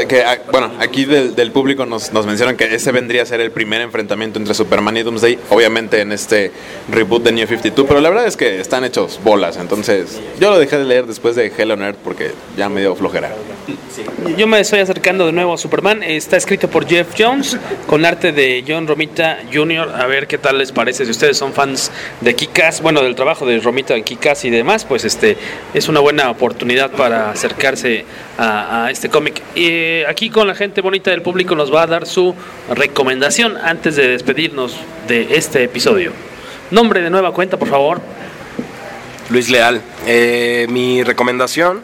que, 0.08 0.24
ah, 0.24 0.40
bueno, 0.52 0.72
aquí 0.80 1.06
del, 1.06 1.36
del 1.36 1.52
público 1.52 1.86
nos, 1.86 2.14
nos 2.14 2.26
mencionan 2.26 2.58
que 2.58 2.74
ese 2.76 2.92
vendría 2.92 3.24
a 3.24 3.26
ser 3.26 3.42
el 3.42 3.52
primer 3.52 3.82
enfrentamiento 3.82 4.40
entre 4.40 4.54
Superman 4.54 4.98
y 4.98 5.04
Doomsday, 5.04 5.40
obviamente 5.50 6.02
en 6.02 6.12
este 6.12 6.52
reboot 6.90 7.24
de 7.24 7.32
New 7.32 7.48
52, 7.48 7.88
pero 7.88 8.02
la 8.02 8.10
verdad 8.10 8.28
es 8.28 8.38
que 8.38 8.60
están 8.60 8.84
hechos 8.84 9.20
bolas, 9.24 9.58
entonces 9.58 10.20
yo 10.40 10.50
lo 10.50 10.60
dejé 10.60 10.78
de 10.78 10.86
leer 10.86 11.06
después 11.06 11.36
de 11.36 11.52
Hell 11.56 11.72
on 11.72 11.82
Earth 11.82 11.98
porque 12.04 12.32
ya 12.58 12.70
me 12.70 12.82
dio 12.82 12.96
flojera. 12.96 13.32
Yo 14.38 14.48
me 14.48 14.60
estoy 14.60 14.80
acercando 14.80 15.26
de 15.26 15.32
nuevo 15.32 15.54
a 15.54 15.58
Superman. 15.58 16.04
Está 16.04 16.38
escrito 16.38 16.70
por 16.70 16.88
Jeff 16.88 17.10
Jones 17.18 17.58
con 17.88 18.06
arte 18.06 18.32
de 18.32 18.64
John 18.68 18.88
Romita 18.88 19.40
Jr. 19.52 19.90
A 19.96 20.06
ver 20.08 20.28
qué 20.28 20.38
tal 20.38 20.58
les 20.58 20.72
parece. 20.72 21.06
Si 21.06 21.12
ustedes 21.12 21.38
son 21.38 21.54
fans 21.54 21.92
de 22.22 22.36
Kikas, 22.36 22.82
bueno, 22.82 23.02
del 23.02 23.16
trabajo 23.16 23.46
de 23.46 23.60
Romita 23.60 23.96
en 23.96 24.04
Kikas 24.04 24.46
y 24.46 24.50
demás, 24.50 24.86
pues 24.86 25.06
este 25.06 25.38
es 25.74 25.88
una 25.90 26.00
buena 26.00 26.30
oportunidad 26.30 26.92
para 26.92 27.32
acercarse 27.32 28.06
a, 28.38 28.86
a 28.86 28.92
este 28.92 29.10
cómic. 29.10 29.42
Eh, 29.56 30.06
aquí 30.08 30.30
con 30.30 30.48
la 30.48 30.56
gente 30.56 30.82
bonita 30.82 31.12
del 31.12 31.22
público 31.22 31.56
nos 31.56 31.74
va 31.74 31.84
a 31.84 31.88
dar 31.88 32.06
su 32.06 32.36
recomendación 32.70 33.58
antes 33.58 33.96
de 33.96 34.08
despedirnos 34.08 34.76
de 35.08 35.36
este 35.36 35.64
episodio. 35.64 36.12
Nombre 36.72 37.02
de 37.02 37.10
nueva 37.10 37.34
cuenta, 37.34 37.58
por 37.58 37.68
favor. 37.68 38.02
Luis 39.30 39.50
Leal. 39.50 39.82
Eh, 40.06 40.68
mi 40.70 41.04
recomendación. 41.04 41.82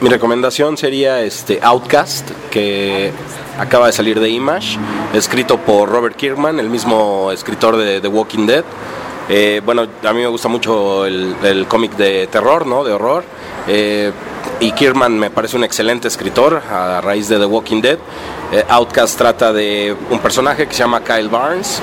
Mi 0.00 0.08
recomendación 0.10 0.76
sería 0.76 1.22
este 1.22 1.60
Outcast, 1.62 2.30
que 2.50 3.10
acaba 3.58 3.86
de 3.86 3.92
salir 3.92 4.20
de 4.20 4.28
Image, 4.28 4.76
escrito 5.14 5.58
por 5.58 5.88
Robert 5.88 6.16
Kirkman, 6.16 6.58
el 6.58 6.68
mismo 6.68 7.30
escritor 7.32 7.76
de 7.76 8.00
The 8.00 8.08
Walking 8.08 8.46
Dead. 8.46 8.64
Eh, 9.28 9.62
bueno, 9.64 9.86
a 10.02 10.12
mí 10.12 10.20
me 10.20 10.26
gusta 10.26 10.48
mucho 10.48 11.06
el, 11.06 11.36
el 11.42 11.66
cómic 11.66 11.92
de 11.96 12.26
terror, 12.26 12.66
¿no? 12.66 12.84
De 12.84 12.92
horror. 12.92 13.24
Eh, 13.68 14.12
y 14.60 14.72
Kirkman 14.72 15.18
me 15.18 15.30
parece 15.30 15.56
un 15.56 15.64
excelente 15.64 16.08
escritor 16.08 16.62
a 16.70 17.00
raíz 17.00 17.28
de 17.28 17.38
The 17.38 17.46
Walking 17.46 17.80
Dead. 17.80 17.98
Eh, 18.52 18.64
Outcast 18.68 19.18
trata 19.18 19.52
de 19.52 19.96
un 20.10 20.18
personaje 20.20 20.66
que 20.66 20.72
se 20.72 20.80
llama 20.80 21.02
Kyle 21.02 21.28
Barnes, 21.28 21.80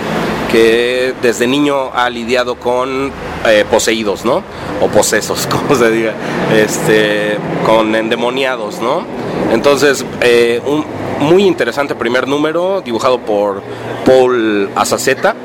que 0.52 1.14
desde 1.22 1.48
niño 1.48 1.92
ha 1.94 2.10
lidiado 2.10 2.56
con 2.56 3.12
eh, 3.46 3.66
poseídos, 3.70 4.26
¿no? 4.26 4.44
O 4.82 4.88
posesos, 4.88 5.48
como 5.52 5.76
se 5.76 5.92
diga, 5.92 6.14
este, 6.56 7.38
con 7.66 7.94
endemoniados, 7.96 8.80
¿no? 8.80 9.06
Entonces, 9.52 10.06
eh, 10.22 10.62
un 10.66 10.86
muy 11.20 11.44
interesante 11.44 11.94
primer 11.96 12.28
número, 12.28 12.82
dibujado 12.82 13.20
por 13.20 13.62
Paul 14.06 14.70
Azaceta. 14.76 15.36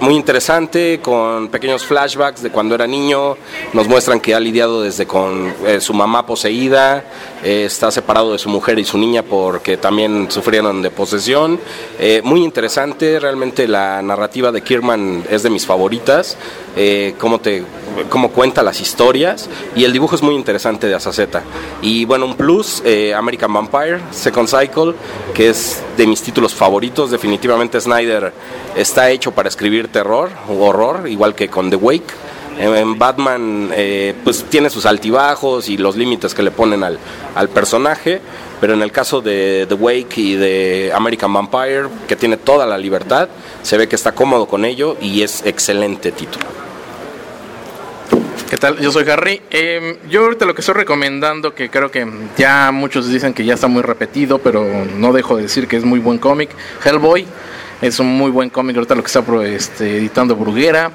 Muy 0.00 0.16
interesante, 0.16 1.00
con 1.00 1.48
pequeños 1.48 1.84
flashbacks 1.84 2.42
de 2.42 2.50
cuando 2.50 2.74
era 2.74 2.86
niño. 2.86 3.36
Nos 3.72 3.88
muestran 3.88 4.20
que 4.20 4.34
ha 4.34 4.40
lidiado 4.40 4.82
desde 4.82 5.06
con 5.06 5.54
eh, 5.64 5.80
su 5.80 5.94
mamá 5.94 6.26
poseída, 6.26 7.04
eh, 7.42 7.64
está 7.64 7.90
separado 7.90 8.32
de 8.32 8.38
su 8.38 8.48
mujer 8.48 8.78
y 8.78 8.84
su 8.84 8.98
niña 8.98 9.22
porque 9.22 9.76
también 9.76 10.30
sufrieron 10.30 10.82
de 10.82 10.90
posesión. 10.90 11.60
Eh, 11.98 12.20
muy 12.24 12.42
interesante, 12.42 13.20
realmente 13.20 13.68
la 13.68 14.02
narrativa 14.02 14.50
de 14.52 14.62
Kierman 14.62 15.24
es 15.30 15.42
de 15.42 15.50
mis 15.50 15.64
favoritas. 15.64 16.36
Eh, 16.76 17.14
cómo, 17.18 17.38
te, 17.38 17.62
cómo 18.08 18.30
cuenta 18.30 18.62
las 18.62 18.80
historias 18.80 19.48
y 19.76 19.84
el 19.84 19.92
dibujo 19.92 20.16
es 20.16 20.22
muy 20.22 20.34
interesante 20.34 20.88
de 20.88 20.94
Azaceta. 20.94 21.42
Y 21.82 22.04
bueno, 22.04 22.26
un 22.26 22.36
plus, 22.36 22.82
eh, 22.84 23.14
American 23.14 23.52
Vampire, 23.52 24.00
Second 24.10 24.48
Cycle, 24.48 24.94
que 25.34 25.50
es 25.50 25.82
de 25.96 26.06
mis 26.06 26.22
títulos 26.22 26.54
favoritos. 26.54 27.10
Definitivamente 27.10 27.80
Snyder 27.80 28.32
está 28.74 29.10
hecho 29.10 29.32
para 29.32 29.48
escribir 29.48 29.88
terror 29.88 30.30
o 30.48 30.64
horror, 30.64 31.08
igual 31.08 31.34
que 31.34 31.48
con 31.48 31.70
The 31.70 31.76
Wake. 31.76 32.14
En, 32.56 32.98
Batman, 32.98 33.70
eh, 33.74 34.14
pues 34.22 34.44
tiene 34.44 34.70
sus 34.70 34.86
altibajos 34.86 35.68
y 35.68 35.76
los 35.76 35.96
límites 35.96 36.34
que 36.34 36.42
le 36.42 36.52
ponen 36.52 36.84
al, 36.84 37.00
al 37.34 37.48
personaje, 37.48 38.20
pero 38.64 38.72
en 38.72 38.80
el 38.80 38.92
caso 38.92 39.20
de 39.20 39.66
The 39.68 39.74
Wake 39.74 40.16
y 40.16 40.36
de 40.36 40.90
American 40.94 41.30
Vampire, 41.30 41.82
que 42.08 42.16
tiene 42.16 42.38
toda 42.38 42.64
la 42.64 42.78
libertad, 42.78 43.28
se 43.60 43.76
ve 43.76 43.88
que 43.88 43.94
está 43.94 44.12
cómodo 44.12 44.46
con 44.46 44.64
ello 44.64 44.96
y 45.02 45.20
es 45.20 45.44
excelente 45.44 46.12
título. 46.12 46.46
¿Qué 48.48 48.56
tal? 48.56 48.78
Yo 48.78 48.90
soy 48.90 49.06
Harry. 49.10 49.42
Eh, 49.50 49.98
yo 50.08 50.24
ahorita 50.24 50.46
lo 50.46 50.54
que 50.54 50.62
estoy 50.62 50.76
recomendando, 50.76 51.54
que 51.54 51.68
creo 51.68 51.90
que 51.90 52.10
ya 52.38 52.70
muchos 52.72 53.06
dicen 53.06 53.34
que 53.34 53.44
ya 53.44 53.52
está 53.52 53.66
muy 53.66 53.82
repetido, 53.82 54.38
pero 54.38 54.64
no 54.96 55.12
dejo 55.12 55.36
de 55.36 55.42
decir 55.42 55.68
que 55.68 55.76
es 55.76 55.84
muy 55.84 55.98
buen 55.98 56.16
cómic. 56.16 56.48
Hellboy 56.82 57.26
es 57.82 58.00
un 58.00 58.16
muy 58.16 58.30
buen 58.30 58.48
cómic, 58.48 58.76
ahorita 58.76 58.94
lo 58.94 59.02
que 59.02 59.08
está 59.08 59.22
este, 59.44 59.98
editando 59.98 60.36
Bruguera. 60.36 60.90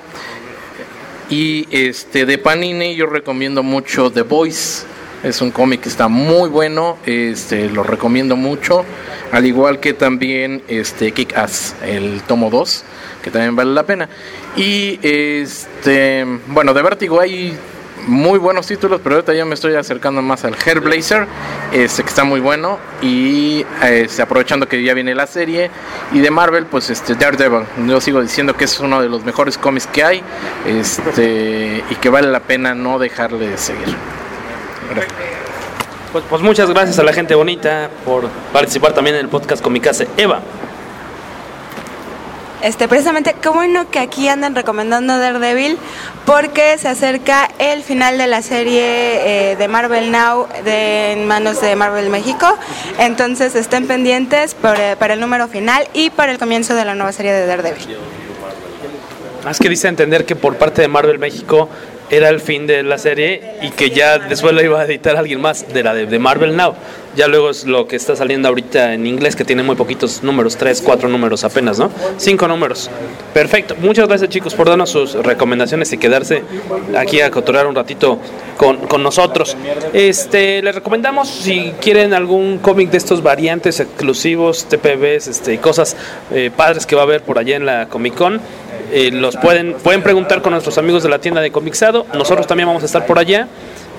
Y 1.30 1.68
este 1.70 2.26
de 2.26 2.40
Panini 2.40 2.96
yo 2.96 3.06
recomiendo 3.06 3.62
mucho 3.62 4.10
The 4.12 4.24
Voice. 4.24 4.88
Es 5.24 5.42
un 5.42 5.52
cómic 5.52 5.82
que 5.82 5.90
está 5.90 6.08
muy 6.08 6.50
bueno, 6.50 6.98
este, 7.06 7.70
lo 7.70 7.84
recomiendo 7.84 8.38
mucho. 8.38 8.86
Al 9.32 9.46
igual 9.46 9.80
que 9.80 9.94
también 9.94 10.64
este, 10.68 11.12
Kick 11.12 11.36
Ass, 11.38 11.76
el 11.86 12.22
tomo 12.22 12.50
2, 12.50 12.84
que 13.22 13.30
también 13.30 13.56
vale 13.56 13.74
la 13.74 13.84
pena. 13.84 14.08
Y 14.56 14.98
este, 15.02 16.26
bueno, 16.48 16.74
de 16.74 16.82
Vértigo 16.82 17.20
hay 17.20 17.54
muy 18.08 18.40
buenos 18.40 18.66
títulos, 18.66 19.02
pero 19.04 19.16
ahorita 19.16 19.34
ya 19.34 19.44
me 19.46 19.56
estoy 19.56 19.76
acercando 19.76 20.22
más 20.22 20.46
al 20.46 20.56
Hairblazer, 20.56 21.28
este, 21.74 22.04
que 22.04 22.10
está 22.10 22.24
muy 22.24 22.40
bueno. 22.40 22.80
Y 23.02 23.66
este, 23.84 24.22
aprovechando 24.22 24.68
que 24.68 24.82
ya 24.82 24.94
viene 24.94 25.14
la 25.16 25.28
serie. 25.28 25.70
Y 26.14 26.20
de 26.20 26.32
Marvel, 26.32 26.66
pues 26.66 26.90
este, 26.90 27.16
Daredevil. 27.16 27.66
Yo 27.88 28.00
sigo 28.00 28.22
diciendo 28.22 28.56
que 28.56 28.66
es 28.66 28.80
uno 28.80 29.02
de 29.02 29.10
los 29.10 29.26
mejores 29.26 29.58
cómics 29.58 29.88
que 29.88 30.04
hay 30.04 30.24
este, 30.66 31.84
y 31.90 31.96
que 31.96 32.10
vale 32.10 32.30
la 32.30 32.40
pena 32.40 32.74
no 32.74 33.00
dejarle 33.00 33.50
de 33.50 33.58
seguir. 33.58 33.96
Gracias. 34.90 35.14
Pues, 36.12 36.24
pues 36.28 36.42
muchas 36.42 36.70
gracias 36.70 36.98
a 36.98 37.04
la 37.04 37.14
gente 37.14 37.36
bonita 37.36 37.90
por 38.04 38.28
participar 38.52 38.94
también 38.94 39.16
en 39.16 39.22
el 39.22 39.30
podcast 39.30 39.62
Comicase. 39.62 40.08
Eva. 40.18 40.42
Este, 42.62 42.90
precisamente, 42.90 43.36
qué 43.42 43.48
bueno 43.50 43.90
que 43.90 44.00
aquí 44.00 44.28
andan 44.28 44.54
recomendando 44.54 45.18
Daredevil 45.18 45.78
porque 46.26 46.78
se 46.78 46.90
acerca 46.90 47.48
el 47.58 47.84
final 47.84 48.18
de 48.18 48.28
la 48.28 48.42
serie 48.42 49.52
eh, 49.52 49.56
de 49.56 49.68
Marvel 49.70 50.12
Now 50.12 50.48
de, 50.66 51.14
en 51.14 51.26
manos 51.26 51.62
de 51.62 51.76
Marvel 51.78 52.10
México. 52.10 52.58
Entonces 52.98 53.56
estén 53.56 53.88
pendientes 53.88 54.56
por, 54.56 54.78
eh, 54.78 54.98
para 55.00 55.14
el 55.14 55.22
número 55.22 55.48
final 55.48 55.88
y 55.94 56.10
para 56.10 56.34
el 56.34 56.38
comienzo 56.38 56.76
de 56.76 56.84
la 56.84 56.96
nueva 56.96 57.14
serie 57.14 57.32
de 57.32 57.46
Daredevil. 57.46 57.98
Más 59.46 59.58
que 59.58 59.70
dice 59.70 59.88
entender 59.88 60.26
que 60.26 60.36
por 60.36 60.58
parte 60.58 60.82
de 60.82 60.90
Marvel 60.90 61.18
México 61.18 61.70
era 62.10 62.30
el 62.30 62.40
fin 62.40 62.68
de 62.68 62.84
la 62.84 62.98
serie 62.98 63.42
y 63.62 63.70
que 63.72 63.92
ya 63.92 64.18
después 64.18 64.54
lo 64.54 64.64
iba 64.64 64.80
a 64.80 64.86
editar 64.86 65.16
alguien 65.16 65.42
más 65.42 65.72
de 65.72 65.84
la 65.84 65.94
de, 65.94 66.20
Marvel 66.20 66.56
Now. 66.56 66.74
Ya 67.16 67.28
luego 67.28 67.50
es 67.50 67.66
lo 67.66 67.88
que 67.88 67.96
está 67.96 68.16
saliendo 68.16 68.48
ahorita 68.48 68.94
en 68.94 69.06
inglés, 69.08 69.36
que 69.36 69.44
tiene 69.44 69.64
muy 69.64 69.76
poquitos 69.76 70.24
números, 70.24 70.56
tres, 70.58 70.82
cuatro 70.82 71.10
números 71.10 71.44
apenas, 71.44 71.80
¿no? 71.80 71.92
Cinco 72.18 72.48
números. 72.48 72.90
Perfecto. 73.34 73.76
Muchas 73.80 74.08
gracias 74.08 74.30
chicos 74.30 74.54
por 74.54 74.70
darnos 74.70 74.92
sus 74.92 75.14
recomendaciones 75.14 75.92
y 75.92 75.98
quedarse 75.98 76.44
aquí 76.96 77.20
a 77.22 77.32
cotorear 77.32 77.66
un 77.68 77.76
ratito 77.76 78.20
con, 78.58 78.78
con 78.88 79.02
nosotros. 79.02 79.58
Este, 79.94 80.62
les 80.62 80.76
recomendamos 80.76 81.28
si 81.28 81.74
quieren 81.82 82.14
algún 82.14 82.60
cómic 82.60 82.92
de 82.92 82.98
estos 82.98 83.24
variantes 83.24 83.80
exclusivos, 83.80 84.66
TPBs, 84.66 85.28
este, 85.28 85.58
cosas 85.60 85.98
eh, 86.32 86.52
padres 86.56 86.86
que 86.86 86.96
va 86.96 87.02
a 87.02 87.06
haber 87.06 87.24
por 87.24 87.40
allá 87.40 87.56
en 87.56 87.66
la 87.66 87.88
Comic 87.88 88.16
Con. 88.16 88.40
Eh, 88.92 89.12
los 89.12 89.38
pueden, 89.38 89.74
pueden 89.76 90.02
preguntar 90.02 90.42
con 90.42 90.52
nuestros 90.52 90.78
amigos 90.78 91.04
de 91.04 91.10
la 91.10 91.20
tienda 91.20 91.42
de 91.42 91.52
Comixado. 91.52 92.06
Nosotros 92.14 92.48
también 92.48 92.68
vamos 92.68 92.84
a 92.84 92.86
estar 92.88 93.06
por 93.06 93.20
allá. 93.20 93.48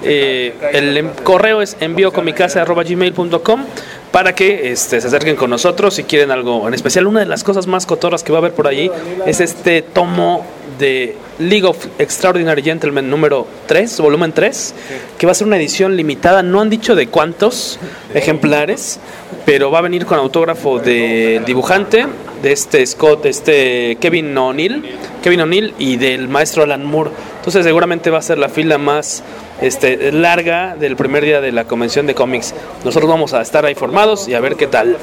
Eh, 0.02 0.54
el 0.72 0.96
em- 0.96 1.10
correo 1.22 1.60
es 1.60 1.76
enviocomicase.gmail.com 1.80 3.64
para 4.10 4.34
que 4.34 4.72
este, 4.72 5.00
se 5.00 5.06
acerquen 5.06 5.36
con 5.36 5.50
nosotros 5.50 5.94
si 5.94 6.04
quieren 6.04 6.30
algo 6.30 6.66
en 6.66 6.74
especial. 6.74 7.06
Una 7.06 7.20
de 7.20 7.26
las 7.26 7.44
cosas 7.44 7.66
más 7.66 7.86
cotorras 7.86 8.24
que 8.24 8.32
va 8.32 8.38
a 8.38 8.40
haber 8.40 8.52
por 8.52 8.66
allí 8.66 8.90
es 9.26 9.40
este 9.40 9.82
tomo 9.82 10.44
de 10.78 11.16
League 11.38 11.66
of 11.66 11.86
Extraordinary 11.98 12.62
Gentlemen 12.62 13.08
número 13.10 13.46
3, 13.66 14.00
volumen 14.00 14.32
3, 14.32 14.74
que 15.18 15.26
va 15.26 15.32
a 15.32 15.34
ser 15.34 15.46
una 15.46 15.58
edición 15.58 15.96
limitada. 15.96 16.42
No 16.42 16.60
han 16.60 16.70
dicho 16.70 16.96
de 16.96 17.06
cuántos 17.08 17.78
ejemplares, 18.14 18.98
pero 19.44 19.70
va 19.70 19.78
a 19.78 19.82
venir 19.82 20.06
con 20.06 20.18
autógrafo 20.18 20.78
del 20.78 21.44
dibujante, 21.44 22.06
de 22.42 22.52
este 22.52 22.84
Scott, 22.86 23.26
este 23.26 23.96
Kevin 24.00 24.36
O'Neill, 24.36 24.84
Kevin 25.22 25.42
O'Neill 25.42 25.74
y 25.78 25.96
del 25.96 26.28
maestro 26.28 26.62
Alan 26.62 26.84
Moore. 26.84 27.10
Entonces 27.36 27.64
seguramente 27.64 28.10
va 28.10 28.18
a 28.18 28.22
ser 28.22 28.38
la 28.38 28.48
fila 28.48 28.78
más 28.78 29.22
este, 29.60 30.12
larga 30.12 30.76
del 30.76 30.96
primer 30.96 31.24
día 31.24 31.40
de 31.40 31.52
la 31.52 31.64
convención 31.64 32.06
de 32.06 32.14
cómics. 32.14 32.54
Nosotros 32.84 33.10
vamos 33.10 33.34
a 33.34 33.42
estar 33.42 33.64
ahí 33.64 33.74
formados 33.74 34.28
y 34.28 34.34
a 34.34 34.40
ver 34.40 34.56
qué 34.56 34.66
tal. 34.66 34.96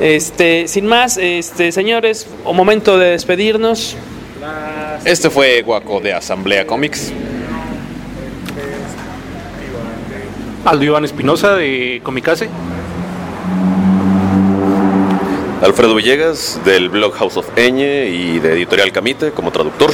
Este, 0.00 0.68
sin 0.68 0.86
más, 0.86 1.16
este, 1.16 1.72
señores, 1.72 2.26
o 2.44 2.52
momento 2.52 2.98
de 2.98 3.10
despedirnos. 3.10 3.96
Este 5.04 5.30
fue 5.30 5.62
Guaco 5.62 6.00
de 6.00 6.12
Asamblea 6.12 6.66
Comics. 6.66 7.12
Aldo 10.64 10.84
Iván 10.84 11.04
Espinosa 11.04 11.54
de 11.56 12.00
Comicase. 12.04 12.48
Alfredo 15.62 15.94
Villegas 15.94 16.60
del 16.64 16.88
blog 16.88 17.14
House 17.14 17.36
of 17.36 17.46
Eñe 17.56 18.06
y 18.06 18.40
de 18.40 18.54
Editorial 18.54 18.90
Camite 18.90 19.30
como 19.30 19.52
traductor. 19.52 19.92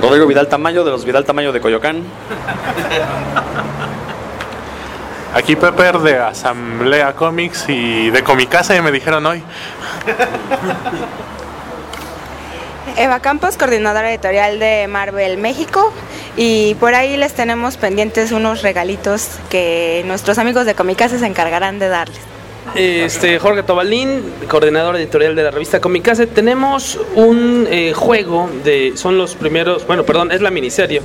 Rodrigo 0.00 0.26
Vidal 0.26 0.48
Tamayo 0.48 0.82
de 0.82 0.90
los 0.90 1.04
Vidal 1.04 1.26
Tamayo 1.26 1.52
de 1.52 1.60
Coyoacán. 1.60 2.02
Aquí 5.34 5.56
Pepper 5.56 5.98
de 5.98 6.16
Asamblea 6.16 7.12
Comics 7.12 7.66
y 7.68 8.08
de 8.08 8.24
Comicase 8.24 8.80
me 8.80 8.90
dijeron 8.90 9.26
hoy. 9.26 9.42
Eva 12.96 13.20
Campos, 13.20 13.58
coordinadora 13.58 14.10
editorial 14.10 14.58
de 14.58 14.88
Marvel 14.88 15.36
México. 15.36 15.92
Y 16.34 16.76
por 16.76 16.94
ahí 16.94 17.18
les 17.18 17.34
tenemos 17.34 17.76
pendientes 17.76 18.32
unos 18.32 18.62
regalitos 18.62 19.32
que 19.50 20.02
nuestros 20.06 20.38
amigos 20.38 20.64
de 20.64 20.74
Comicase 20.74 21.18
se 21.18 21.26
encargarán 21.26 21.78
de 21.78 21.88
darles. 21.90 22.39
Este, 22.74 23.38
Jorge 23.38 23.62
Tobalín, 23.64 24.22
coordinador 24.48 24.96
editorial 24.96 25.34
de 25.34 25.42
la 25.42 25.50
revista 25.50 25.80
Comicase. 25.80 26.26
Tenemos 26.26 27.00
un 27.14 27.66
eh, 27.68 27.92
juego 27.94 28.48
de. 28.64 28.92
Son 28.96 29.18
los 29.18 29.34
primeros. 29.34 29.86
Bueno, 29.86 30.04
perdón, 30.04 30.30
es 30.30 30.40
la 30.40 30.50
miniserie. 30.50 31.02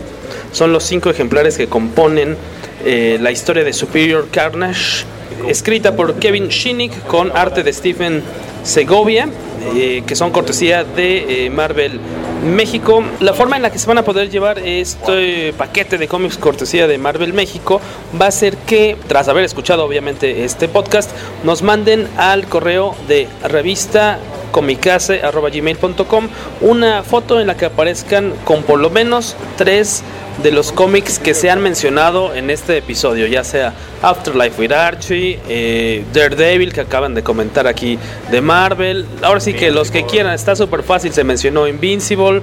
Son 0.52 0.72
los 0.72 0.84
cinco 0.84 1.10
ejemplares 1.10 1.58
que 1.58 1.68
componen 1.68 2.38
eh, 2.84 3.18
la 3.20 3.32
historia 3.32 3.64
de 3.64 3.74
Superior 3.74 4.28
Carnage, 4.32 5.06
escrita 5.48 5.96
por 5.96 6.16
Kevin 6.16 6.48
Shinnick 6.48 7.06
con 7.08 7.36
arte 7.36 7.64
de 7.64 7.74
Stephen 7.74 8.24
Segovia, 8.64 9.30
eh, 9.76 10.04
que 10.06 10.16
son 10.16 10.32
cortesía 10.32 10.84
de 10.84 11.46
eh, 11.46 11.50
Marvel 11.50 12.00
México. 12.46 13.04
La 13.20 13.34
forma 13.34 13.56
en 13.56 13.62
la 13.62 13.72
que 13.72 13.80
se 13.80 13.88
van 13.88 13.98
a 13.98 14.04
poder 14.04 14.30
llevar 14.30 14.60
este 14.60 15.54
paquete 15.54 15.98
de 15.98 16.08
cómics 16.08 16.38
cortesía 16.38 16.88
de 16.88 16.98
Marvel 16.98 17.34
México 17.34 17.80
va 18.20 18.28
a 18.28 18.32
ser 18.32 18.58
que, 18.58 18.98
tras 19.08 19.28
haber 19.28 19.46
escuchado 19.46 19.86
obviamente 19.86 20.44
este 20.44 20.68
podcast, 20.68 21.12
nos 21.44 21.62
manden 21.62 22.08
al 22.18 22.48
correo 22.48 22.96
de 23.08 23.28
revista 23.44 24.20
comicase.gmail.com 24.56 26.30
una 26.62 27.04
foto 27.04 27.42
en 27.42 27.48
la 27.48 27.58
que 27.58 27.66
aparezcan 27.66 28.34
con 28.46 28.64
por 28.64 28.80
lo 28.80 28.90
menos 28.90 29.36
tres 29.58 30.02
de 30.42 30.52
los 30.52 30.72
cómics 30.72 31.20
que 31.20 31.34
se 31.34 31.50
han 31.50 31.62
mencionado 31.62 32.34
en 32.34 32.50
este 32.50 32.78
episodio, 32.78 33.28
ya 33.28 33.44
sea 33.44 33.74
Afterlife 34.02 34.62
with 34.62 34.72
Archie, 34.72 35.42
eh, 35.50 36.06
Daredevil 36.14 36.72
que 36.72 36.80
acaban 36.80 37.14
de 37.16 37.22
comentar 37.22 37.68
aquí 37.68 38.00
de 38.32 38.40
Marvel, 38.40 39.06
ahora 39.24 39.42
sí 39.42 39.54
que 39.54 39.72
los 39.72 39.92
que 39.92 40.06
quieran, 40.06 40.34
está 40.34 40.56
súper 40.56 40.84
fácil, 40.84 41.12
se 41.12 41.26
mencionó 41.26 41.68
Invincible, 41.68 42.42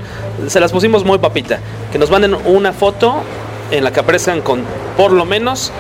se 0.48 0.60
las 0.60 0.70
pusimos 0.70 1.04
muy 1.06 1.16
papita, 1.16 1.60
que 1.90 1.98
nos 1.98 2.10
manden 2.10 2.34
una 2.44 2.74
foto 2.74 3.22
en 3.70 3.84
la 3.84 3.90
que 3.90 4.00
aparezcan 4.00 4.42
con 4.42 4.64
por 4.98 5.12
lo 5.12 5.24
menos 5.24 5.72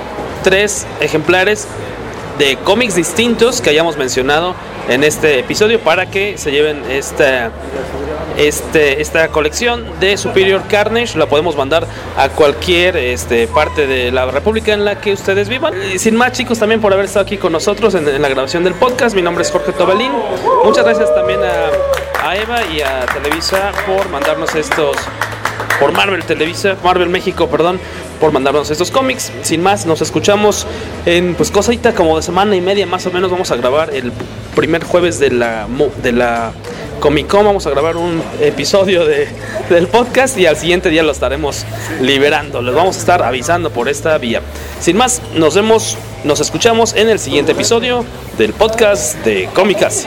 tres 0.42 0.86
ejemplares 1.02 1.68
de 2.38 2.56
cómics 2.56 2.94
distintos 2.94 3.60
que 3.60 3.70
hayamos 3.70 3.96
mencionado 3.96 4.54
en 4.88 5.04
este 5.04 5.38
episodio 5.38 5.80
para 5.80 6.06
que 6.10 6.38
se 6.38 6.50
lleven 6.50 6.82
esta, 6.90 7.50
este, 8.36 9.00
esta 9.00 9.28
colección 9.28 9.84
de 10.00 10.16
Superior 10.16 10.62
Carnage. 10.68 11.18
La 11.18 11.26
podemos 11.26 11.56
mandar 11.56 11.86
a 12.16 12.28
cualquier 12.30 12.96
este, 12.96 13.46
parte 13.46 13.86
de 13.86 14.10
la 14.10 14.26
República 14.26 14.72
en 14.72 14.84
la 14.84 15.00
que 15.00 15.12
ustedes 15.12 15.48
vivan. 15.48 15.74
Y 15.94 15.98
sin 15.98 16.16
más, 16.16 16.32
chicos, 16.32 16.58
también 16.58 16.80
por 16.80 16.92
haber 16.92 17.04
estado 17.04 17.24
aquí 17.24 17.36
con 17.36 17.52
nosotros 17.52 17.94
en, 17.94 18.20
la 18.20 18.28
grabación 18.28 18.64
del 18.64 18.74
podcast. 18.74 19.14
Mi 19.14 19.22
nombre 19.22 19.42
es 19.42 19.50
Jorge 19.50 19.72
Tobalín. 19.72 20.12
Muchas 20.64 20.84
gracias 20.84 21.14
también 21.14 21.40
a, 21.42 22.28
a 22.28 22.36
Eva 22.36 22.60
y 22.66 22.80
a 22.80 23.06
Televisa 23.06 23.72
por 23.86 24.08
mandarnos 24.08 24.54
estos 24.54 24.96
por 25.78 25.92
Marvel 25.92 26.24
Televisa, 26.24 26.76
Marvel 26.84 27.08
México, 27.08 27.48
perdón, 27.48 27.80
por 28.22 28.30
mandarnos 28.30 28.70
estos 28.70 28.92
cómics. 28.92 29.32
Sin 29.42 29.64
más, 29.64 29.84
nos 29.84 30.00
escuchamos 30.00 30.64
en 31.06 31.34
pues 31.34 31.50
cosita 31.50 31.92
como 31.92 32.16
de 32.16 32.22
semana 32.22 32.54
y 32.54 32.60
media 32.60 32.86
más 32.86 33.04
o 33.04 33.10
menos. 33.10 33.32
Vamos 33.32 33.50
a 33.50 33.56
grabar 33.56 33.92
el 33.92 34.12
primer 34.54 34.84
jueves 34.84 35.18
de 35.18 35.32
la 35.32 35.66
de 36.00 36.12
la 36.12 36.52
Comic 37.00 37.26
Con. 37.26 37.44
Vamos 37.44 37.66
a 37.66 37.70
grabar 37.70 37.96
un 37.96 38.22
episodio 38.40 39.04
de, 39.04 39.26
del 39.68 39.88
podcast 39.88 40.38
y 40.38 40.46
al 40.46 40.56
siguiente 40.56 40.88
día 40.88 41.02
lo 41.02 41.10
estaremos 41.10 41.66
liberando. 42.00 42.62
Les 42.62 42.72
vamos 42.72 42.94
a 42.94 43.00
estar 43.00 43.24
avisando 43.24 43.70
por 43.70 43.88
esta 43.88 44.16
vía. 44.18 44.40
Sin 44.78 44.96
más, 44.96 45.20
nos 45.34 45.56
vemos, 45.56 45.98
nos 46.22 46.38
escuchamos 46.38 46.94
en 46.94 47.08
el 47.08 47.18
siguiente 47.18 47.50
episodio 47.50 48.04
del 48.38 48.52
podcast 48.52 49.16
de 49.24 49.48
Comicas. 49.52 50.06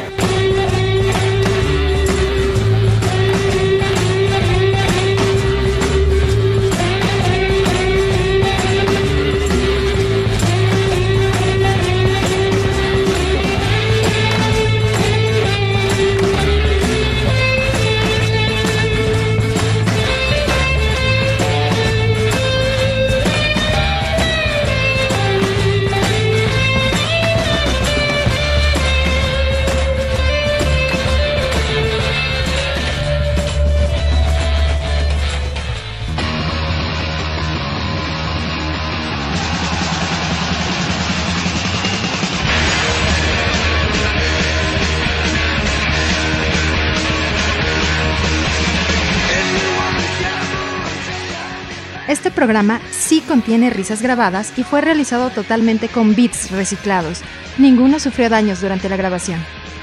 Programa 52.46 52.80
sí 52.92 53.24
contiene 53.28 53.72
risas 53.72 54.04
grabadas 54.04 54.54
y 54.56 54.62
fue 54.62 54.80
realizado 54.80 55.32
totalmente 55.32 55.88
con 55.88 56.14
bits 56.14 56.52
reciclados. 56.52 57.22
Ninguno 57.58 58.00
sufrió 58.00 58.30
daños 58.30 58.62
durante 58.62 58.88
la 58.88 58.98
grabación. 58.98 59.40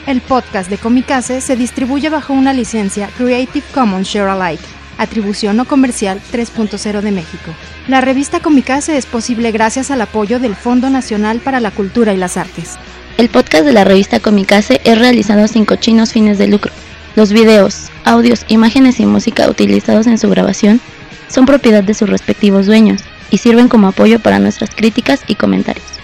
El 0.07 0.21
podcast 0.21 0.71
de 0.71 0.79
Comicase 0.79 1.41
se 1.41 1.57
distribuye 1.57 2.09
bajo 2.09 2.33
una 2.33 2.53
licencia 2.53 3.09
Creative 3.19 3.67
Commons 3.75 4.07
Share 4.07 4.29
Alike, 4.29 4.63
atribución 4.97 5.57
no 5.57 5.65
comercial 5.65 6.21
3.0 6.33 7.01
de 7.01 7.11
México. 7.11 7.53
La 7.89 8.01
revista 8.01 8.39
Comicase 8.39 8.97
es 8.97 9.07
posible 9.07 9.51
gracias 9.51 9.91
al 9.91 10.01
apoyo 10.01 10.39
del 10.39 10.55
Fondo 10.55 10.89
Nacional 10.89 11.41
para 11.41 11.59
la 11.59 11.73
Cultura 11.73 12.15
y 12.15 12.17
las 12.17 12.37
Artes. 12.37 12.79
El 13.19 13.29
podcast 13.29 13.65
de 13.65 13.73
la 13.73 13.83
revista 13.83 14.21
Comicase 14.21 14.81
es 14.85 14.99
realizado 15.01 15.49
sin 15.49 15.65
cochinos 15.65 16.13
fines 16.13 16.39
de 16.39 16.47
lucro. 16.47 16.71
Los 17.17 17.33
videos, 17.33 17.91
audios, 18.05 18.45
imágenes 18.47 19.01
y 19.01 19.07
música 19.07 19.51
utilizados 19.51 20.07
en 20.07 20.17
su 20.17 20.31
grabación 20.31 20.81
son 21.33 21.47
propiedad 21.47 21.83
de 21.83 21.95
sus 21.95 22.09
respectivos 22.09 22.67
dueños 22.67 23.03
y 23.31 23.39
sirven 23.39 23.69
como 23.69 23.89
apoyo 23.89 24.21
para 24.21 24.39
nuestras 24.39 24.71
críticas 24.75 25.23
y 25.27 25.37
comentarios. 25.37 26.02